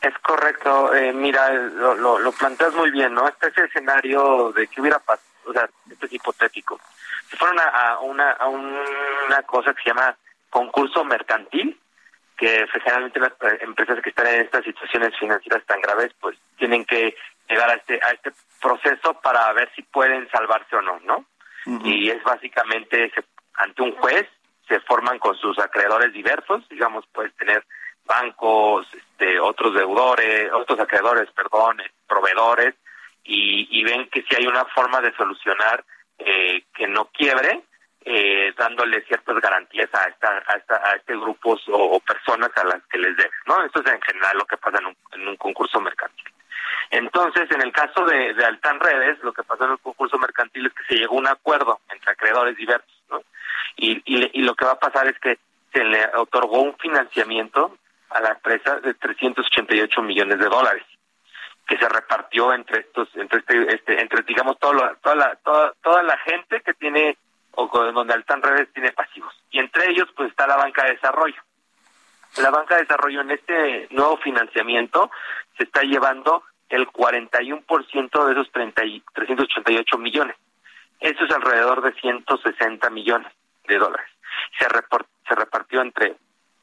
Es 0.02 0.18
correcto. 0.20 0.94
Eh, 0.94 1.12
mira, 1.14 1.50
lo, 1.52 1.94
lo, 1.96 2.20
lo 2.20 2.32
planteas 2.32 2.74
muy 2.74 2.90
bien, 2.92 3.14
¿no? 3.14 3.28
Este 3.28 3.48
es 3.48 3.58
el 3.58 3.66
escenario 3.66 4.52
de 4.54 4.68
que 4.68 4.82
hubiera 4.82 5.00
pasado, 5.00 5.28
o 5.46 5.54
sea, 5.54 5.70
esto 5.92 6.06
es 6.06 6.14
hipotético. 6.14 6.80
Si 7.30 7.36
fueron 7.38 7.60
a, 7.60 7.64
a 7.94 8.00
una, 8.00 8.32
a 8.32 8.48
una 8.48 9.42
cosa 9.46 9.74
que 9.74 9.84
se 9.84 9.90
llama 9.90 10.16
concurso 10.50 11.04
mercantil, 11.04 11.80
que 12.38 12.66
generalmente 12.72 13.20
las 13.20 13.34
eh, 13.42 13.60
empresas 13.62 14.00
que 14.02 14.10
están 14.10 14.28
en 14.28 14.42
estas 14.42 14.64
situaciones 14.64 15.18
financieras 15.20 15.64
tan 15.66 15.82
graves, 15.82 16.14
pues 16.20 16.38
tienen 16.58 16.86
que 16.86 17.16
llegar 17.50 17.70
a 17.70 17.74
este, 17.74 18.00
a 18.02 18.12
este 18.12 18.32
proceso 18.62 19.14
para 19.22 19.52
ver 19.54 19.70
si 19.76 19.82
pueden 19.84 20.30
salvarse 20.32 20.76
o 20.78 20.82
no, 20.82 21.00
¿no? 21.02 21.26
Y 21.84 22.10
es 22.10 22.24
básicamente 22.24 23.12
se- 23.14 23.24
ante 23.56 23.82
un 23.82 23.92
juez, 23.98 24.28
se 24.68 24.80
forman 24.82 25.20
con 25.20 25.36
sus 25.36 25.60
acreedores 25.60 26.14
diversos, 26.14 26.68
digamos, 26.70 27.06
puedes 27.12 27.36
tener 27.36 27.66
bancos, 28.06 28.88
este, 29.20 29.40
otros 29.40 29.74
deudores, 29.74 30.52
otros 30.54 30.80
acreedores, 30.80 31.30
perdón, 31.32 31.82
proveedores, 32.08 32.76
y, 33.24 33.68
y 33.70 33.84
ven 33.84 34.10
que 34.10 34.24
si 34.24 34.36
hay 34.36 34.48
una 34.48 34.66
forma 34.66 35.02
de 35.02 35.14
solucionar 35.16 35.84
eh, 36.18 36.64
que 36.74 36.88
no 36.88 37.10
quiebre, 37.12 37.64
eh, 38.06 38.54
dándole 38.58 39.02
ciertas 39.04 39.40
garantías 39.42 39.90
a 39.94 40.06
esta, 40.06 40.42
a, 40.48 40.58
esta, 40.58 40.76
a 40.90 40.96
este 40.96 41.16
grupos 41.18 41.62
o, 41.68 42.00
personas 42.00 42.50
a 42.56 42.64
las 42.64 42.82
que 42.90 42.98
les 42.98 43.16
deben, 43.18 43.32
¿no? 43.46 43.64
Esto 43.64 43.82
es 43.82 43.92
en 43.92 44.02
general 44.02 44.38
lo 44.38 44.46
que 44.46 44.58
pasa 44.58 44.78
en 44.80 44.88
un, 44.88 44.98
en 45.12 45.28
un 45.28 45.36
concurso 45.36 45.82
mercantil. 45.82 46.26
Entonces, 46.92 47.52
en 47.52 47.62
el 47.62 47.72
caso 47.72 48.06
de, 48.06 48.34
de 48.34 48.46
Altan 48.46 48.80
Redes, 48.80 49.20
lo 49.22 49.34
que 49.34 49.44
pasó 49.44 49.66
en 49.66 49.72
el 49.72 49.80
concurso 49.80 50.18
mercantil 50.18 50.66
es 50.66 50.74
que 50.74 50.84
se 50.86 51.00
llegó 51.00 51.16
a 51.16 51.20
un 51.20 51.28
acuerdo 51.28 51.82
entre 51.90 52.14
acreedores 52.14 52.56
diversos, 52.56 53.04
¿no? 53.10 53.22
Y, 53.76 54.02
y, 54.06 54.40
y 54.40 54.44
lo 54.44 54.56
que 54.56 54.66
va 54.66 54.72
a 54.72 54.80
pasar 54.80 55.08
es 55.08 55.20
que 55.20 55.38
se 55.74 55.84
le 55.84 56.04
otorgó 56.16 56.62
un 56.62 56.76
financiamiento 56.78 57.78
a 58.10 58.19
la 58.22 58.30
empresa 58.30 58.80
de 58.80 58.93
388 58.95 60.02
millones 60.02 60.39
de 60.39 60.45
dólares 60.45 60.84
que 61.67 61.78
se 61.78 61.88
repartió 61.88 62.52
entre 62.54 62.80
estos 62.80 63.08
entre 63.15 63.39
este, 63.39 63.76
este 63.76 64.02
entre 64.02 64.24
digamos 64.24 64.58
todo 64.58 64.74
lo- 64.74 64.95
toda 64.98 65.15
la 65.15 65.36
toda, 65.43 65.74
toda 65.84 66.02
la 66.04 66.17
gente 66.19 66.62
que 66.62 66.74
tiene 66.74 67.17
o 67.52 67.69
con- 67.69 67.93
donde 67.93 68.13
Altan 68.13 68.41
Redes 68.41 68.69
tiene 68.74 68.91
pasivos. 68.91 69.34
Y 69.52 69.60
entre 69.60 69.89
ellos 69.91 70.08
pues 70.15 70.30
está 70.32 70.48
la 70.48 70.56
banca 70.58 70.84
de 70.86 70.93
desarrollo. 70.93 71.41
La 72.41 72.50
banca 72.52 72.76
de 72.76 72.82
desarrollo 72.82 73.22
en 73.22 73.32
este 73.32 73.88
nuevo 73.91 74.17
financiamiento 74.17 75.12
se 75.58 75.63
está 75.63 75.82
llevando 75.82 76.43
el 76.69 76.88
41% 76.88 78.26
de 78.26 78.32
esos 78.34 78.52
30 78.52 78.86
y 78.86 79.04
388 79.13 79.98
millones. 79.98 80.36
Eso 81.00 81.24
es 81.26 81.32
alrededor 81.32 81.82
de 81.82 81.93
160 82.00 82.89
millones 82.89 83.32
de 83.67 83.78
dólares. 83.78 84.10
Se 84.58 84.65
se 85.28 85.36
repartió 85.36 85.82
entre 85.82 86.15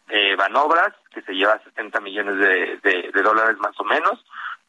eh, 0.09 0.37
Banobras, 0.37 0.95
que 1.13 1.23
se 1.23 1.33
lleva 1.33 1.61
70 1.65 2.01
millones 2.01 2.39
de, 2.83 3.23
dólares 3.23 3.57
más 3.59 3.79
o 3.81 3.85
menos, 3.85 4.25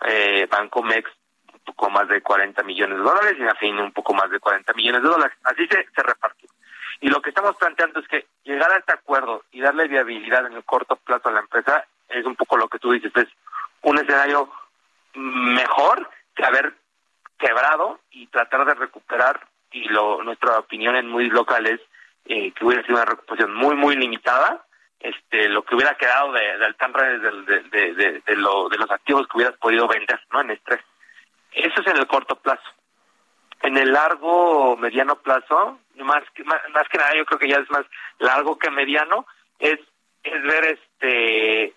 eh, 0.05 0.47
Banco 0.49 0.81
Mex 0.83 1.09
poco 1.67 1.89
más 1.89 2.07
de 2.07 2.21
40 2.21 2.63
millones 2.63 2.97
de 2.97 3.03
dólares 3.03 3.35
y 3.37 3.43
Afin 3.43 3.77
un 3.77 3.91
poco 3.91 4.13
más 4.13 4.29
de 4.29 4.39
40 4.39 4.73
millones 4.73 5.03
de 5.03 5.09
dólares. 5.09 5.37
Así 5.43 5.67
se, 5.67 5.85
se 5.93 6.03
repartió. 6.03 6.49
Y 7.01 7.09
lo 7.09 7.21
que 7.21 7.29
estamos 7.29 7.55
planteando 7.57 7.99
es 7.99 8.07
que 8.07 8.25
llegar 8.43 8.71
a 8.71 8.77
este 8.77 8.93
acuerdo 8.93 9.43
y 9.51 9.59
darle 9.61 9.87
viabilidad 9.87 10.45
en 10.47 10.53
el 10.53 10.63
corto 10.63 10.95
plazo 10.95 11.29
a 11.29 11.33
la 11.33 11.41
empresa 11.41 11.85
es 12.09 12.25
un 12.25 12.35
poco 12.35 12.57
lo 12.57 12.69
que 12.69 12.79
tú 12.79 12.91
dices, 12.91 13.11
es 13.15 13.27
un 13.81 13.97
escenario 13.97 14.49
mejor 15.13 16.09
que 16.33 16.45
haber 16.45 16.73
quebrado 17.37 17.99
y 18.11 18.27
tratar 18.27 18.65
de 18.65 18.73
recuperar 18.73 19.45
y 19.71 19.89
lo 19.89 20.23
nuestra 20.23 20.57
opinión 20.59 20.95
en 20.95 21.07
muy 21.07 21.29
local 21.29 21.67
es 21.67 21.81
eh, 22.25 22.51
que 22.51 22.65
hubiera 22.65 22.83
sido 22.83 22.95
una 22.95 23.05
recuperación 23.05 23.53
muy 23.53 23.75
muy 23.75 23.95
limitada 23.95 24.65
este 24.99 25.49
lo 25.49 25.63
que 25.63 25.75
hubiera 25.75 25.95
quedado 25.95 26.31
de, 26.33 26.57
de 26.57 26.73
de, 27.69 27.93
de, 27.93 28.21
de, 28.25 28.35
lo, 28.35 28.69
de 28.69 28.77
los 28.77 28.89
activos 28.89 29.27
que 29.27 29.37
hubieras 29.37 29.57
podido 29.57 29.87
vender 29.87 30.19
no 30.31 30.41
en 30.41 30.51
estrés. 30.51 30.81
Eso 31.51 31.81
es 31.81 31.87
en 31.87 31.97
el 31.97 32.07
corto 32.07 32.35
plazo. 32.35 32.69
En 33.61 33.77
el 33.77 33.91
largo 33.91 34.77
mediano 34.77 35.15
plazo 35.17 35.79
más 35.95 36.23
que 36.35 36.43
más, 36.43 36.61
que 36.91 36.97
nada 36.97 37.15
yo 37.15 37.25
creo 37.25 37.39
que 37.39 37.49
ya 37.49 37.57
es 37.57 37.69
más 37.69 37.85
largo 38.19 38.57
que 38.57 38.69
mediano 38.69 39.25
es 39.59 39.79
es 40.23 40.43
ver 40.43 40.65
este 40.65 41.73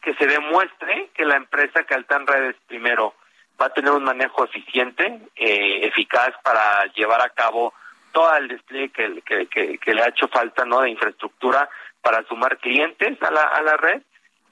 que 0.00 0.14
se 0.14 0.26
demuestre 0.26 1.10
que 1.14 1.24
la 1.24 1.36
empresa 1.36 1.84
que 1.84 1.94
Altan 1.94 2.26
Redes 2.26 2.56
primero 2.66 3.14
va 3.60 3.66
a 3.66 3.72
tener 3.74 3.90
un 3.90 4.04
manejo 4.04 4.44
eficiente, 4.44 5.20
eh, 5.34 5.80
eficaz 5.86 6.30
para 6.44 6.86
llevar 6.94 7.20
a 7.20 7.30
cabo 7.30 7.74
todo 8.12 8.34
el 8.36 8.48
despliegue 8.48 8.90
que, 8.90 9.22
que, 9.22 9.46
que, 9.48 9.78
que 9.78 9.94
le 9.94 10.02
ha 10.02 10.08
hecho 10.08 10.28
falta 10.28 10.64
no 10.64 10.80
de 10.80 10.90
infraestructura 10.90 11.68
para 12.02 12.24
sumar 12.24 12.58
clientes 12.58 13.20
a 13.22 13.30
la, 13.30 13.42
a 13.42 13.62
la 13.62 13.76
red 13.76 14.02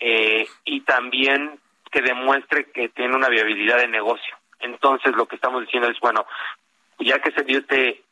eh, 0.01 0.47
y 0.65 0.81
también 0.83 1.59
que 1.91 2.03
demuestre 2.03 2.71
que 2.71 2.89
tiene 2.91 3.15
una 3.15 3.29
viabilidad 3.29 3.79
de 3.79 3.89
negocio. 3.89 4.37
Entonces 4.61 5.15
lo 5.17 5.27
que 5.27 5.37
estamos 5.37 5.63
diciendo 5.63 5.89
es, 5.89 5.99
bueno, 6.01 6.27
ya 6.99 7.19
que 7.21 7.31
se 7.33 7.43
dio 7.45 7.59
este, 7.59 8.03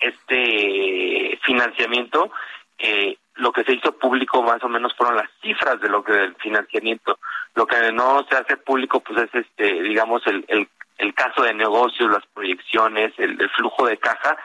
este 0.00 1.38
financiamiento, 1.44 2.30
eh, 2.78 3.16
lo 3.34 3.52
que 3.52 3.64
se 3.64 3.72
hizo 3.72 3.92
público 3.98 4.42
más 4.42 4.62
o 4.62 4.68
menos 4.68 4.94
fueron 4.96 5.16
las 5.16 5.30
cifras 5.42 5.80
de 5.80 5.88
lo 5.88 6.02
que 6.02 6.12
del 6.12 6.34
financiamiento. 6.36 7.18
Lo 7.54 7.66
que 7.66 7.92
no 7.92 8.24
se 8.28 8.36
hace 8.36 8.56
público, 8.56 9.00
pues 9.00 9.22
es 9.22 9.34
este, 9.34 9.82
digamos, 9.82 10.26
el, 10.26 10.44
el, 10.48 11.14
caso 11.14 11.42
de 11.42 11.54
negocios, 11.54 12.10
las 12.10 12.24
proyecciones, 12.26 13.12
el 13.18 13.50
flujo 13.50 13.86
de 13.86 13.96
caja, 13.96 14.36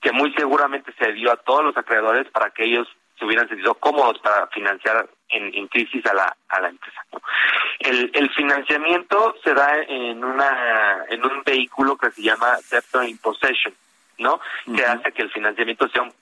que 0.00 0.12
muy 0.12 0.32
seguramente 0.34 0.92
se 0.98 1.12
dio 1.12 1.32
a 1.32 1.36
todos 1.36 1.64
los 1.64 1.76
acreedores 1.76 2.28
para 2.30 2.50
que 2.50 2.64
ellos 2.64 2.88
se 3.18 3.24
hubieran 3.24 3.48
sentido 3.48 3.74
cómodos 3.74 4.18
para 4.20 4.46
financiar 4.48 5.08
en, 5.28 5.54
en 5.54 5.68
crisis 5.68 6.04
a 6.06 6.14
la, 6.14 6.36
a 6.48 6.60
la 6.60 6.68
empresa. 6.68 7.00
El, 7.80 8.10
el 8.14 8.30
financiamiento 8.30 9.36
se 9.42 9.54
da 9.54 9.82
en 9.82 10.24
una 10.24 11.04
en 11.08 11.24
un 11.24 11.42
vehículo 11.44 11.96
que 11.96 12.10
se 12.10 12.22
llama 12.22 12.56
debtor 12.70 13.04
in 13.04 13.18
possession, 13.18 13.74
¿no? 14.18 14.40
Que 14.74 14.84
hace 14.84 15.12
que 15.12 15.22
el 15.22 15.30
financiamiento 15.30 15.88
sea 15.88 16.02
un 16.02 16.12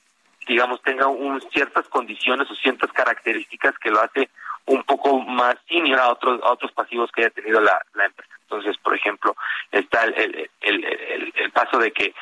digamos, 0.46 0.82
tenga 0.82 1.06
un, 1.06 1.40
ciertas 1.52 1.86
condiciones 1.88 2.50
o 2.50 2.54
ciertas 2.56 2.92
características 2.92 3.78
que 3.78 3.90
lo 3.90 4.00
hace 4.02 4.28
un 4.66 4.82
poco 4.82 5.20
más 5.20 5.56
similar 5.68 6.00
a 6.00 6.12
otros 6.12 6.42
a 6.42 6.52
otros 6.52 6.72
pasivos 6.72 7.10
que 7.12 7.22
haya 7.22 7.30
tenido 7.30 7.60
la, 7.60 7.80
la 7.94 8.06
empresa. 8.06 8.34
Entonces, 8.42 8.76
por 8.78 8.94
ejemplo, 8.94 9.36
está 9.70 10.02
el, 10.04 10.14
el, 10.14 10.50
el, 10.60 10.84
el, 10.84 11.32
el 11.36 11.50
paso 11.52 11.78
de 11.78 11.92
que 11.92 12.12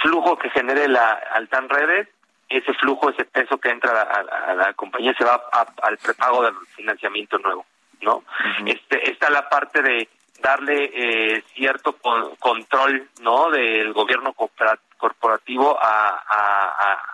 flujo 0.00 0.38
que 0.38 0.50
genere 0.50 0.88
la 0.88 1.12
Altan 1.34 1.68
Redes, 1.68 2.08
ese 2.56 2.72
flujo, 2.74 3.10
ese 3.10 3.24
peso 3.24 3.58
que 3.58 3.70
entra 3.70 4.02
a, 4.02 4.54
la 4.54 4.72
compañía 4.74 5.14
se 5.16 5.24
va 5.24 5.42
a- 5.52 5.66
al 5.82 5.98
prepago 5.98 6.42
del 6.42 6.54
financiamiento 6.74 7.38
nuevo, 7.38 7.66
¿no? 8.02 8.22
este 8.66 9.10
Está 9.10 9.30
la 9.30 9.48
parte 9.48 9.82
de 9.82 10.08
darle 10.40 10.90
eh, 10.92 11.42
cierto 11.54 11.96
con- 11.96 12.36
control, 12.36 13.08
¿no? 13.20 13.50
Del 13.50 13.92
gobierno 13.92 14.32
corpora- 14.34 14.78
corporativo 14.98 15.78
a, 15.80 16.22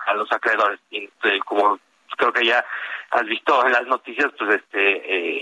a, 0.06 0.14
los 0.14 0.30
acreedores. 0.32 0.80
Y, 0.90 1.04
eh, 1.24 1.38
como 1.44 1.78
creo 2.16 2.32
que 2.32 2.44
ya 2.44 2.64
has 3.12 3.24
visto 3.24 3.64
en 3.66 3.72
las 3.72 3.86
noticias, 3.86 4.30
pues 4.38 4.50
este 4.56 4.80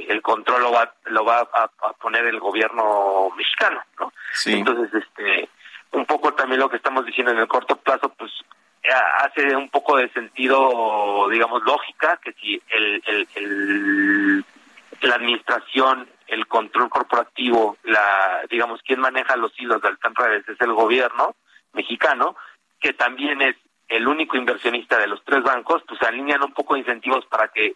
eh, 0.02 0.06
el 0.08 0.20
control 0.22 0.62
lo 0.62 0.72
va 0.72 0.92
lo 1.06 1.24
va 1.24 1.38
a, 1.52 1.64
a 1.64 1.92
poner 1.94 2.26
el 2.26 2.38
gobierno 2.40 3.30
mexicano, 3.36 3.82
¿no? 3.98 4.12
Sí. 4.32 4.52
Entonces, 4.54 4.92
este 5.02 5.48
un 5.92 6.04
poco 6.04 6.34
también 6.34 6.60
lo 6.60 6.68
que 6.68 6.76
estamos 6.76 7.06
diciendo 7.06 7.32
en 7.32 7.38
el 7.38 7.48
corto 7.48 7.76
plazo, 7.76 8.10
pues 8.10 8.30
hace 8.90 9.54
un 9.56 9.68
poco 9.70 9.96
de 9.96 10.08
sentido, 10.10 11.28
digamos, 11.30 11.62
lógica, 11.64 12.18
que 12.22 12.32
si 12.34 12.60
el, 12.70 13.02
el, 13.06 13.28
el- 13.34 14.44
la 15.02 15.14
administración, 15.14 16.08
el 16.26 16.46
control 16.48 16.88
corporativo, 16.90 17.76
la 17.84 18.42
digamos, 18.50 18.82
quien 18.82 18.98
maneja 19.00 19.36
los 19.36 19.52
hilos 19.60 19.82
Altan 19.84 20.14
Redes 20.14 20.48
es 20.48 20.60
el 20.60 20.72
gobierno 20.72 21.36
mexicano, 21.72 22.36
que 22.80 22.92
también 22.94 23.40
es 23.42 23.54
el 23.88 24.06
único 24.08 24.36
inversionista 24.36 24.98
de 24.98 25.06
los 25.06 25.22
tres 25.24 25.42
bancos, 25.42 25.82
pues 25.86 26.02
alinean 26.02 26.42
un 26.42 26.52
poco 26.52 26.74
de 26.74 26.80
incentivos 26.80 27.24
para 27.26 27.48
que 27.48 27.74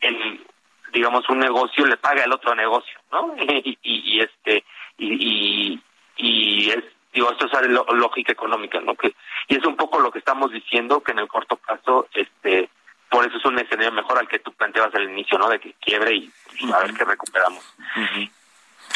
el 0.00 0.46
digamos 0.92 1.28
un 1.28 1.40
negocio 1.40 1.84
le 1.84 1.96
pague 1.96 2.22
al 2.22 2.32
otro 2.32 2.54
negocio, 2.54 2.98
¿no? 3.10 3.34
Y, 3.42 3.76
y, 3.82 4.16
y 4.16 4.20
este 4.20 4.64
y, 4.98 5.72
y, 5.76 5.82
y 6.16 6.70
es 6.70 6.84
digo 7.16 7.32
esto 7.32 7.46
es 7.46 7.52
lógica 7.94 8.32
económica, 8.32 8.80
¿no? 8.80 8.94
Que 8.94 9.14
y 9.48 9.56
es 9.56 9.64
un 9.64 9.74
poco 9.76 9.98
lo 10.00 10.10
que 10.12 10.18
estamos 10.20 10.52
diciendo 10.52 11.02
que 11.02 11.12
en 11.12 11.18
el 11.18 11.28
corto 11.28 11.56
plazo 11.56 12.08
este 12.14 12.68
por 13.10 13.26
eso 13.26 13.36
es 13.38 13.44
un 13.44 13.58
escenario 13.58 13.92
mejor 13.92 14.18
al 14.18 14.28
que 14.28 14.38
tú 14.40 14.52
planteabas 14.52 14.94
al 14.94 15.04
inicio, 15.10 15.38
¿no? 15.38 15.48
De 15.48 15.58
que 15.60 15.74
quiebre 15.80 16.14
y 16.14 16.30
pues, 16.60 16.72
a 16.72 16.80
ver 16.80 16.92
qué 16.94 17.04
recuperamos. 17.04 17.64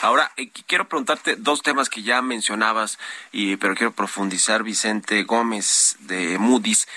Ahora, 0.03 0.31
eh, 0.37 0.51
qu- 0.53 0.65
quiero 0.67 0.89
preguntarte 0.89 1.37
dos 1.37 1.63
temas 1.63 1.89
que 1.89 2.03
ya 2.03 2.21
mencionabas, 2.23 2.99
y, 3.33 3.57
pero 3.57 3.75
quiero 3.75 3.93
profundizar, 3.93 4.63
Vicente 4.63 5.23
Gómez 5.25 5.97
de 6.01 6.39
Moody's. 6.39 6.89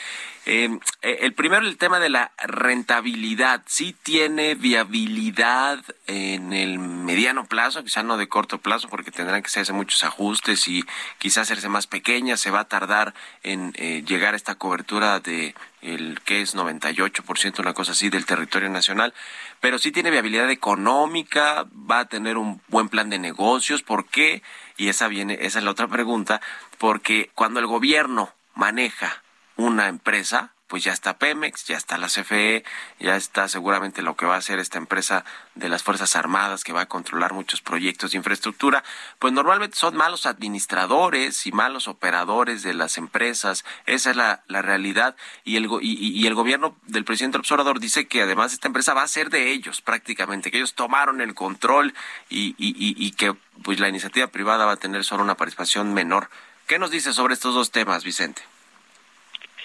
Eh, 0.46 0.78
eh, 1.02 1.20
el 1.22 1.34
primero, 1.34 1.66
el 1.66 1.78
tema 1.78 2.00
de 2.00 2.10
la 2.10 2.34
rentabilidad. 2.38 3.64
¿Sí 3.66 3.96
tiene 4.04 4.56
viabilidad 4.56 5.80
en 6.06 6.52
el 6.52 6.80
mediano 6.80 7.46
plazo, 7.46 7.84
quizá 7.84 8.04
no 8.04 8.18
de 8.18 8.28
corto 8.28 8.58
plazo, 8.58 8.90
porque 8.90 9.12
tendrán 9.12 9.42
que 9.42 9.48
hacerse 9.48 9.72
muchos 9.72 10.04
ajustes 10.04 10.68
y 10.68 10.84
quizá 11.18 11.42
hacerse 11.42 11.70
más 11.70 11.88
pequeña? 11.88 12.36
¿Se 12.36 12.52
va 12.52 12.62
a 12.62 12.68
tardar 12.68 13.14
en 13.44 13.74
eh, 13.78 14.04
llegar 14.06 14.34
a 14.34 14.38
esta 14.38 14.56
cobertura 14.56 15.22
de 15.22 15.56
el 15.82 16.20
que 16.22 16.42
es 16.42 16.56
98%, 16.56 17.60
una 17.60 17.74
cosa 17.74 17.94
así, 17.94 18.10
del 18.10 18.26
territorio 18.26 18.70
nacional? 18.70 19.14
Pero 19.62 19.80
sí 19.80 19.94
tiene 19.94 20.12
viabilidad 20.12 20.50
económica, 20.52 21.66
va 21.90 22.00
a 22.00 22.06
tener 22.10 22.38
un 22.38 22.62
buen 22.68 22.90
plan 22.90 23.10
de 23.10 23.18
negocios. 23.18 23.82
¿Por 23.82 24.08
qué? 24.08 24.44
Y 24.76 24.90
esa 24.90 25.08
viene, 25.08 25.38
esa 25.40 25.60
es 25.60 25.66
la 25.66 25.72
otra 25.72 25.88
pregunta, 25.88 26.42
porque 26.80 27.32
cuando 27.34 27.62
el 27.62 27.68
gobierno 27.68 28.34
maneja 28.56 29.23
una 29.56 29.88
empresa, 29.88 30.52
pues 30.68 30.84
ya 30.84 30.92
está 30.94 31.20
Pemex, 31.20 31.66
ya 31.66 31.78
está 31.78 32.00
la 32.00 32.08
CFE, 32.08 32.64
ya 33.00 33.16
está 33.16 33.48
seguramente 33.48 34.02
lo 34.02 34.16
que 34.16 34.26
va 34.26 34.34
a 34.34 34.40
hacer 34.40 34.58
esta 34.58 34.80
empresa 34.80 35.24
de 35.54 35.70
las 35.70 35.84
Fuerzas 35.84 36.16
Armadas 36.16 36.64
que 36.64 36.74
va 36.74 36.82
a 36.82 36.86
controlar 36.88 37.34
muchos 37.34 37.62
proyectos 37.62 38.12
de 38.12 38.18
infraestructura, 38.18 38.84
pues 39.20 39.34
normalmente 39.34 39.78
son 39.78 39.96
malos 39.96 40.26
administradores 40.26 41.46
y 41.46 41.52
malos 41.52 41.88
operadores 41.88 42.64
de 42.64 42.74
las 42.74 42.98
empresas, 42.98 43.64
esa 43.86 44.10
es 44.12 44.16
la, 44.16 44.44
la 44.48 44.64
realidad 44.64 45.16
y 45.44 45.58
el, 45.58 45.66
y, 45.82 46.22
y- 46.22 46.26
el 46.26 46.34
gobierno 46.34 46.76
del 46.88 47.06
presidente 47.06 47.38
Obrador 47.38 47.80
dice 47.80 48.08
que 48.08 48.24
además 48.24 48.54
esta 48.54 48.68
empresa 48.68 48.96
va 48.96 49.04
a 49.04 49.08
ser 49.08 49.30
de 49.30 49.52
ellos 49.52 49.82
prácticamente, 49.82 50.50
que 50.50 50.58
ellos 50.58 50.74
tomaron 50.74 51.22
el 51.22 51.36
control 51.36 51.94
y, 52.30 52.56
y, 52.58 52.74
y 52.98 53.12
que 53.12 53.36
pues 53.62 53.80
la 53.80 53.90
iniciativa 53.90 54.26
privada 54.28 54.66
va 54.66 54.72
a 54.72 54.78
tener 54.78 55.04
solo 55.04 55.22
una 55.24 55.36
participación 55.36 55.94
menor. 55.94 56.32
¿Qué 56.66 56.80
nos 56.80 56.90
dice 56.90 57.14
sobre 57.14 57.36
estos 57.36 57.54
dos 57.54 57.70
temas, 57.70 58.04
Vicente? 58.04 58.42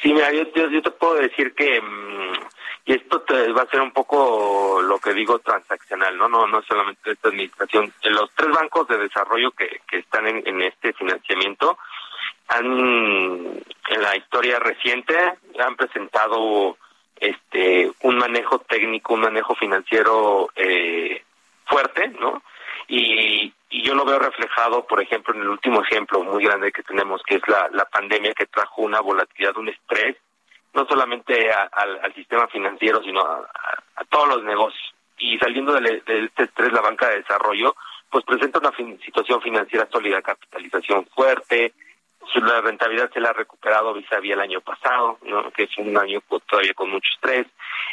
Sí, 0.02 0.12
mira, 0.12 0.32
yo, 0.32 0.46
te 0.50 0.90
puedo 0.92 1.14
decir 1.14 1.54
que 1.54 1.80
mm, 1.80 2.32
y 2.87 2.92
esto 2.94 3.20
te 3.22 3.52
va 3.52 3.62
a 3.62 3.70
ser 3.70 3.80
un 3.80 3.90
poco 3.90 4.80
lo 4.80 4.98
que 4.98 5.12
digo 5.12 5.38
transaccional, 5.40 6.16
no 6.16 6.28
no 6.28 6.46
no 6.46 6.62
solamente 6.62 7.12
esta 7.12 7.28
administración. 7.28 7.92
Los 8.04 8.30
tres 8.34 8.50
bancos 8.50 8.88
de 8.88 8.98
desarrollo 8.98 9.50
que, 9.50 9.80
que 9.88 9.98
están 9.98 10.26
en, 10.26 10.46
en 10.46 10.62
este 10.62 10.92
financiamiento 10.94 11.78
han 12.48 13.61
en 13.88 14.02
la 14.02 14.16
historia 14.16 14.58
reciente 14.58 15.14
han 15.58 15.76
presentado 15.76 16.76
este 17.20 17.90
un 18.02 18.16
manejo 18.16 18.61
técnico, 18.61 19.14
un 19.14 19.20
manejo 19.20 19.54
financiero 19.54 20.48
eh, 20.56 21.22
fuerte, 21.66 22.08
¿no? 22.20 22.42
Y, 22.88 23.52
y 23.70 23.83
yo 23.83 23.94
lo 23.94 24.04
veo 24.04 24.18
reflejado, 24.18 24.87
por 24.87 25.00
ejemplo, 25.02 25.35
en 25.35 25.42
el 25.42 25.48
último 25.48 25.83
ejemplo 25.83 26.22
muy 26.22 26.44
grande 26.44 26.72
que 26.72 26.83
tenemos, 26.83 27.22
que 27.22 27.37
es 27.37 27.42
la, 27.48 27.68
la 27.72 27.85
pandemia 27.85 28.33
que 28.35 28.46
trajo 28.46 28.83
una 28.83 29.00
volatilidad, 29.00 29.57
un 29.57 29.68
estrés, 29.68 30.16
no 30.74 30.87
solamente 30.87 31.50
a- 31.52 31.68
al, 31.72 32.14
sistema 32.14 32.46
financiero, 32.48 33.02
sino 33.02 33.20
a, 33.20 33.48
todos 34.09 34.28
los 34.28 34.44
negocios. 34.44 34.94
Y 35.18 35.37
saliendo 35.38 35.72
de, 35.74 36.02
este 36.07 36.44
estrés, 36.44 36.72
la 36.72 36.81
banca 36.81 37.09
de 37.09 37.16
desarrollo, 37.18 37.74
pues 38.11 38.24
presenta 38.24 38.59
una 38.59 38.72
fin- 38.72 38.98
situación 39.04 39.40
financiera 39.42 39.88
sólida, 39.92 40.22
capitalización 40.22 41.07
fuerte, 41.14 41.74
su 42.32 42.40
la 42.40 42.61
rentabilidad 42.61 43.11
se 43.12 43.20
la 43.20 43.30
ha 43.30 43.32
recuperado 43.32 43.95
vis 43.95 44.11
a 44.12 44.20
vis 44.20 44.32
el 44.32 44.40
año 44.40 44.61
pasado, 44.61 45.18
que 45.55 45.64
es 45.64 45.78
un 45.78 45.97
año 45.97 46.20
co- 46.28 46.40
todavía 46.40 46.74
con 46.74 46.90
mucho 46.90 47.09
estrés, 47.14 47.47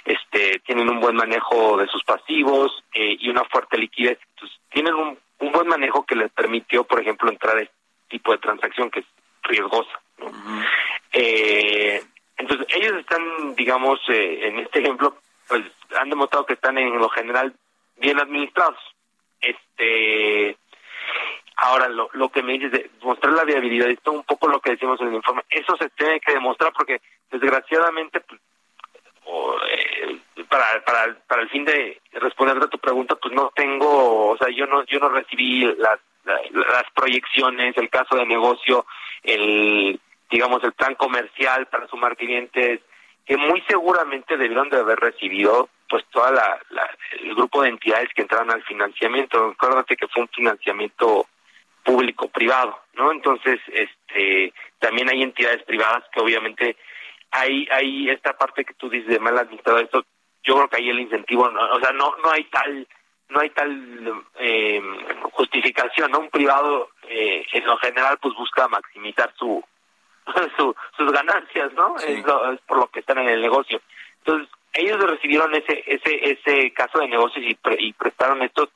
este, 0.03 0.59
tienen 0.59 0.89
un 0.89 0.99
buen 0.99 1.15
manejo 1.15 1.77
de 1.77 1.87
sus 1.87 2.03
pasivos 2.03 2.83
eh, 2.93 3.17
y 3.19 3.29
una 3.29 3.43
fuerte 3.45 3.77
liquidez. 3.77 4.19
Entonces, 4.35 4.59
tienen 4.69 4.93
un 4.93 5.17
buen 5.55 5.67
manejo 5.67 6.05
que 6.05 6.15
les 6.15 6.31
permitió, 6.31 6.83
por 6.83 7.01
ejemplo, 7.01 7.29
entrar 7.29 7.57
a 7.57 7.61
este 7.61 7.75
tipo 8.09 8.31
de 8.31 8.37
transacción 8.39 8.89
que 8.91 8.99
es 8.99 9.05
riesgosa. 9.43 9.99
¿no? 10.19 10.31
Eh, 11.11 12.03
entonces, 12.37 12.67
ellos 12.75 12.93
están, 12.99 13.55
digamos, 13.55 13.99
eh, 14.09 14.47
en 14.47 14.59
este 14.59 14.79
ejemplo, 14.79 15.17
pues 15.47 15.63
han 15.97 16.09
demostrado 16.09 16.45
que 16.45 16.53
están 16.53 16.77
en 16.77 16.97
lo 16.97 17.09
general 17.09 17.53
bien 17.97 18.19
administrados. 18.19 18.77
Este, 19.39 20.57
ahora 21.57 21.87
lo, 21.87 22.09
lo 22.13 22.29
que 22.29 22.43
me 22.43 22.53
dices 22.53 22.71
de 22.71 22.89
mostrar 23.01 23.33
la 23.33 23.43
viabilidad, 23.43 23.89
esto 23.89 24.11
un 24.11 24.23
poco 24.23 24.47
lo 24.47 24.59
que 24.59 24.71
decimos 24.71 24.99
en 25.01 25.07
el 25.07 25.15
informe, 25.15 25.43
eso 25.49 25.75
se 25.77 25.89
tiene 25.91 26.19
que 26.19 26.33
demostrar 26.33 26.73
porque 26.73 27.01
desgraciadamente 27.31 28.19
pues, 28.21 28.41
o, 29.25 29.55
eh, 29.69 30.17
para, 30.49 30.83
para, 30.85 31.15
para 31.27 31.41
el 31.41 31.49
fin 31.49 31.65
de 31.65 32.01
responder 32.13 32.57
a 32.57 32.67
tu 32.67 32.77
pregunta, 32.79 33.15
pues 33.15 33.33
no 33.33 33.51
tengo, 33.55 34.29
o 34.29 34.37
sea, 34.37 34.49
yo 34.49 34.65
no, 34.67 34.83
yo 34.85 34.99
no 34.99 35.09
recibí 35.09 35.61
las, 35.77 35.99
la- 36.23 36.41
las 36.51 36.83
proyecciones, 36.93 37.75
el 37.77 37.89
caso 37.89 38.15
de 38.15 38.25
negocio, 38.25 38.85
el, 39.23 39.99
digamos, 40.29 40.63
el 40.63 40.73
plan 40.73 40.95
comercial 40.95 41.67
para 41.67 41.87
sumar 41.87 42.15
clientes, 42.15 42.81
que 43.25 43.37
muy 43.37 43.61
seguramente 43.67 44.37
debieron 44.37 44.69
de 44.69 44.77
haber 44.77 44.99
recibido, 44.99 45.69
pues, 45.89 46.03
toda 46.11 46.31
la, 46.31 46.59
el 47.21 47.33
grupo 47.35 47.63
de 47.63 47.69
entidades 47.69 48.09
que 48.15 48.21
entraron 48.21 48.51
al 48.51 48.63
financiamiento. 48.63 49.53
Acuérdate 49.57 49.95
que 49.95 50.07
fue 50.07 50.23
un 50.23 50.29
financiamiento 50.29 51.25
público-privado, 51.83 52.79
¿no? 52.93 53.11
Entonces, 53.11 53.59
este, 53.67 54.53
también 54.79 55.09
hay 55.09 55.21
entidades 55.23 55.63
privadas 55.63 56.03
que 56.11 56.19
obviamente 56.19 56.75
hay, 57.39 57.67
hay 57.71 58.09
esta 58.09 58.37
parte 58.37 58.65
que 58.65 58.73
tú 58.73 58.89
dices 58.89 59.07
de 59.09 59.19
mal 59.19 59.37
administrado 59.37 59.79
esto, 59.79 60.05
yo 60.43 60.55
creo 60.55 60.67
que 60.69 60.77
ahí 60.77 60.89
el 60.89 60.99
incentivo, 60.99 61.49
no, 61.49 61.59
o 61.73 61.79
sea, 61.79 61.91
no, 61.91 62.15
no 62.23 62.31
hay 62.31 62.43
tal, 62.45 62.87
no 63.29 63.39
hay 63.39 63.49
tal 63.49 64.23
eh, 64.39 64.81
justificación, 65.33 66.11
¿no? 66.11 66.19
Un 66.19 66.29
privado, 66.29 66.89
eh, 67.09 67.45
en 67.53 67.65
lo 67.65 67.77
general, 67.77 68.17
pues 68.21 68.35
busca 68.35 68.67
maximizar 68.67 69.33
su, 69.37 69.63
su 70.57 70.75
sus 70.97 71.11
ganancias, 71.11 71.73
¿no? 71.73 71.97
Sí. 71.99 72.11
Es, 72.13 72.25
lo- 72.25 72.51
es 72.53 72.61
por 72.61 72.77
lo 72.77 72.87
que 72.87 72.99
están 72.99 73.17
en 73.19 73.29
el 73.29 73.41
negocio. 73.41 73.81
Entonces, 74.19 74.49
ellos 74.73 74.97
recibieron 75.09 75.53
ese, 75.55 75.83
ese, 75.87 76.31
ese 76.31 76.73
caso 76.73 76.99
de 76.99 77.07
negocios 77.07 77.45
y, 77.47 77.55
pre- 77.55 77.77
y 77.79 77.93
prestaron 77.93 78.41
estos 78.43 78.69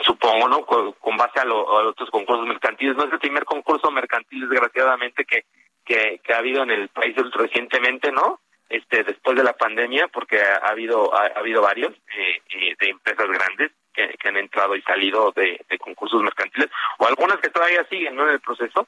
supongo, 0.00 0.48
¿no? 0.48 0.64
Con, 0.64 0.92
con 0.92 1.16
base 1.16 1.40
a, 1.40 1.44
lo- 1.44 1.78
a 1.78 1.82
los 1.82 1.90
otros 1.92 2.10
concursos 2.10 2.46
mercantiles. 2.46 2.96
No 2.96 3.04
es 3.04 3.12
el 3.12 3.18
primer 3.18 3.44
concurso 3.44 3.90
mercantil, 3.90 4.48
desgraciadamente, 4.48 5.24
que, 5.24 5.44
que, 5.88 6.20
que 6.22 6.34
ha 6.34 6.38
habido 6.38 6.62
en 6.62 6.70
el 6.70 6.88
país 6.88 7.16
recientemente, 7.32 8.12
¿no? 8.12 8.40
Este, 8.68 9.02
después 9.02 9.34
de 9.34 9.42
la 9.42 9.54
pandemia, 9.54 10.08
porque 10.08 10.38
ha, 10.40 10.56
ha 10.56 10.68
habido 10.68 11.14
ha, 11.14 11.22
ha 11.22 11.38
habido 11.38 11.62
varios 11.62 11.92
eh, 11.92 12.42
eh, 12.50 12.74
de 12.78 12.90
empresas 12.90 13.26
grandes 13.26 13.72
que, 13.94 14.28
han 14.28 14.36
entrado 14.36 14.76
y 14.76 14.82
salido 14.82 15.32
de, 15.32 15.58
de 15.68 15.78
concursos 15.78 16.22
mercantiles, 16.22 16.68
o 16.98 17.06
algunas 17.08 17.38
que 17.38 17.48
todavía 17.48 17.84
siguen, 17.88 18.14
¿no? 18.14 18.24
En 18.24 18.34
el 18.34 18.40
proceso. 18.40 18.86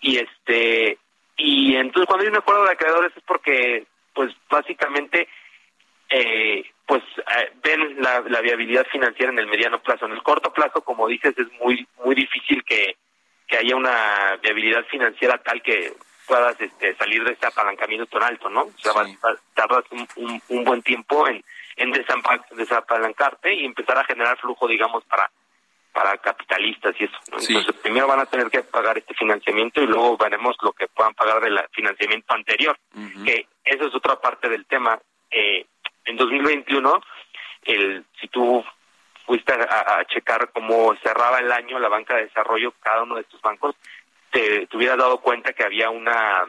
Y 0.00 0.18
este, 0.18 0.98
y 1.36 1.76
entonces 1.76 2.06
cuando 2.06 2.24
hay 2.24 2.30
un 2.30 2.36
acuerdo 2.36 2.64
de 2.64 2.72
acreedores 2.72 3.12
es 3.16 3.22
porque, 3.22 3.86
pues, 4.12 4.34
básicamente, 4.50 5.28
eh, 6.10 6.64
pues 6.86 7.02
eh, 7.18 7.52
ven 7.62 7.96
la, 8.00 8.20
la 8.28 8.40
viabilidad 8.40 8.84
financiera 8.90 9.32
en 9.32 9.38
el 9.38 9.46
mediano 9.46 9.80
plazo. 9.80 10.06
En 10.06 10.12
el 10.12 10.22
corto 10.24 10.52
plazo, 10.52 10.82
como 10.82 11.06
dices, 11.06 11.38
es 11.38 11.46
muy 11.60 11.86
muy 12.04 12.16
difícil 12.16 12.64
que, 12.64 12.96
que 13.46 13.56
haya 13.56 13.76
una 13.76 14.36
viabilidad 14.42 14.84
financiera 14.86 15.38
tal 15.38 15.62
que 15.62 15.92
puedas 16.30 16.60
este, 16.60 16.94
salir 16.94 17.24
de 17.24 17.32
ese 17.32 17.44
apalancamiento 17.46 18.06
tan 18.06 18.22
alto, 18.22 18.48
¿no? 18.48 18.62
O 18.62 18.72
sea, 18.76 18.92
Sí. 19.04 19.18
tardas 19.54 19.84
un, 19.90 20.06
un, 20.16 20.42
un 20.48 20.64
buen 20.64 20.80
tiempo 20.82 21.26
en, 21.26 21.42
en 21.76 21.90
desapalancarte 22.52 23.52
y 23.52 23.64
empezar 23.64 23.98
a 23.98 24.04
generar 24.04 24.38
flujo, 24.38 24.68
digamos, 24.68 25.02
para 25.04 25.28
para 25.92 26.16
capitalistas 26.18 26.94
y 27.00 27.04
eso. 27.04 27.18
¿no? 27.32 27.40
Sí. 27.40 27.52
Entonces, 27.52 27.82
primero 27.82 28.06
van 28.06 28.20
a 28.20 28.26
tener 28.26 28.48
que 28.48 28.62
pagar 28.62 28.96
este 28.96 29.12
financiamiento 29.14 29.82
y 29.82 29.88
luego 29.88 30.16
veremos 30.16 30.56
lo 30.62 30.72
que 30.72 30.86
puedan 30.86 31.14
pagar 31.14 31.40
del 31.40 31.58
financiamiento 31.72 32.32
anterior, 32.32 32.78
que 33.24 33.48
eso 33.64 33.86
es 33.88 33.94
otra 33.96 34.14
parte 34.20 34.48
del 34.48 34.66
tema. 34.66 35.00
Eh, 35.32 35.66
en 36.04 36.16
2021, 36.16 37.02
el, 37.64 38.04
si 38.20 38.28
tú 38.28 38.64
fuiste 39.26 39.52
a, 39.52 39.98
a 39.98 40.04
checar 40.04 40.50
cómo 40.52 40.94
cerraba 41.02 41.40
el 41.40 41.50
año 41.50 41.80
la 41.80 41.88
banca 41.88 42.14
de 42.14 42.26
desarrollo, 42.26 42.72
cada 42.80 43.02
uno 43.02 43.16
de 43.16 43.22
estos 43.22 43.40
bancos, 43.42 43.74
te, 44.30 44.66
te 44.66 44.76
hubieras 44.76 44.98
dado 44.98 45.18
cuenta 45.20 45.52
que 45.52 45.64
había 45.64 45.90
una, 45.90 46.44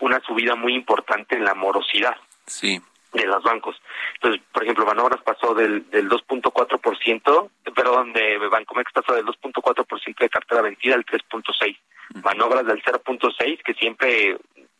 una 0.00 0.20
subida 0.20 0.54
muy 0.56 0.74
importante 0.74 1.36
en 1.36 1.44
la 1.44 1.54
morosidad 1.54 2.16
Sí. 2.46 2.80
de 3.12 3.26
los 3.26 3.42
bancos. 3.42 3.80
Entonces, 4.14 4.42
por 4.52 4.62
ejemplo, 4.62 4.84
Banobras 4.84 5.22
pasó 5.22 5.54
del, 5.54 5.88
del 5.90 6.08
2.4%, 6.08 7.50
perdón, 7.74 8.12
de 8.12 8.38
Bancomex 8.38 8.92
pasó 8.92 9.14
del 9.14 9.26
2.4% 9.26 10.18
de 10.18 10.28
cartera 10.28 10.62
vendida 10.62 10.94
al 10.94 11.04
3.6%. 11.04 11.76
Banobras 12.22 12.66
del 12.66 12.82
0.6%, 12.82 13.62
que 13.62 13.74
siempre 13.74 14.36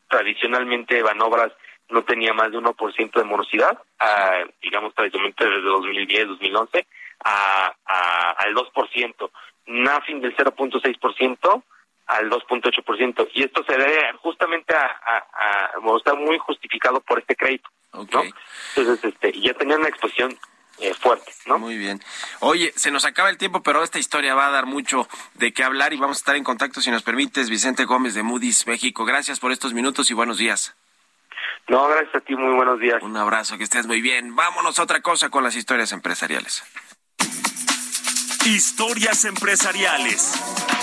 tradicionalmente 0.08 1.02
Banobras 1.02 1.52
no 1.88 2.02
tenía 2.02 2.32
más 2.32 2.50
de 2.52 2.58
1% 2.58 3.12
de 3.12 3.24
morosidad, 3.24 3.78
a, 3.98 4.44
digamos 4.62 4.94
tradicionalmente 4.94 5.44
desde 5.44 5.60
2010, 5.62 6.26
2011, 6.28 6.86
a, 7.24 7.74
a, 7.84 8.30
al 8.32 8.54
2%. 8.54 9.30
Nafin 9.66 10.20
del 10.20 10.36
0.6% 10.36 11.62
al 12.10 12.30
2.8%. 12.30 13.28
Y 13.34 13.44
esto 13.44 13.64
se 13.64 13.72
debe 13.76 14.12
justamente 14.22 14.74
a, 14.74 14.84
a, 14.84 15.16
a- 15.16 15.78
bueno, 15.80 15.98
está 15.98 16.14
muy 16.14 16.38
justificado 16.38 17.00
por 17.00 17.18
este 17.20 17.36
crédito. 17.36 17.68
Ok. 17.92 18.12
¿no? 18.14 18.22
Entonces, 18.76 19.04
este, 19.12 19.40
ya 19.40 19.54
tenían 19.54 19.80
una 19.80 19.88
exposición 19.88 20.38
eh, 20.78 20.94
fuerte, 20.94 21.30
¿no? 21.46 21.58
Muy 21.58 21.76
bien. 21.76 22.00
Oye, 22.40 22.72
se 22.76 22.90
nos 22.90 23.04
acaba 23.04 23.28
el 23.30 23.36
tiempo, 23.36 23.62
pero 23.62 23.82
esta 23.82 23.98
historia 23.98 24.34
va 24.34 24.46
a 24.46 24.50
dar 24.50 24.66
mucho 24.66 25.08
de 25.34 25.52
qué 25.52 25.62
hablar 25.64 25.92
y 25.92 25.98
vamos 25.98 26.16
a 26.16 26.20
estar 26.20 26.36
en 26.36 26.44
contacto, 26.44 26.80
si 26.80 26.90
nos 26.90 27.02
permites, 27.02 27.50
Vicente 27.50 27.84
Gómez 27.84 28.14
de 28.14 28.22
Moody's 28.22 28.66
México. 28.66 29.04
Gracias 29.04 29.40
por 29.40 29.52
estos 29.52 29.74
minutos 29.74 30.10
y 30.10 30.14
buenos 30.14 30.38
días. 30.38 30.74
No, 31.68 31.86
gracias 31.88 32.14
a 32.14 32.20
ti, 32.20 32.34
muy 32.34 32.54
buenos 32.54 32.80
días. 32.80 33.02
Un 33.02 33.16
abrazo, 33.16 33.58
que 33.58 33.64
estés 33.64 33.86
muy 33.86 34.00
bien. 34.00 34.34
Vámonos 34.34 34.78
a 34.78 34.82
otra 34.84 35.00
cosa 35.02 35.28
con 35.28 35.44
las 35.44 35.54
historias 35.54 35.92
empresariales. 35.92 36.64
Historias 38.46 39.24
empresariales. 39.26 40.79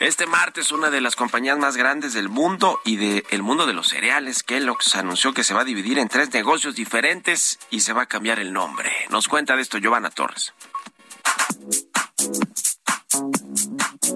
Este 0.00 0.26
martes, 0.26 0.72
una 0.72 0.90
de 0.90 1.00
las 1.00 1.14
compañías 1.16 1.58
más 1.58 1.76
grandes 1.76 2.12
del 2.14 2.28
mundo 2.28 2.80
y 2.84 2.96
del 2.96 3.42
mundo 3.42 3.66
de 3.66 3.74
los 3.74 3.88
cereales, 3.88 4.42
Kellogg's, 4.42 4.96
anunció 4.96 5.32
que 5.32 5.44
se 5.44 5.54
va 5.54 5.60
a 5.60 5.64
dividir 5.64 5.98
en 5.98 6.08
tres 6.08 6.32
negocios 6.32 6.74
diferentes 6.74 7.58
y 7.70 7.80
se 7.80 7.92
va 7.92 8.02
a 8.02 8.06
cambiar 8.06 8.40
el 8.40 8.52
nombre. 8.52 8.90
Nos 9.10 9.28
cuenta 9.28 9.56
de 9.56 9.62
esto 9.62 9.78
Giovanna 9.78 10.10
Torres. 10.10 10.52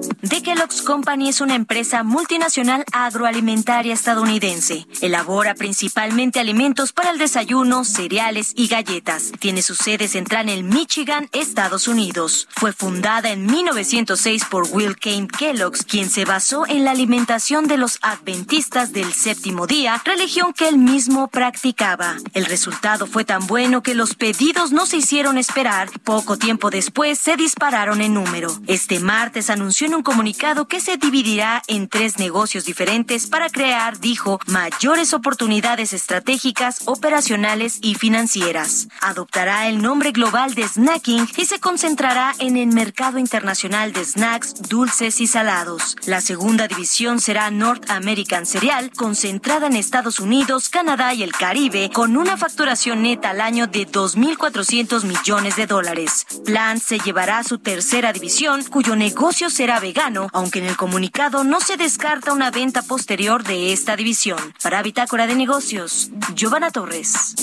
The 0.00 0.42
Kellogg's 0.42 0.82
Company 0.82 1.28
es 1.28 1.40
una 1.40 1.54
empresa 1.54 2.02
multinacional 2.02 2.84
agroalimentaria 2.92 3.94
estadounidense. 3.94 4.86
Elabora 5.00 5.54
principalmente 5.54 6.38
alimentos 6.38 6.92
para 6.92 7.10
el 7.10 7.18
desayuno, 7.18 7.84
cereales 7.84 8.52
y 8.54 8.68
galletas. 8.68 9.32
Tiene 9.38 9.62
su 9.62 9.74
sede 9.74 10.06
central 10.06 10.48
en 10.48 10.68
Michigan, 10.68 11.28
Estados 11.32 11.88
Unidos. 11.88 12.48
Fue 12.50 12.72
fundada 12.72 13.30
en 13.30 13.46
1906 13.46 14.44
por 14.44 14.68
Will 14.70 14.96
Kane 14.96 15.26
Kellogg's, 15.26 15.84
quien 15.84 16.10
se 16.10 16.24
basó 16.24 16.66
en 16.66 16.84
la 16.84 16.92
alimentación 16.92 17.66
de 17.66 17.78
los 17.78 17.98
adventistas 18.02 18.92
del 18.92 19.12
séptimo 19.12 19.66
día, 19.66 20.00
religión 20.04 20.52
que 20.52 20.68
él 20.68 20.78
mismo 20.78 21.28
practicaba. 21.28 22.16
El 22.34 22.46
resultado 22.46 23.06
fue 23.06 23.24
tan 23.24 23.46
bueno 23.46 23.82
que 23.82 23.94
los 23.94 24.14
pedidos 24.14 24.70
no 24.70 24.86
se 24.86 24.98
hicieron 24.98 25.38
esperar. 25.38 25.90
Poco 26.04 26.36
tiempo 26.36 26.70
después 26.70 27.18
se 27.18 27.36
dispararon 27.36 28.00
en 28.00 28.14
número. 28.14 28.48
Este 28.66 29.00
martes 29.00 29.50
anunció 29.50 29.87
en 29.88 29.94
un 29.94 30.02
comunicado 30.02 30.68
que 30.68 30.80
se 30.80 30.98
dividirá 30.98 31.62
en 31.66 31.88
tres 31.88 32.18
negocios 32.18 32.66
diferentes 32.66 33.26
para 33.26 33.48
crear, 33.48 33.98
dijo, 33.98 34.38
mayores 34.46 35.14
oportunidades 35.14 35.94
estratégicas, 35.94 36.82
operacionales 36.84 37.78
y 37.80 37.94
financieras. 37.94 38.88
Adoptará 39.00 39.66
el 39.68 39.80
nombre 39.80 40.12
global 40.12 40.54
de 40.54 40.68
snacking 40.68 41.26
y 41.38 41.46
se 41.46 41.58
concentrará 41.58 42.34
en 42.38 42.58
el 42.58 42.66
mercado 42.66 43.18
internacional 43.18 43.94
de 43.94 44.04
snacks, 44.04 44.68
dulces 44.68 45.22
y 45.22 45.26
salados. 45.26 45.96
La 46.04 46.20
segunda 46.20 46.68
división 46.68 47.18
será 47.18 47.50
North 47.50 47.90
American 47.90 48.44
Cereal, 48.44 48.90
concentrada 48.94 49.68
en 49.68 49.76
Estados 49.76 50.20
Unidos, 50.20 50.68
Canadá 50.68 51.14
y 51.14 51.22
el 51.22 51.32
Caribe, 51.32 51.88
con 51.94 52.18
una 52.18 52.36
facturación 52.36 53.02
neta 53.04 53.30
al 53.30 53.40
año 53.40 53.68
de 53.68 53.88
2.400 53.88 55.04
millones 55.04 55.56
de 55.56 55.66
dólares. 55.66 56.26
Plant 56.44 56.82
se 56.82 56.98
llevará 56.98 57.38
a 57.38 57.44
su 57.44 57.58
tercera 57.58 58.12
división, 58.12 58.62
cuyo 58.64 58.94
negocio 58.94 59.48
será 59.48 59.77
vegano, 59.80 60.28
aunque 60.32 60.58
en 60.58 60.66
el 60.66 60.76
comunicado 60.76 61.44
no 61.44 61.60
se 61.60 61.76
descarta 61.76 62.32
una 62.32 62.50
venta 62.50 62.82
posterior 62.82 63.44
de 63.44 63.72
esta 63.72 63.96
división. 63.96 64.54
Para 64.62 64.82
Bitácora 64.82 65.26
de 65.26 65.34
Negocios, 65.34 66.10
Giovanna 66.34 66.70
Torres. 66.70 67.34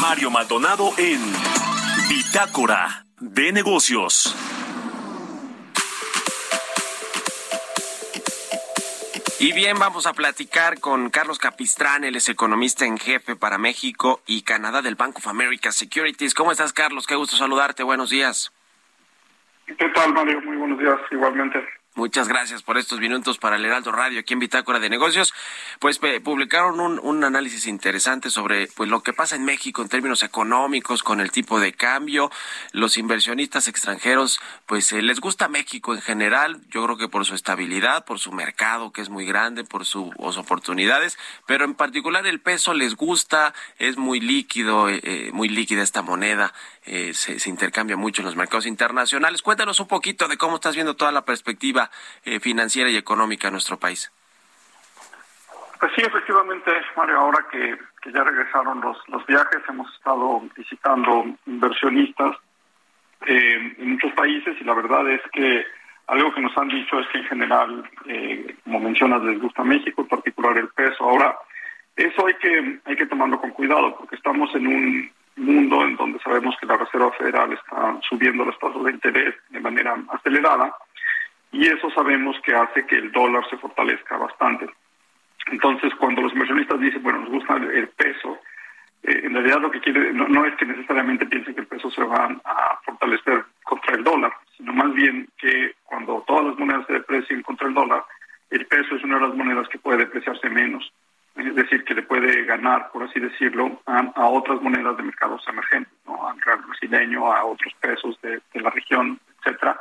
Mario 0.00 0.30
Maldonado 0.30 0.92
en 0.98 1.20
Bitácora 2.08 3.06
de 3.20 3.52
Negocios. 3.52 4.34
Y 9.42 9.52
bien, 9.52 9.76
vamos 9.76 10.06
a 10.06 10.12
platicar 10.12 10.78
con 10.78 11.10
Carlos 11.10 11.40
Capistrán, 11.40 12.04
él 12.04 12.14
es 12.14 12.28
economista 12.28 12.86
en 12.86 12.96
jefe 12.96 13.34
para 13.34 13.58
México 13.58 14.20
y 14.24 14.42
Canadá 14.42 14.82
del 14.82 14.94
Bank 14.94 15.16
of 15.16 15.26
America 15.26 15.72
Securities. 15.72 16.32
¿Cómo 16.32 16.52
estás, 16.52 16.72
Carlos? 16.72 17.08
Qué 17.08 17.16
gusto 17.16 17.34
saludarte. 17.34 17.82
Buenos 17.82 18.10
días. 18.10 18.52
¿Qué 19.66 19.88
tal, 19.96 20.14
Mario? 20.14 20.40
Muy 20.42 20.56
buenos 20.56 20.78
días, 20.78 20.96
igualmente. 21.10 21.58
Muchas 21.94 22.26
gracias 22.26 22.62
por 22.62 22.78
estos 22.78 23.00
minutos 23.00 23.36
para 23.36 23.56
el 23.56 23.66
Heraldo 23.66 23.92
Radio 23.92 24.20
aquí 24.20 24.32
en 24.32 24.38
Bitácora 24.38 24.78
de 24.78 24.88
Negocios. 24.88 25.34
Pues 25.78 26.00
publicaron 26.24 26.80
un, 26.80 26.98
un, 26.98 27.22
análisis 27.22 27.66
interesante 27.66 28.30
sobre 28.30 28.66
pues 28.68 28.88
lo 28.88 29.02
que 29.02 29.12
pasa 29.12 29.36
en 29.36 29.44
México 29.44 29.82
en 29.82 29.90
términos 29.90 30.22
económicos 30.22 31.02
con 31.02 31.20
el 31.20 31.30
tipo 31.30 31.60
de 31.60 31.74
cambio. 31.74 32.30
Los 32.72 32.96
inversionistas 32.96 33.68
extranjeros 33.68 34.40
pues 34.64 34.90
eh, 34.92 35.02
les 35.02 35.20
gusta 35.20 35.48
México 35.48 35.92
en 35.92 36.00
general, 36.00 36.62
yo 36.70 36.82
creo 36.82 36.96
que 36.96 37.08
por 37.08 37.26
su 37.26 37.34
estabilidad, 37.34 38.06
por 38.06 38.18
su 38.18 38.32
mercado 38.32 38.90
que 38.90 39.02
es 39.02 39.10
muy 39.10 39.26
grande, 39.26 39.62
por 39.62 39.84
sus 39.84 40.14
oportunidades, 40.18 41.18
pero 41.46 41.66
en 41.66 41.74
particular 41.74 42.26
el 42.26 42.40
peso 42.40 42.72
les 42.72 42.96
gusta, 42.96 43.52
es 43.78 43.98
muy 43.98 44.18
líquido, 44.18 44.88
eh, 44.88 45.00
eh 45.02 45.30
muy 45.34 45.50
líquida 45.50 45.82
esta 45.82 46.00
moneda. 46.00 46.54
Eh, 46.84 47.14
se, 47.14 47.48
intercambia 47.48 47.96
mucho 47.96 48.22
en 48.22 48.26
los 48.26 48.36
mercados 48.36 48.66
internacionales. 48.66 49.42
Cuéntanos 49.42 49.78
un 49.78 49.86
poquito 49.86 50.26
de 50.26 50.36
cómo 50.36 50.56
estás 50.56 50.74
viendo 50.74 50.96
toda 50.96 51.12
la 51.12 51.24
perspectiva 51.24 51.90
eh, 52.24 52.40
financiera 52.40 52.90
y 52.90 52.96
económica 52.96 53.48
en 53.48 53.52
nuestro 53.52 53.78
país. 53.78 54.10
Pues 55.78 55.92
sí, 55.96 56.02
efectivamente, 56.02 56.70
Mario, 56.96 57.18
ahora 57.18 57.46
que, 57.50 57.76
que 58.00 58.12
ya 58.12 58.22
regresaron 58.22 58.80
los, 58.80 58.96
los 59.08 59.24
viajes, 59.26 59.62
hemos 59.68 59.92
estado 59.94 60.42
visitando 60.56 61.24
inversionistas 61.46 62.36
eh, 63.26 63.74
en 63.78 63.92
muchos 63.92 64.12
países 64.12 64.56
y 64.60 64.64
la 64.64 64.74
verdad 64.74 65.08
es 65.08 65.20
que 65.32 65.64
algo 66.08 66.34
que 66.34 66.40
nos 66.40 66.56
han 66.56 66.68
dicho 66.68 66.98
es 66.98 67.08
que 67.08 67.18
en 67.18 67.24
general, 67.24 67.90
eh, 68.06 68.56
como 68.64 68.80
mencionas, 68.80 69.22
les 69.22 69.40
gusta 69.40 69.62
México, 69.62 70.02
en 70.02 70.08
particular 70.08 70.58
el 70.58 70.68
peso. 70.68 71.04
Ahora, 71.04 71.36
eso 71.96 72.26
hay 72.26 72.34
que, 72.34 72.80
hay 72.84 72.96
que 72.96 73.06
tomarlo 73.06 73.40
con 73.40 73.50
cuidado 73.50 73.96
porque 73.96 74.16
estamos 74.16 74.54
en 74.54 74.66
un 74.66 75.10
mundo 75.36 75.84
en 75.84 75.96
donde 75.96 76.18
sabemos 76.20 76.54
que 76.60 76.66
la 76.66 76.76
Reserva 76.76 77.10
Federal 77.12 77.52
está 77.52 77.98
subiendo 78.08 78.44
las 78.44 78.58
tasas 78.58 78.82
de 78.84 78.90
interés 78.90 79.34
de 79.50 79.60
manera 79.60 79.96
acelerada 80.10 80.74
y 81.50 81.66
eso 81.66 81.90
sabemos 81.90 82.36
que 82.44 82.54
hace 82.54 82.86
que 82.86 82.96
el 82.96 83.12
dólar 83.12 83.48
se 83.48 83.58
fortalezca 83.58 84.16
bastante. 84.16 84.68
Entonces, 85.46 85.92
cuando 85.96 86.22
los 86.22 86.32
inversionistas 86.32 86.80
dicen, 86.80 87.02
bueno, 87.02 87.20
nos 87.20 87.30
gusta 87.30 87.56
el 87.56 87.88
peso, 87.88 88.38
eh, 89.02 89.20
en 89.24 89.34
realidad 89.34 89.60
lo 89.60 89.70
que 89.70 89.80
quiere 89.80 90.12
no, 90.12 90.28
no, 90.28 90.46
es 90.46 90.54
que 90.56 90.64
necesariamente 90.64 91.26
piensen 91.26 91.54
que 91.54 91.60
el 91.62 91.66
peso 91.66 91.90
se 91.90 92.02
va 92.04 92.30
a 92.44 92.78
fortalecer 92.84 93.44
contra 93.64 93.94
el 93.94 94.04
dólar, 94.04 94.32
sino 94.56 94.72
más 94.72 94.94
bien 94.94 95.28
que 95.36 95.74
cuando 95.84 96.24
todas 96.26 96.46
las 96.46 96.58
monedas 96.58 96.86
se 96.86 96.94
deprecien 96.94 97.42
contra 97.42 97.68
el 97.68 97.74
dólar, 97.74 98.04
el 98.50 98.66
peso 98.66 98.94
es 98.94 99.02
una 99.02 99.16
de 99.16 99.28
las 99.28 99.34
monedas 99.34 99.68
que 99.68 99.78
puede 99.78 99.98
depreciarse 99.98 100.48
menos 100.48 100.92
es 101.36 101.54
decir, 101.54 101.84
que 101.84 101.94
le 101.94 102.02
puede 102.02 102.44
ganar, 102.44 102.90
por 102.92 103.04
así 103.04 103.18
decirlo, 103.18 103.80
a, 103.86 104.00
a 104.14 104.26
otras 104.26 104.60
monedas 104.60 104.96
de 104.96 105.02
mercados 105.02 105.42
emergentes, 105.48 105.92
¿no? 106.06 106.28
al 106.28 106.40
real 106.40 106.60
brasileño, 106.66 107.32
a 107.32 107.44
otros 107.44 107.72
pesos 107.80 108.18
de, 108.22 108.40
la 108.54 108.70
región, 108.70 109.18
etcétera. 109.38 109.78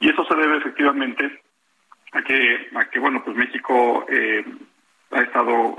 Y 0.00 0.10
eso 0.10 0.24
se 0.24 0.34
debe 0.34 0.56
efectivamente 0.58 1.40
a 2.12 2.22
que, 2.22 2.68
a 2.74 2.84
que 2.86 2.98
bueno, 2.98 3.22
pues 3.24 3.36
México 3.36 4.04
eh, 4.08 4.44
ha 5.12 5.20
estado 5.20 5.76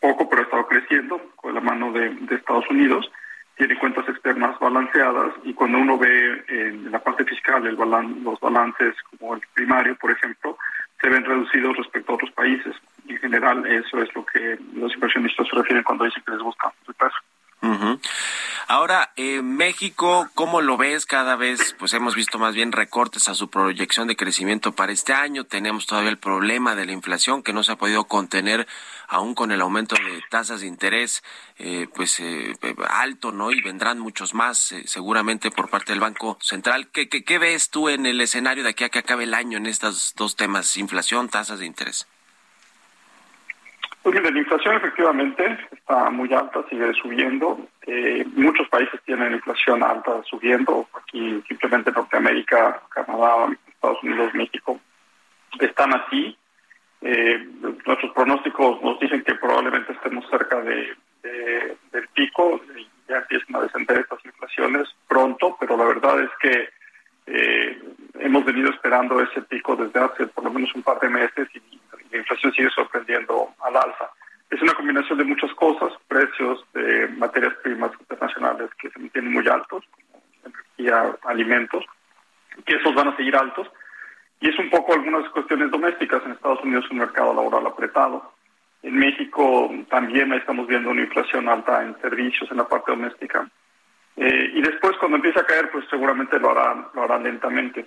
poco, 0.00 0.28
pero 0.28 0.42
ha 0.42 0.44
estado 0.44 0.66
creciendo 0.66 1.20
con 1.36 1.54
la 1.54 1.60
mano 1.60 1.92
de, 1.92 2.14
Estados 2.30 2.68
Unidos, 2.70 3.10
tiene 3.56 3.78
cuentas 3.78 4.08
externas 4.08 4.58
balanceadas 4.58 5.34
y 5.44 5.54
cuando 5.54 5.78
uno 5.78 5.96
ve 5.96 6.44
en 6.48 6.90
la 6.90 6.98
parte 6.98 7.24
fiscal 7.24 7.66
el 7.66 7.76
balan 7.76 8.22
los 8.24 8.38
balances 8.40 8.94
como 9.10 9.34
el 9.34 9.42
primario, 9.54 9.96
por 9.96 10.10
ejemplo, 10.10 10.58
se 11.00 11.08
ven 11.08 11.24
reducidos 11.24 11.76
respecto 11.76 12.12
a 12.12 12.14
otros 12.16 12.30
países. 12.32 12.74
En 13.08 13.18
general, 13.18 13.66
eso 13.66 13.98
es 13.98 14.14
lo 14.14 14.24
que 14.24 14.58
los 14.74 14.92
inversionistas 14.94 15.46
se 15.48 15.56
refieren 15.56 15.84
cuando 15.84 16.04
dicen 16.04 16.22
que 16.24 16.32
les 16.32 16.40
gusta 16.40 16.72
el 16.88 16.94
peso. 16.94 17.16
Ahora, 18.66 19.12
eh, 19.16 19.42
México, 19.42 20.28
¿cómo 20.34 20.60
lo 20.60 20.76
ves? 20.76 21.06
Cada 21.06 21.36
vez, 21.36 21.74
pues 21.78 21.92
hemos 21.94 22.14
visto 22.14 22.38
más 22.38 22.54
bien 22.54 22.72
recortes 22.72 23.28
a 23.28 23.34
su 23.34 23.48
proyección 23.48 24.08
de 24.08 24.16
crecimiento 24.16 24.72
para 24.72 24.92
este 24.92 25.12
año. 25.12 25.44
Tenemos 25.44 25.86
todavía 25.86 26.10
el 26.10 26.18
problema 26.18 26.74
de 26.74 26.86
la 26.86 26.92
inflación 26.92 27.42
que 27.42 27.52
no 27.52 27.62
se 27.62 27.72
ha 27.72 27.76
podido 27.76 28.04
contener 28.04 28.66
aún 29.08 29.34
con 29.34 29.52
el 29.52 29.60
aumento 29.60 29.96
de 29.96 30.22
tasas 30.30 30.60
de 30.60 30.66
interés, 30.66 31.22
eh, 31.58 31.88
pues 31.94 32.20
eh, 32.20 32.54
alto, 32.88 33.32
¿no? 33.32 33.50
Y 33.50 33.60
vendrán 33.62 33.98
muchos 33.98 34.34
más, 34.34 34.72
eh, 34.72 34.84
seguramente 34.86 35.50
por 35.50 35.68
parte 35.68 35.92
del 35.92 36.00
Banco 36.00 36.38
Central. 36.40 36.88
¿Qué, 36.88 37.08
¿Qué, 37.08 37.24
qué, 37.24 37.38
ves 37.38 37.70
tú 37.70 37.88
en 37.88 38.06
el 38.06 38.20
escenario 38.20 38.64
de 38.64 38.70
aquí 38.70 38.84
a 38.84 38.88
que 38.88 38.98
acabe 38.98 39.24
el 39.24 39.34
año 39.34 39.58
en 39.58 39.66
estos 39.66 40.14
dos 40.16 40.36
temas, 40.36 40.76
inflación, 40.76 41.28
tasas 41.28 41.58
de 41.58 41.66
interés? 41.66 42.06
Pues 44.04 44.16
mire, 44.16 44.32
la 44.32 44.38
inflación 44.38 44.76
efectivamente 44.76 45.58
está 45.72 46.10
muy 46.10 46.30
alta, 46.34 46.62
sigue 46.68 46.92
subiendo. 46.92 47.58
Eh, 47.86 48.22
muchos 48.36 48.68
países 48.68 49.00
tienen 49.06 49.32
inflación 49.32 49.82
alta 49.82 50.22
subiendo. 50.24 50.86
Aquí 50.92 51.42
simplemente 51.48 51.90
Norteamérica, 51.90 52.82
Canadá, 52.90 53.48
Estados 53.66 54.02
Unidos, 54.02 54.34
México 54.34 54.78
están 55.58 55.94
así. 55.94 56.36
Eh, 57.00 57.48
nuestros 57.86 58.12
pronósticos 58.12 58.82
nos 58.82 59.00
dicen 59.00 59.24
que 59.24 59.36
probablemente 59.36 59.94
estemos 59.94 60.28
cerca 60.28 60.60
de, 60.60 60.94
de, 61.22 61.76
del 61.90 62.06
pico 62.08 62.60
ya 63.08 63.16
empiezan 63.16 63.56
a 63.56 63.60
descender 63.60 64.00
estas 64.00 64.22
inflaciones 64.26 64.88
pronto, 65.08 65.56
pero 65.58 65.78
la 65.78 65.84
verdad 65.84 66.20
es 66.20 66.30
que 66.42 66.68
eh, 67.26 67.82
hemos 68.20 68.44
venido 68.44 68.70
esperando 68.70 69.20
ese 69.20 69.42
pico 69.42 69.76
desde 69.76 70.00
hace 70.00 70.26
por 70.26 70.44
lo 70.44 70.50
menos 70.50 70.74
un 70.74 70.82
par 70.82 71.00
de 71.00 71.08
meses 71.08 71.48
y 71.54 71.80
la 72.10 72.18
inflación 72.18 72.52
sigue 72.52 72.70
sorprendiendo 72.70 73.48
al 73.60 73.76
alza. 73.76 74.10
Es 74.50 74.60
una 74.62 74.74
combinación 74.74 75.18
de 75.18 75.24
muchas 75.24 75.52
cosas, 75.54 75.92
precios 76.06 76.64
de 76.74 77.08
materias 77.08 77.54
primas 77.62 77.90
internacionales 77.98 78.70
que 78.80 78.90
se 78.90 78.98
mantienen 78.98 79.32
muy 79.32 79.48
altos, 79.48 79.84
como 79.90 80.22
energía, 80.44 81.16
alimentos, 81.24 81.84
que 82.64 82.76
esos 82.76 82.94
van 82.94 83.08
a 83.08 83.16
seguir 83.16 83.34
altos, 83.34 83.68
y 84.40 84.50
es 84.50 84.58
un 84.58 84.70
poco 84.70 84.92
algunas 84.92 85.28
cuestiones 85.30 85.70
domésticas. 85.70 86.22
En 86.24 86.32
Estados 86.32 86.62
Unidos 86.62 86.88
un 86.90 86.98
mercado 86.98 87.34
laboral 87.34 87.66
apretado. 87.66 88.32
En 88.82 88.96
México 88.96 89.72
también 89.88 90.32
estamos 90.34 90.66
viendo 90.66 90.90
una 90.90 91.00
inflación 91.00 91.48
alta 91.48 91.82
en 91.82 91.98
servicios 92.00 92.50
en 92.50 92.58
la 92.58 92.68
parte 92.68 92.92
doméstica. 92.92 93.48
Eh, 94.16 94.52
y 94.54 94.62
después 94.62 94.96
cuando 94.98 95.16
empiece 95.16 95.40
a 95.40 95.46
caer, 95.46 95.70
pues 95.70 95.84
seguramente 95.90 96.38
lo 96.38 96.50
harán, 96.50 96.86
lo 96.94 97.02
harán 97.02 97.24
lentamente. 97.24 97.86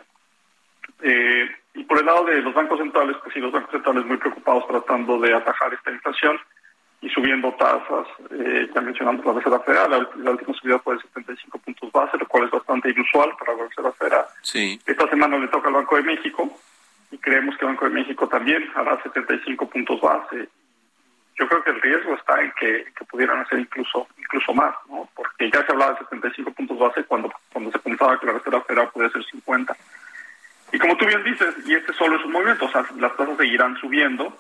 Eh, 1.02 1.50
y 1.76 1.84
por 1.84 2.00
el 2.00 2.06
lado 2.06 2.26
de 2.26 2.42
los 2.42 2.54
bancos 2.54 2.80
centrales, 2.80 3.16
pues 3.24 3.34
sí, 3.34 3.40
los 3.40 3.52
bancos 3.52 3.72
centrales 3.72 4.06
muy 4.06 4.18
preocupados 4.18 4.68
tratando 4.68 5.20
de 5.20 5.34
atajar 5.34 5.74
esta 5.74 5.92
inflación 5.92 6.38
y 7.00 7.10
subiendo 7.10 7.54
tasas, 7.54 8.08
eh, 8.32 8.70
ya 8.74 8.82
mencionando 8.82 9.24
la 9.24 9.34
Reserva 9.34 9.60
Federal, 9.60 9.92
la, 9.92 10.10
la, 10.16 10.32
última 10.32 10.54
subida 10.56 10.80
fue 10.80 10.96
de 10.96 11.02
75 11.02 11.60
puntos 11.60 11.92
base, 11.92 12.18
lo 12.18 12.28
cual 12.28 12.46
es 12.46 12.52
bastante 12.52 12.90
inusual 12.90 13.32
para 13.38 13.56
la 13.56 13.64
Reserva 13.66 13.92
Federal. 13.92 14.26
Sí. 14.42 14.82
Esta 14.86 15.08
semana 15.08 15.38
le 15.38 15.48
toca 15.48 15.68
al 15.68 15.76
Banco 15.76 15.96
de 15.96 16.04
México 16.04 16.50
y 17.12 17.18
creemos 17.20 17.56
que 17.56 17.66
el 17.66 17.72
Banco 17.72 17.86
de 17.86 17.92
México 17.92 18.28
también 18.28 18.68
hará 18.76 19.02
75 19.04 19.70
puntos 19.70 20.02
base. 20.02 20.50
Yo 21.40 21.48
creo 21.48 21.64
que 21.64 21.70
el 21.72 21.82
riesgo 21.82 22.16
está 22.16 22.42
en 22.42 22.52
que, 22.60 22.86
pudieran 23.10 23.40
hacer 23.40 23.60
incluso 23.60 24.08
incluso 24.18 24.54
más, 24.54 24.76
¿no? 24.90 25.08
porque 25.16 25.50
ya 25.50 25.66
se 25.66 25.72
hablaba 25.72 25.94
de 25.94 26.00
75 26.00 26.52
puntos 26.52 26.78
base 26.78 27.04
cuando, 27.06 27.32
cuando 27.54 27.72
se 27.72 27.80
pensaba 27.80 28.20
que 28.20 28.26
la 28.26 28.34
Reserva 28.34 28.62
Federal 28.64 28.90
podía 28.90 29.10
ser 29.10 29.24
50. 29.24 29.76
Y 30.74 30.80
como 30.80 30.98
tú 30.98 31.06
bien 31.06 31.24
dices, 31.24 31.56
y 31.66 31.74
este 31.74 31.94
solo 31.94 32.18
es 32.18 32.26
un 32.26 32.34
movimiento, 32.34 32.66
o 32.66 32.72
sea, 32.72 32.86
las 33.00 33.16
tasas 33.16 33.38
seguirán 33.38 33.78
subiendo. 33.78 34.38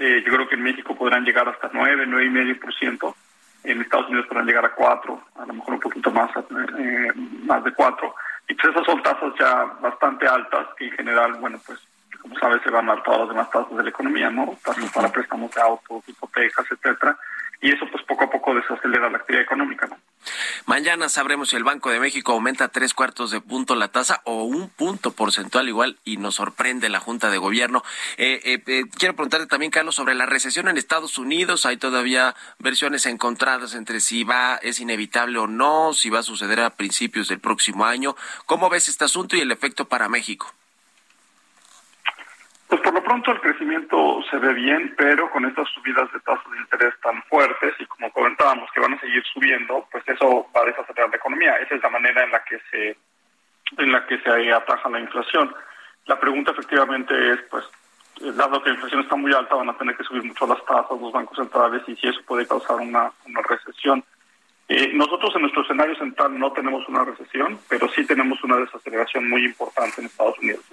Eh, 0.00 0.22
yo 0.26 0.32
creo 0.32 0.48
que 0.48 0.56
en 0.56 0.62
México 0.62 0.96
podrán 0.96 1.24
llegar 1.24 1.48
hasta 1.48 1.70
9, 1.72 2.06
9,5%. 2.06 3.14
En 3.62 3.80
Estados 3.80 4.08
Unidos 4.08 4.26
podrán 4.26 4.46
llegar 4.46 4.64
a 4.64 4.74
4, 4.74 5.24
a 5.36 5.46
lo 5.46 5.54
mejor 5.54 5.74
un 5.74 5.80
poquito 5.80 6.10
más, 6.10 6.30
eh, 6.78 7.12
más 7.46 7.62
de 7.64 7.72
4. 7.72 8.14
Y 8.48 8.54
pues 8.54 8.74
esas 8.74 8.84
son 8.84 9.02
tasas 9.02 9.32
ya 9.38 9.64
bastante 9.80 10.26
altas, 10.26 10.66
que 10.76 10.86
en 10.86 10.92
general, 10.92 11.34
bueno, 11.34 11.58
pues 11.64 11.78
como 12.24 12.38
sabes, 12.38 12.62
se 12.62 12.70
van 12.70 12.88
a 12.88 13.02
todas 13.02 13.20
las 13.20 13.28
demás 13.28 13.50
tasas 13.50 13.76
de 13.76 13.82
la 13.82 13.90
economía, 13.90 14.30
¿no? 14.30 14.56
Tasas 14.64 14.90
para 14.92 15.12
préstamos 15.12 15.54
de 15.54 15.60
autos, 15.60 16.08
hipotecas, 16.08 16.64
etcétera 16.70 17.18
y 17.64 17.72
eso 17.72 17.86
pues 17.90 18.04
poco 18.04 18.24
a 18.24 18.30
poco 18.30 18.54
desacelera 18.54 19.08
la 19.08 19.16
actividad 19.16 19.42
económica. 19.42 19.86
¿no? 19.86 19.96
Mañana 20.66 21.08
sabremos 21.08 21.48
si 21.48 21.56
el 21.56 21.64
Banco 21.64 21.88
de 21.88 21.98
México 21.98 22.32
aumenta 22.32 22.68
tres 22.68 22.92
cuartos 22.92 23.30
de 23.30 23.40
punto 23.40 23.74
la 23.74 23.88
tasa 23.88 24.20
o 24.24 24.44
un 24.44 24.68
punto 24.68 25.12
porcentual 25.12 25.66
igual 25.66 25.98
y 26.04 26.18
nos 26.18 26.34
sorprende 26.34 26.90
la 26.90 27.00
Junta 27.00 27.30
de 27.30 27.38
Gobierno. 27.38 27.82
Eh, 28.18 28.40
eh, 28.44 28.62
eh, 28.66 28.84
quiero 28.98 29.14
preguntarte 29.14 29.46
también, 29.46 29.72
Carlos, 29.72 29.94
sobre 29.94 30.14
la 30.14 30.26
recesión 30.26 30.68
en 30.68 30.76
Estados 30.76 31.16
Unidos. 31.16 31.64
Hay 31.64 31.78
todavía 31.78 32.34
versiones 32.58 33.06
encontradas 33.06 33.74
entre 33.74 34.00
si 34.00 34.24
va, 34.24 34.56
es 34.56 34.78
inevitable 34.80 35.38
o 35.38 35.46
no, 35.46 35.94
si 35.94 36.10
va 36.10 36.18
a 36.18 36.22
suceder 36.22 36.60
a 36.60 36.76
principios 36.76 37.28
del 37.28 37.40
próximo 37.40 37.86
año. 37.86 38.14
¿Cómo 38.44 38.68
ves 38.68 38.90
este 38.90 39.04
asunto 39.04 39.36
y 39.36 39.40
el 39.40 39.52
efecto 39.52 39.86
para 39.86 40.10
México? 40.10 40.52
Pues 42.74 42.82
por 42.82 42.94
lo 42.94 43.04
pronto 43.04 43.30
el 43.30 43.40
crecimiento 43.40 44.20
se 44.28 44.36
ve 44.36 44.52
bien, 44.52 44.96
pero 44.98 45.30
con 45.30 45.44
estas 45.44 45.68
subidas 45.68 46.12
de 46.12 46.18
tasas 46.18 46.50
de 46.50 46.58
interés 46.58 46.92
tan 47.00 47.22
fuertes 47.22 47.72
y 47.78 47.86
como 47.86 48.10
comentábamos 48.10 48.68
que 48.72 48.80
van 48.80 48.94
a 48.94 48.98
seguir 49.00 49.22
subiendo, 49.32 49.86
pues 49.92 50.02
eso 50.08 50.48
va 50.52 50.62
a 50.62 50.64
desacelerar 50.64 51.08
la 51.08 51.16
economía. 51.16 51.54
Esa 51.58 51.76
es 51.76 51.82
la 51.84 51.90
manera 51.90 52.24
en 52.24 52.32
la 52.32 52.42
que 52.42 52.58
se 52.72 52.96
en 53.78 53.92
la 53.92 54.04
que 54.08 54.18
se 54.18 54.52
ataja 54.52 54.90
la 54.90 54.98
inflación. 54.98 55.54
La 56.06 56.18
pregunta 56.18 56.50
efectivamente 56.50 57.14
es, 57.30 57.42
pues, 57.48 57.64
dado 58.36 58.60
que 58.60 58.70
la 58.70 58.74
inflación 58.74 59.02
está 59.02 59.14
muy 59.14 59.32
alta, 59.32 59.54
van 59.54 59.70
a 59.70 59.78
tener 59.78 59.96
que 59.96 60.02
subir 60.02 60.24
mucho 60.24 60.44
las 60.44 60.64
tasas 60.64 61.00
los 61.00 61.12
bancos 61.12 61.38
centrales 61.38 61.80
y 61.86 61.94
si 61.94 62.08
eso 62.08 62.22
puede 62.26 62.44
causar 62.44 62.80
una, 62.80 63.08
una 63.24 63.40
recesión. 63.42 64.02
Eh, 64.66 64.90
nosotros 64.94 65.32
en 65.36 65.42
nuestro 65.42 65.62
escenario 65.62 65.94
central 65.94 66.36
no 66.36 66.50
tenemos 66.50 66.88
una 66.88 67.04
recesión, 67.04 67.56
pero 67.68 67.88
sí 67.90 68.04
tenemos 68.04 68.42
una 68.42 68.56
desaceleración 68.56 69.30
muy 69.30 69.44
importante 69.44 70.00
en 70.00 70.08
Estados 70.08 70.40
Unidos. 70.40 70.63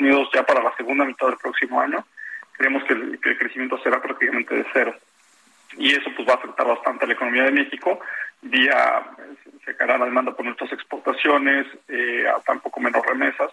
Unidos 0.00 0.28
ya 0.34 0.44
para 0.44 0.62
la 0.62 0.74
segunda 0.76 1.04
mitad 1.04 1.28
del 1.28 1.36
próximo 1.36 1.80
año 1.80 2.04
creemos 2.60 2.84
que 2.84 2.92
el, 2.92 3.18
crecimiento 3.38 3.78
será 3.78 4.02
prácticamente 4.02 4.54
de 4.54 4.66
cero. 4.74 4.94
Y 5.78 5.92
eso 5.92 6.10
pues 6.14 6.28
va 6.28 6.34
a 6.34 6.36
afectar 6.36 6.66
bastante 6.66 7.04
a 7.04 7.08
la 7.08 7.14
economía 7.14 7.44
de 7.44 7.52
México. 7.52 7.98
Día 8.42 9.02
se 9.64 9.74
caerá 9.76 9.96
la 9.96 10.04
demanda 10.04 10.36
por 10.36 10.44
nuestras 10.44 10.70
exportaciones, 10.70 11.66
eh, 11.88 12.26
a 12.28 12.38
tampoco 12.40 12.78
menos 12.80 13.04
remesas, 13.06 13.50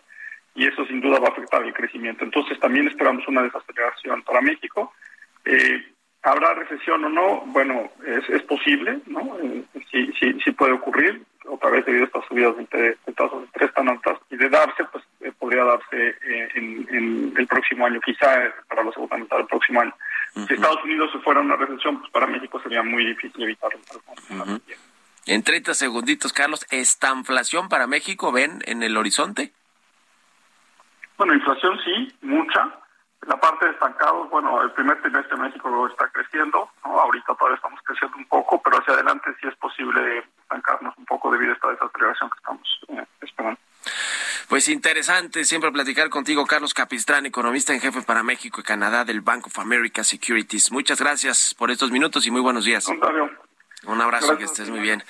y 0.55 0.67
eso 0.67 0.85
sin 0.87 0.99
duda 0.99 1.19
va 1.19 1.29
a 1.29 1.31
afectar 1.31 1.63
el 1.63 1.73
crecimiento. 1.73 2.25
Entonces 2.25 2.59
también 2.59 2.89
esperamos 2.89 3.25
una 3.29 3.43
desaceleración 3.43 4.23
para 4.23 4.41
México. 4.41 4.91
Eh, 5.45 5.85
¿Habrá 6.23 6.55
recesión 6.55 7.05
o 7.05 7.09
no? 7.09 7.45
Bueno, 7.45 7.89
es, 8.05 8.29
es 8.29 8.41
posible, 8.43 8.99
¿no? 9.05 9.37
Eh, 9.41 9.63
sí, 9.89 10.11
sí, 10.19 10.37
sí 10.43 10.51
puede 10.51 10.73
ocurrir, 10.73 11.21
otra 11.45 11.69
vez 11.69 11.85
debido 11.85 12.03
a 12.03 12.07
estas 12.07 12.25
subidas 12.25 12.57
de, 12.57 12.97
de 13.05 13.13
tasas 13.13 13.39
de 13.39 13.45
interés 13.45 13.73
tan 13.73 13.87
altas, 13.87 14.19
y 14.29 14.35
de 14.35 14.49
darse, 14.49 14.83
pues 14.91 15.01
eh, 15.01 15.06
podría 15.47 15.63
darse 15.63 16.09
eh, 16.09 16.49
en, 16.55 16.87
en 16.89 17.33
el 17.37 17.47
próximo 17.47 17.85
año, 17.85 18.01
quizá 18.01 18.43
eh, 18.43 18.53
para 18.67 18.83
la 18.83 18.91
segunda 18.91 19.15
mitad 19.15 19.37
del 19.37 19.45
próximo 19.47 19.79
año. 19.79 19.93
Si 20.33 20.53
Estados 20.53 20.83
Unidos 20.83 21.09
se 21.13 21.19
fuera 21.19 21.39
a 21.39 21.43
una 21.43 21.55
recesión, 21.55 21.99
pues 21.99 22.11
para 22.11 22.27
México 22.27 22.59
sería 22.61 22.83
muy 22.83 23.05
difícil 23.05 23.43
evitarlo. 23.43 23.79
En 25.25 25.43
30 25.43 25.73
segunditos, 25.73 26.33
Carlos, 26.33 26.67
¿estanflación 26.69 27.69
para 27.69 27.87
México 27.87 28.33
ven 28.33 28.59
en 28.65 28.83
el 28.83 28.97
horizonte? 28.97 29.53
Bueno, 31.17 31.33
inflación 31.33 31.79
sí, 31.85 32.13
mucha. 32.23 32.69
La 33.25 33.39
parte 33.39 33.67
de 33.67 33.71
estancados, 33.71 34.29
bueno, 34.29 34.61
el 34.61 34.71
primer 34.71 35.01
trimestre 35.01 35.37
de 35.37 35.43
México 35.43 35.87
está 35.87 36.09
creciendo, 36.09 36.69
¿no? 36.83 36.99
ahorita 36.99 37.33
todavía 37.35 37.55
estamos 37.55 37.79
creciendo 37.85 38.17
un 38.17 38.25
poco, 38.25 38.61
pero 38.61 38.79
hacia 38.79 38.95
adelante 38.95 39.31
sí 39.39 39.47
es 39.47 39.55
posible 39.55 40.25
estancarnos 40.41 40.93
un 40.97 41.05
poco 41.05 41.31
debido 41.31 41.51
a 41.51 41.55
esta 41.55 41.69
desaceleración 41.69 42.29
que 42.31 42.37
estamos 42.37 42.79
eh, 42.89 43.05
esperando. 43.21 43.59
Pues 44.47 44.69
interesante 44.69 45.43
siempre 45.43 45.71
platicar 45.71 46.09
contigo, 46.09 46.45
Carlos 46.45 46.73
Capistrán, 46.73 47.25
economista 47.25 47.73
en 47.73 47.81
jefe 47.81 48.01
para 48.01 48.23
México 48.23 48.61
y 48.61 48.63
Canadá 48.63 49.03
del 49.03 49.21
Bank 49.21 49.47
of 49.47 49.59
America 49.59 50.03
Securities. 50.03 50.71
Muchas 50.71 50.99
gracias 50.99 51.53
por 51.53 51.69
estos 51.69 51.91
minutos 51.91 52.25
y 52.25 52.31
muy 52.31 52.41
buenos 52.41 52.63
días. 52.63 52.87
Un 53.85 54.01
abrazo, 54.01 54.37
que 54.37 54.45
estés 54.45 54.69
muy 54.69 54.79
bien. 54.79 55.03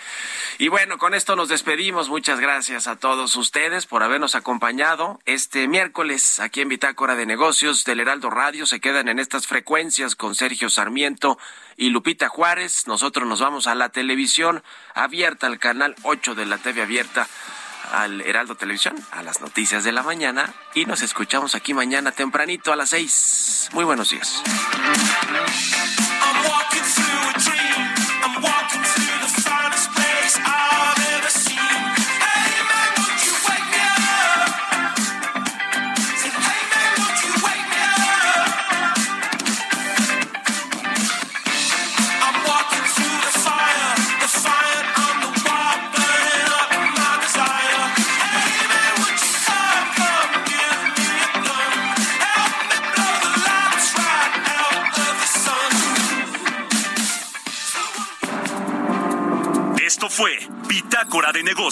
Y 0.57 0.67
bueno, 0.67 0.97
con 0.97 1.13
esto 1.13 1.35
nos 1.35 1.47
despedimos. 1.47 2.09
Muchas 2.09 2.39
gracias 2.39 2.87
a 2.87 2.97
todos 2.97 3.35
ustedes 3.35 3.85
por 3.85 4.03
habernos 4.03 4.35
acompañado 4.35 5.19
este 5.25 5.67
miércoles 5.67 6.39
aquí 6.39 6.61
en 6.61 6.69
Bitácora 6.69 7.15
de 7.15 7.25
Negocios 7.25 7.85
del 7.85 8.01
Heraldo 8.01 8.29
Radio. 8.29 8.65
Se 8.65 8.81
quedan 8.81 9.07
en 9.07 9.19
estas 9.19 9.47
frecuencias 9.47 10.15
con 10.15 10.35
Sergio 10.35 10.69
Sarmiento 10.69 11.39
y 11.77 11.89
Lupita 11.89 12.27
Juárez. 12.27 12.87
Nosotros 12.87 13.27
nos 13.27 13.39
vamos 13.39 13.67
a 13.67 13.75
la 13.75 13.89
televisión 13.89 14.61
abierta, 14.93 15.47
al 15.47 15.59
canal 15.59 15.95
8 16.03 16.35
de 16.35 16.45
la 16.45 16.57
TV 16.57 16.81
abierta 16.81 17.27
al 17.91 18.21
Heraldo 18.21 18.55
Televisión, 18.55 18.95
a 19.11 19.23
las 19.23 19.41
noticias 19.41 19.83
de 19.83 19.91
la 19.91 20.03
mañana 20.03 20.53
y 20.73 20.85
nos 20.85 21.01
escuchamos 21.01 21.55
aquí 21.55 21.73
mañana 21.73 22.11
tempranito 22.11 22.71
a 22.71 22.75
las 22.75 22.89
6. 22.89 23.69
Muy 23.73 23.85
buenos 23.85 24.09
días. 24.09 24.43